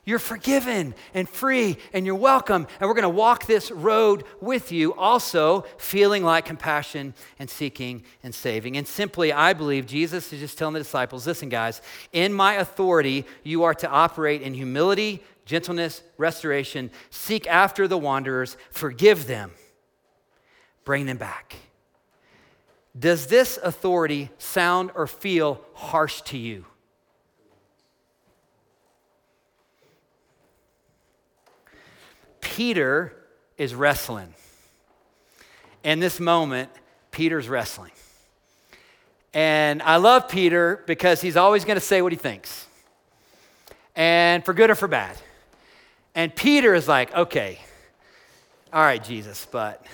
You're 0.09 0.17
forgiven 0.17 0.95
and 1.13 1.29
free 1.29 1.77
and 1.93 2.03
you're 2.03 2.15
welcome. 2.15 2.65
And 2.79 2.87
we're 2.87 2.95
going 2.95 3.03
to 3.03 3.09
walk 3.09 3.45
this 3.45 3.69
road 3.69 4.23
with 4.41 4.71
you, 4.71 4.95
also 4.95 5.65
feeling 5.77 6.23
like 6.23 6.45
compassion 6.45 7.13
and 7.37 7.47
seeking 7.47 8.01
and 8.23 8.33
saving. 8.33 8.75
And 8.75 8.87
simply, 8.87 9.31
I 9.31 9.53
believe 9.53 9.85
Jesus 9.85 10.33
is 10.33 10.39
just 10.39 10.57
telling 10.57 10.73
the 10.73 10.79
disciples 10.79 11.27
listen, 11.27 11.47
guys, 11.47 11.83
in 12.11 12.33
my 12.33 12.55
authority, 12.55 13.23
you 13.43 13.61
are 13.65 13.75
to 13.75 13.87
operate 13.87 14.41
in 14.41 14.55
humility, 14.55 15.21
gentleness, 15.45 16.01
restoration, 16.17 16.89
seek 17.11 17.45
after 17.45 17.87
the 17.87 17.95
wanderers, 17.95 18.57
forgive 18.71 19.27
them 19.27 19.51
bring 20.85 21.05
them 21.05 21.17
back. 21.17 21.55
Does 22.97 23.27
this 23.27 23.59
authority 23.61 24.31
sound 24.39 24.89
or 24.95 25.05
feel 25.05 25.61
harsh 25.75 26.21
to 26.21 26.37
you? 26.39 26.65
Peter 32.41 33.15
is 33.57 33.75
wrestling. 33.75 34.33
In 35.83 35.99
this 35.99 36.19
moment, 36.19 36.69
Peter's 37.11 37.47
wrestling. 37.47 37.91
And 39.33 39.81
I 39.83 39.97
love 39.97 40.27
Peter 40.27 40.83
because 40.87 41.21
he's 41.21 41.37
always 41.37 41.65
going 41.65 41.75
to 41.75 41.81
say 41.81 42.01
what 42.01 42.11
he 42.11 42.17
thinks, 42.17 42.65
and 43.95 44.43
for 44.43 44.53
good 44.53 44.69
or 44.69 44.75
for 44.75 44.87
bad. 44.87 45.15
And 46.15 46.35
Peter 46.35 46.73
is 46.73 46.87
like, 46.87 47.15
okay, 47.15 47.59
all 48.73 48.81
right, 48.81 49.03
Jesus, 49.03 49.47
but 49.51 49.85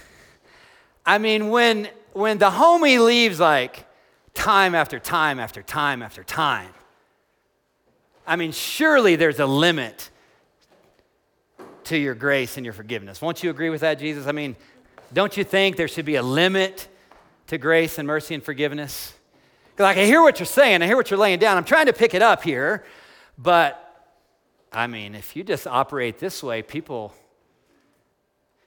I 1.05 1.17
mean, 1.17 1.49
when, 1.49 1.89
when 2.13 2.37
the 2.37 2.49
homie 2.49 3.03
leaves 3.03 3.39
like 3.39 3.85
time 4.33 4.73
after 4.73 4.99
time 4.99 5.39
after 5.39 5.61
time 5.61 6.01
after 6.01 6.23
time, 6.23 6.69
I 8.25 8.37
mean, 8.37 8.53
surely 8.53 9.15
there's 9.15 9.39
a 9.39 9.45
limit 9.45 10.09
to 11.85 11.97
your 11.97 12.15
grace 12.15 12.57
and 12.57 12.65
your 12.65 12.73
forgiveness. 12.73 13.21
Won't 13.21 13.43
you 13.43 13.49
agree 13.49 13.69
with 13.69 13.81
that, 13.81 13.99
Jesus? 13.99 14.27
I 14.27 14.31
mean, 14.31 14.55
don't 15.13 15.35
you 15.37 15.43
think 15.43 15.77
there 15.77 15.87
should 15.87 16.05
be 16.05 16.15
a 16.15 16.23
limit 16.23 16.87
to 17.47 17.57
grace 17.57 17.97
and 17.97 18.07
mercy 18.07 18.33
and 18.33 18.43
forgiveness? 18.43 19.13
Like, 19.77 19.97
I 19.97 20.05
hear 20.05 20.21
what 20.21 20.39
you're 20.39 20.45
saying, 20.45 20.81
I 20.81 20.87
hear 20.87 20.95
what 20.95 21.11
you're 21.11 21.19
laying 21.19 21.39
down. 21.39 21.57
I'm 21.57 21.65
trying 21.65 21.87
to 21.87 21.93
pick 21.93 22.13
it 22.13 22.21
up 22.21 22.43
here, 22.43 22.85
but 23.37 23.81
I 24.71 24.87
mean, 24.87 25.15
if 25.15 25.35
you 25.35 25.43
just 25.43 25.67
operate 25.67 26.19
this 26.19 26.41
way, 26.43 26.61
people. 26.61 27.13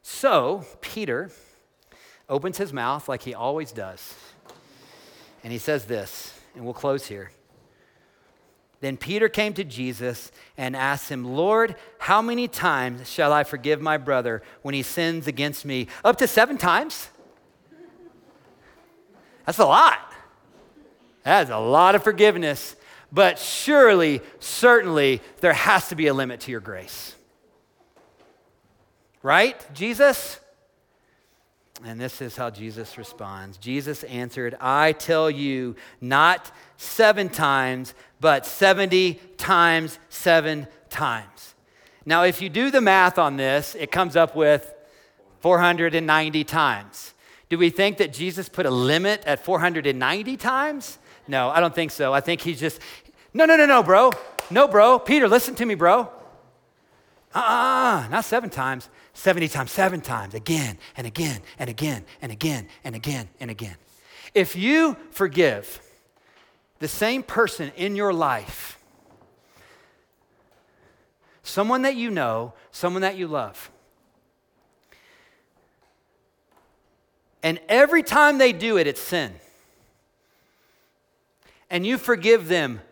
So, 0.02 0.64
Peter 0.80 1.30
opens 2.28 2.58
his 2.58 2.72
mouth 2.72 3.08
like 3.08 3.22
he 3.22 3.34
always 3.34 3.72
does. 3.72 4.14
And 5.42 5.52
he 5.52 5.58
says 5.58 5.84
this, 5.84 6.38
and 6.54 6.64
we'll 6.64 6.74
close 6.74 7.06
here. 7.06 7.30
Then 8.80 8.96
Peter 8.96 9.28
came 9.28 9.54
to 9.54 9.64
Jesus 9.64 10.30
and 10.56 10.76
asked 10.76 11.08
him, 11.08 11.24
Lord, 11.24 11.74
how 11.98 12.22
many 12.22 12.46
times 12.46 13.10
shall 13.10 13.32
I 13.32 13.42
forgive 13.42 13.80
my 13.80 13.96
brother 13.96 14.42
when 14.62 14.74
he 14.74 14.82
sins 14.82 15.26
against 15.26 15.64
me? 15.64 15.88
Up 16.04 16.16
to 16.18 16.28
seven 16.28 16.58
times? 16.58 17.08
That's 19.46 19.58
a 19.58 19.64
lot. 19.64 20.12
That 21.24 21.44
is 21.44 21.50
a 21.50 21.58
lot 21.58 21.94
of 21.94 22.04
forgiveness. 22.04 22.76
But 23.10 23.38
surely, 23.38 24.20
certainly, 24.38 25.22
there 25.40 25.54
has 25.54 25.88
to 25.88 25.96
be 25.96 26.06
a 26.06 26.14
limit 26.14 26.40
to 26.40 26.50
your 26.50 26.60
grace. 26.60 27.14
Right, 29.22 29.56
Jesus? 29.74 30.38
And 31.84 32.00
this 32.00 32.20
is 32.20 32.36
how 32.36 32.50
Jesus 32.50 32.98
responds. 32.98 33.56
Jesus 33.56 34.02
answered, 34.04 34.56
I 34.60 34.92
tell 34.92 35.30
you, 35.30 35.76
not 36.00 36.50
seven 36.76 37.28
times, 37.28 37.94
but 38.20 38.44
70 38.44 39.14
times 39.36 39.98
seven 40.08 40.66
times. 40.90 41.54
Now, 42.04 42.24
if 42.24 42.42
you 42.42 42.48
do 42.48 42.70
the 42.70 42.80
math 42.80 43.18
on 43.18 43.36
this, 43.36 43.76
it 43.76 43.92
comes 43.92 44.16
up 44.16 44.34
with 44.34 44.74
490 45.40 46.44
times. 46.44 47.14
Do 47.48 47.58
we 47.58 47.70
think 47.70 47.98
that 47.98 48.12
Jesus 48.12 48.48
put 48.48 48.66
a 48.66 48.70
limit 48.70 49.22
at 49.24 49.44
490 49.44 50.36
times? 50.36 50.98
No, 51.28 51.48
I 51.50 51.60
don't 51.60 51.74
think 51.74 51.90
so. 51.92 52.12
I 52.12 52.20
think 52.20 52.40
he's 52.40 52.58
just, 52.58 52.80
no, 53.32 53.44
no, 53.44 53.56
no, 53.56 53.66
no, 53.66 53.82
bro. 53.82 54.10
No, 54.50 54.66
bro. 54.66 54.98
Peter, 54.98 55.28
listen 55.28 55.54
to 55.56 55.66
me, 55.66 55.74
bro. 55.74 56.10
Uh 57.34 57.38
uh-uh, 57.38 58.04
uh, 58.06 58.08
not 58.08 58.24
seven 58.24 58.48
times, 58.48 58.88
70 59.18 59.48
times, 59.48 59.72
seven 59.72 60.00
times, 60.00 60.32
again 60.32 60.78
and 60.96 61.04
again 61.04 61.40
and 61.58 61.68
again 61.68 62.04
and 62.22 62.30
again 62.30 62.68
and 62.84 62.94
again 62.94 63.28
and 63.40 63.50
again. 63.50 63.74
If 64.32 64.54
you 64.54 64.96
forgive 65.10 65.80
the 66.78 66.86
same 66.86 67.24
person 67.24 67.72
in 67.76 67.96
your 67.96 68.12
life, 68.12 68.78
someone 71.42 71.82
that 71.82 71.96
you 71.96 72.10
know, 72.10 72.52
someone 72.70 73.02
that 73.02 73.16
you 73.16 73.26
love, 73.26 73.72
and 77.42 77.58
every 77.68 78.04
time 78.04 78.38
they 78.38 78.52
do 78.52 78.78
it, 78.78 78.86
it's 78.86 79.00
sin, 79.00 79.32
and 81.68 81.84
you 81.84 81.98
forgive 81.98 82.46
them 82.46 82.82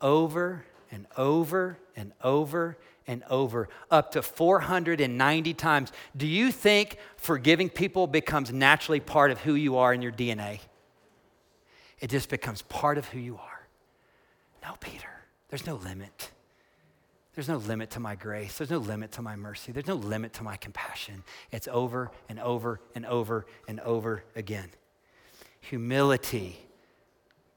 over 0.00 0.64
and 0.90 1.06
over 1.18 1.76
and 1.94 2.12
over 2.24 2.78
and 3.06 3.22
over, 3.30 3.68
up 3.90 4.12
to 4.12 4.22
490 4.22 5.54
times. 5.54 5.92
Do 6.16 6.26
you 6.26 6.50
think 6.50 6.98
forgiving 7.16 7.68
people 7.68 8.06
becomes 8.06 8.52
naturally 8.52 9.00
part 9.00 9.30
of 9.30 9.40
who 9.40 9.54
you 9.54 9.76
are 9.76 9.92
in 9.92 10.02
your 10.02 10.12
DNA? 10.12 10.60
It 12.00 12.10
just 12.10 12.28
becomes 12.28 12.62
part 12.62 12.98
of 12.98 13.06
who 13.08 13.18
you 13.18 13.36
are. 13.36 13.68
No, 14.62 14.74
Peter, 14.80 15.08
there's 15.48 15.66
no 15.66 15.76
limit. 15.76 16.30
There's 17.34 17.48
no 17.48 17.58
limit 17.58 17.90
to 17.90 18.00
my 18.00 18.14
grace. 18.14 18.56
There's 18.56 18.70
no 18.70 18.78
limit 18.78 19.12
to 19.12 19.22
my 19.22 19.36
mercy. 19.36 19.70
There's 19.70 19.86
no 19.86 19.94
limit 19.94 20.32
to 20.34 20.42
my 20.42 20.56
compassion. 20.56 21.22
It's 21.52 21.68
over 21.70 22.10
and 22.28 22.40
over 22.40 22.80
and 22.94 23.04
over 23.04 23.46
and 23.68 23.78
over 23.80 24.24
again. 24.34 24.70
Humility. 25.60 26.58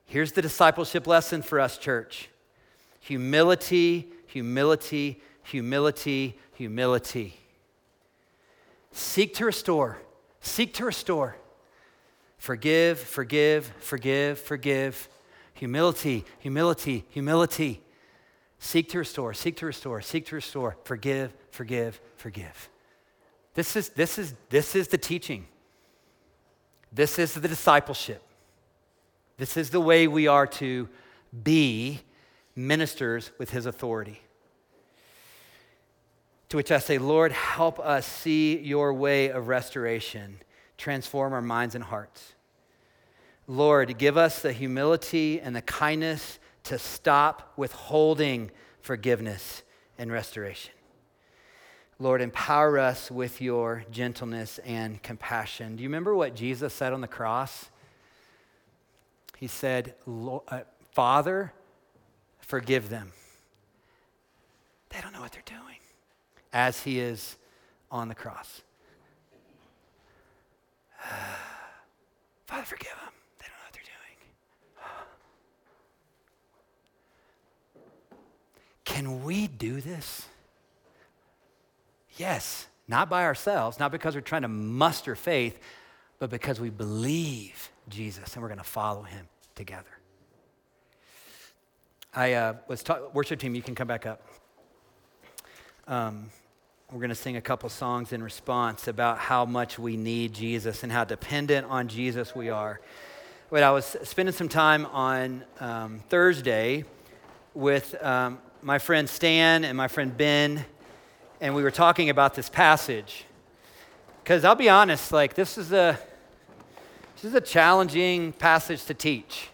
Here's 0.06 0.34
the 0.34 0.42
discipleship 0.42 1.08
lesson 1.08 1.42
for 1.42 1.60
us, 1.60 1.78
church 1.78 2.30
humility, 3.00 4.12
humility, 4.28 5.22
humility, 5.50 6.38
humility. 6.54 7.40
Seek 8.92 9.34
to 9.36 9.46
restore. 9.46 9.98
Seek 10.42 10.74
to 10.76 10.86
restore. 10.86 11.36
Forgive, 12.38 13.00
forgive, 13.00 13.72
forgive, 13.80 14.40
forgive. 14.40 15.10
Humility, 15.54 16.24
humility, 16.40 17.06
humility. 17.10 17.82
Seek 18.60 18.90
to 18.90 19.00
restore, 19.00 19.34
seek 19.34 19.56
to 19.58 19.66
restore, 19.66 20.02
seek 20.02 20.26
to 20.28 20.36
restore. 20.36 20.78
Forgive, 20.84 21.34
forgive, 21.50 22.00
forgive. 22.18 22.70
This 23.54 23.76
is, 23.76 23.90
this 23.90 24.18
is, 24.18 24.36
this 24.50 24.76
is 24.76 24.90
the 24.90 24.98
teaching. 24.98 25.48
This 26.92 27.18
is 27.20 27.34
the 27.34 27.48
discipleship. 27.48 28.22
This 29.38 29.58
is 29.58 29.70
the 29.70 29.80
way 29.80 30.08
we 30.08 30.28
are 30.28 30.48
to 30.48 30.90
be 31.44 32.02
ministers 32.56 33.32
with 33.38 33.52
his 33.52 33.66
authority. 33.66 34.22
To 36.50 36.58
which 36.58 36.72
I 36.72 36.80
say, 36.80 36.98
Lord, 36.98 37.32
help 37.32 37.80
us 37.80 38.08
see 38.08 38.58
your 38.58 38.92
way 38.94 39.30
of 39.30 39.48
restoration, 39.48 40.40
transform 40.78 41.32
our 41.32 41.44
minds 41.44 41.76
and 41.76 41.84
hearts. 41.84 42.34
Lord, 43.48 43.98
give 44.00 44.18
us 44.18 44.42
the 44.42 44.52
humility 44.52 45.40
and 45.40 45.56
the 45.56 45.62
kindness 45.62 46.40
to 46.64 46.80
stop 46.80 47.54
withholding 47.56 48.50
forgiveness 48.82 49.62
and 49.98 50.12
restoration. 50.12 50.74
Lord, 52.00 52.22
empower 52.22 52.80
us 52.80 53.12
with 53.12 53.42
your 53.42 53.84
gentleness 53.92 54.60
and 54.60 55.02
compassion. 55.04 55.76
Do 55.76 55.84
you 55.84 55.90
remember 55.90 56.16
what 56.16 56.36
Jesus 56.36 56.74
said 56.74 56.94
on 56.94 57.02
the 57.02 57.08
cross? 57.08 57.70
He 59.38 59.48
said, 59.48 59.96
uh, 60.08 60.62
Father, 60.94 61.54
forgive 62.40 62.90
them. 62.90 63.12
They 64.90 65.02
don't 65.02 65.14
know 65.14 65.22
what 65.22 65.32
they're 65.32 65.42
doing 65.46 65.79
as 66.52 66.82
he 66.84 67.00
is 67.00 67.38
on 67.92 68.08
the 68.08 68.16
cross. 68.16 68.62
Father, 72.46 72.64
forgive 72.66 72.90
them. 72.90 73.14
They 73.40 73.46
don't 73.46 73.56
know 73.56 73.64
what 73.66 73.74
they're 73.74 73.84
doing. 73.84 74.18
Can 78.86 79.24
we 79.24 79.48
do 79.48 79.82
this? 79.82 80.28
Yes, 82.18 82.68
not 82.88 83.10
by 83.10 83.24
ourselves, 83.24 83.80
not 83.80 83.92
because 83.92 84.16
we're 84.16 84.22
trying 84.22 84.42
to 84.42 84.48
muster 84.48 85.16
faith, 85.16 85.60
but 86.18 86.30
because 86.30 86.60
we 86.60 86.70
believe 86.70 87.72
Jesus 87.88 88.34
and 88.34 88.42
we're 88.42 88.50
going 88.50 88.58
to 88.58 88.64
follow 88.64 89.04
him 89.04 89.28
together. 89.56 89.86
I 92.14 92.34
uh, 92.34 92.54
was 92.68 92.84
worship 93.14 93.40
team, 93.40 93.56
you 93.56 93.62
can 93.62 93.76
come 93.76 93.88
back 93.88 94.06
up. 94.06 94.22
Um, 95.88 96.30
we're 96.92 97.00
going 97.00 97.10
to 97.10 97.16
sing 97.16 97.38
a 97.38 97.42
couple 97.42 97.70
songs 97.70 98.14
in 98.14 98.24
response 98.24 98.88
about 98.88 99.20
how 99.20 99.46
much 99.46 99.78
we 99.78 99.96
need 99.96 100.34
Jesus 100.34 100.82
and 100.82 100.92
how 100.92 101.04
dependent 101.04 101.68
on 101.68 101.88
Jesus 101.88 102.34
we 102.34 102.50
are. 102.50 102.82
But 103.52 103.62
I 103.62 103.70
was 103.70 103.96
spending 104.04 104.34
some 104.34 104.50
time 104.50 104.88
on 104.88 105.44
um, 105.60 106.00
Thursday 106.10 106.86
with 107.54 107.96
um, 108.04 108.40
my 108.64 108.80
friend 108.80 109.08
Stan 109.08 109.66
and 109.66 109.78
my 109.78 109.88
friend 109.88 110.18
Ben, 110.18 110.66
and 111.40 111.54
we 111.54 111.62
were 111.62 111.70
talking 111.70 112.10
about 112.10 112.34
this 112.34 112.50
passage. 112.50 113.24
Because 114.24 114.44
I'll 114.44 114.56
be 114.56 114.70
honest, 114.70 115.12
like 115.12 115.36
this 115.36 115.60
is 115.60 115.72
a 115.72 116.00
this 117.16 117.26
is 117.26 117.36
a 117.36 117.42
challenging 117.42 118.34
passage 118.34 118.86
to 118.86 118.96
teach. 118.96 119.50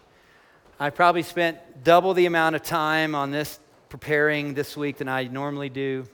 I 0.80 0.88
probably 0.88 1.22
spent 1.22 1.84
double 1.84 2.14
the 2.14 2.24
amount 2.24 2.56
of 2.56 2.62
time 2.62 3.14
on 3.14 3.30
this 3.30 3.60
preparing 3.90 4.54
this 4.54 4.74
week 4.74 4.96
than 4.96 5.08
I 5.08 5.24
normally 5.24 5.68
do. 5.68 6.08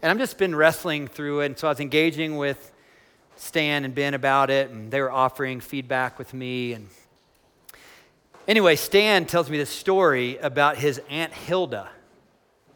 And 0.00 0.12
I've 0.12 0.18
just 0.18 0.38
been 0.38 0.54
wrestling 0.54 1.08
through 1.08 1.40
it. 1.40 1.46
And 1.46 1.58
so 1.58 1.66
I 1.66 1.70
was 1.70 1.80
engaging 1.80 2.36
with 2.36 2.72
Stan 3.34 3.84
and 3.84 3.94
Ben 3.94 4.14
about 4.14 4.48
it, 4.48 4.70
and 4.70 4.90
they 4.90 5.00
were 5.00 5.10
offering 5.10 5.60
feedback 5.60 6.18
with 6.18 6.32
me. 6.32 6.72
And 6.72 6.88
anyway, 8.46 8.76
Stan 8.76 9.26
tells 9.26 9.50
me 9.50 9.58
this 9.58 9.70
story 9.70 10.38
about 10.38 10.76
his 10.76 11.00
Aunt 11.08 11.32
Hilda. 11.32 11.88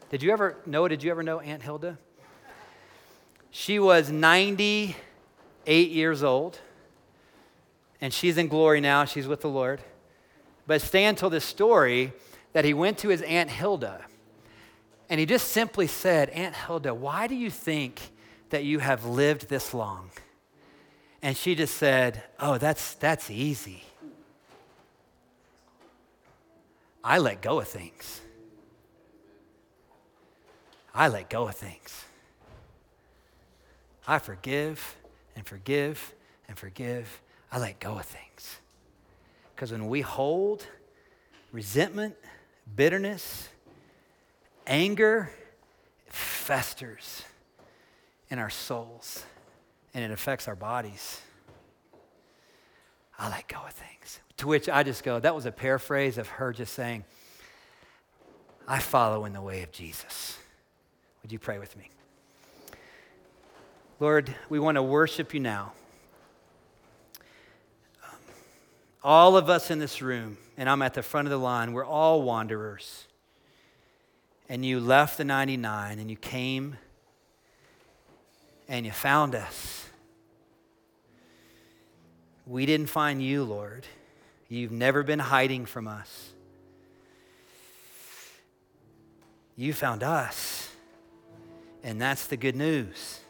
Did 0.09 0.21
you 0.21 0.31
ever 0.31 0.57
know? 0.65 0.87
Did 0.87 1.01
you 1.01 1.11
ever 1.11 1.23
know 1.23 1.39
Aunt 1.39 1.63
Hilda? 1.63 1.97
She 3.51 3.79
was 3.79 4.11
98 4.11 5.91
years 5.91 6.23
old, 6.23 6.59
and 8.01 8.13
she's 8.13 8.37
in 8.37 8.47
glory 8.47 8.81
now. 8.81 9.05
She's 9.05 9.27
with 9.27 9.41
the 9.41 9.49
Lord. 9.49 9.81
But 10.67 10.81
Stan 10.81 11.15
told 11.15 11.33
this 11.33 11.45
story 11.45 12.13
that 12.51 12.65
he 12.65 12.73
went 12.73 12.97
to 12.99 13.09
his 13.09 13.21
Aunt 13.21 13.49
Hilda 13.49 14.05
and 15.13 15.19
he 15.19 15.27
just 15.27 15.49
simply 15.49 15.85
said, 15.85 16.31
Aunt 16.31 16.55
Hilda, 16.55 16.91
why 16.91 17.27
do 17.27 17.35
you 17.35 17.51
think 17.51 18.01
that 18.49 18.63
you 18.63 18.79
have 18.79 19.05
lived 19.05 19.47
this 19.47 19.71
long? 19.71 20.09
And 21.21 21.37
she 21.37 21.53
just 21.53 21.77
said, 21.77 22.23
Oh, 22.39 22.57
that's, 22.57 22.95
that's 22.95 23.29
easy. 23.29 23.83
I 27.03 27.19
let 27.19 27.43
go 27.43 27.59
of 27.59 27.67
things. 27.67 28.21
I 30.95 31.09
let 31.09 31.29
go 31.29 31.47
of 31.47 31.55
things. 31.55 32.05
I 34.07 34.17
forgive 34.17 34.95
and 35.35 35.45
forgive 35.45 36.15
and 36.47 36.57
forgive. 36.57 37.21
I 37.51 37.59
let 37.59 37.79
go 37.79 37.99
of 37.99 38.05
things. 38.05 38.57
Because 39.55 39.71
when 39.71 39.89
we 39.89 40.01
hold 40.01 40.65
resentment, 41.51 42.15
bitterness, 42.75 43.49
Anger 44.65 45.31
festers 46.07 47.23
in 48.29 48.39
our 48.39 48.49
souls 48.49 49.25
and 49.93 50.03
it 50.03 50.11
affects 50.11 50.47
our 50.47 50.55
bodies. 50.55 51.21
I 53.17 53.29
let 53.29 53.47
go 53.47 53.59
of 53.65 53.73
things. 53.73 54.19
To 54.37 54.47
which 54.47 54.67
I 54.67 54.83
just 54.83 55.03
go, 55.03 55.19
that 55.19 55.35
was 55.35 55.45
a 55.45 55.51
paraphrase 55.51 56.17
of 56.17 56.27
her 56.27 56.51
just 56.51 56.73
saying, 56.73 57.05
I 58.67 58.79
follow 58.79 59.25
in 59.25 59.33
the 59.33 59.41
way 59.41 59.61
of 59.61 59.71
Jesus. 59.71 60.37
Would 61.21 61.31
you 61.31 61.39
pray 61.39 61.59
with 61.59 61.77
me? 61.77 61.89
Lord, 63.99 64.33
we 64.49 64.59
want 64.59 64.75
to 64.75 64.83
worship 64.83 65.33
you 65.33 65.39
now. 65.39 65.73
Um, 68.03 68.17
all 69.03 69.37
of 69.37 69.49
us 69.49 69.69
in 69.69 69.79
this 69.79 70.01
room, 70.01 70.37
and 70.57 70.69
I'm 70.69 70.81
at 70.81 70.93
the 70.93 71.03
front 71.03 71.27
of 71.27 71.31
the 71.31 71.37
line, 71.37 71.73
we're 71.73 71.85
all 71.85 72.23
wanderers. 72.23 73.07
And 74.53 74.63
you 74.63 74.79
left 74.79 75.17
the 75.17 75.25
99 75.25 75.97
and 75.97 76.11
you 76.11 76.15
came 76.15 76.77
and 78.67 78.85
you 78.85 78.91
found 78.91 79.33
us. 79.33 79.87
We 82.45 82.67
didn't 82.67 82.85
find 82.85 83.19
you, 83.19 83.45
Lord. 83.45 83.87
You've 84.49 84.71
never 84.71 85.01
been 85.01 85.17
hiding 85.17 85.65
from 85.65 85.87
us. 85.87 86.33
You 89.55 89.73
found 89.73 90.03
us. 90.03 90.69
And 91.83 91.99
that's 91.99 92.27
the 92.27 92.37
good 92.37 92.55
news. 92.55 93.21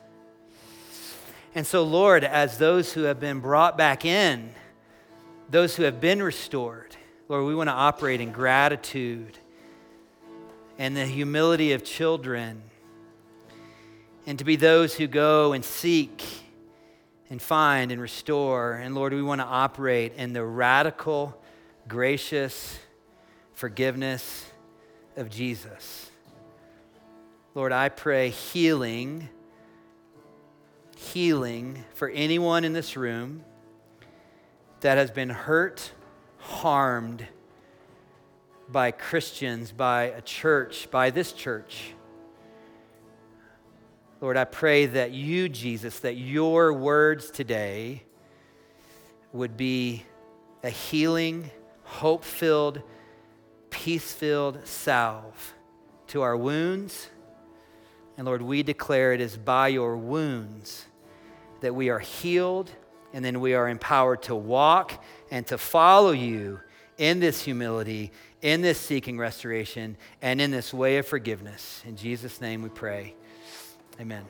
And 1.56 1.66
so, 1.66 1.84
Lord, 1.84 2.26
as 2.26 2.58
those 2.58 2.92
who 2.92 3.04
have 3.04 3.22
been 3.22 3.40
brought 3.40 3.78
back 3.78 4.04
in, 4.04 4.54
those 5.50 5.78
who 5.78 5.84
have 5.84 6.02
been 6.02 6.22
restored, 6.22 6.98
Lord, 7.30 7.46
we 7.46 7.56
want 7.56 7.70
to 7.70 7.74
operate 7.74 8.20
in 8.20 8.34
gratitude 8.34 9.40
and 10.84 10.98
the 10.98 11.06
humility 11.06 11.72
of 11.72 11.82
children, 11.82 12.62
and 14.28 14.38
to 14.38 14.44
be 14.44 14.58
those 14.58 14.94
who 14.94 15.08
go 15.08 15.54
and 15.54 15.64
seek 15.64 16.22
and 17.30 17.42
find 17.42 17.90
and 17.90 18.02
restore. 18.02 18.74
And 18.74 18.94
Lord, 18.94 19.14
we 19.14 19.24
want 19.24 19.40
to 19.40 19.48
operate 19.48 20.12
in 20.18 20.34
the 20.34 20.44
radical, 20.44 21.42
gracious 21.88 22.78
forgiveness 23.54 24.52
of 25.16 25.30
Jesus. 25.30 26.12
Lord, 27.56 27.72
I 27.72 27.88
pray 27.88 28.32
healing, 28.32 29.30
healing 30.98 31.86
for 31.94 32.10
anyone 32.10 32.66
in 32.66 32.74
this 32.74 32.98
room 32.98 33.46
that 34.82 34.98
has 34.98 35.12
been 35.12 35.30
hurt, 35.30 35.94
harmed 36.40 37.26
by 38.74 38.92
Christians, 38.92 39.72
by 39.72 40.04
a 40.04 40.22
church, 40.22 40.92
by 40.92 41.10
this 41.10 41.32
church. 41.32 41.94
Lord, 44.20 44.36
I 44.36 44.44
pray 44.44 44.88
that 44.88 45.12
you, 45.12 45.48
Jesus, 45.48 46.00
that 46.00 46.16
your 46.16 46.74
words 46.74 47.32
today 47.32 48.04
would 49.32 49.56
be 49.56 50.04
a 50.64 50.70
healing, 50.70 51.50
hope 51.84 52.26
filled, 52.26 52.82
peace 53.70 54.12
filled 54.12 54.68
salve 54.68 55.54
to 56.08 56.22
our 56.22 56.36
wounds 56.36 57.08
and 58.18 58.26
Lord, 58.26 58.42
we 58.42 58.64
declare 58.64 59.14
it 59.14 59.22
is 59.22 59.38
by 59.38 59.70
your 59.70 59.98
wounds 59.98 60.86
that 61.62 61.74
we 61.74 61.90
are 61.90 62.00
healed 62.00 62.70
and 63.12 63.24
then 63.24 63.40
we 63.40 63.54
are 63.54 63.68
empowered 63.68 64.22
to 64.24 64.36
walk 64.36 65.04
and 65.32 65.46
to 65.48 65.58
follow 65.58 66.12
you 66.12 66.60
in 66.98 67.20
this 67.20 67.44
humility, 67.44 68.12
in 68.44 68.62
this 68.62 68.78
seeking 68.78 69.18
restoration, 69.18 69.98
and 70.22 70.40
in 70.40 70.52
this 70.52 70.72
way 70.74 70.98
of 70.98 71.08
forgiveness. 71.08 71.82
In 71.88 71.96
Jesus' 71.96 72.40
name 72.42 72.62
we 72.62 72.70
pray. 72.70 73.16
Amen. 74.00 74.26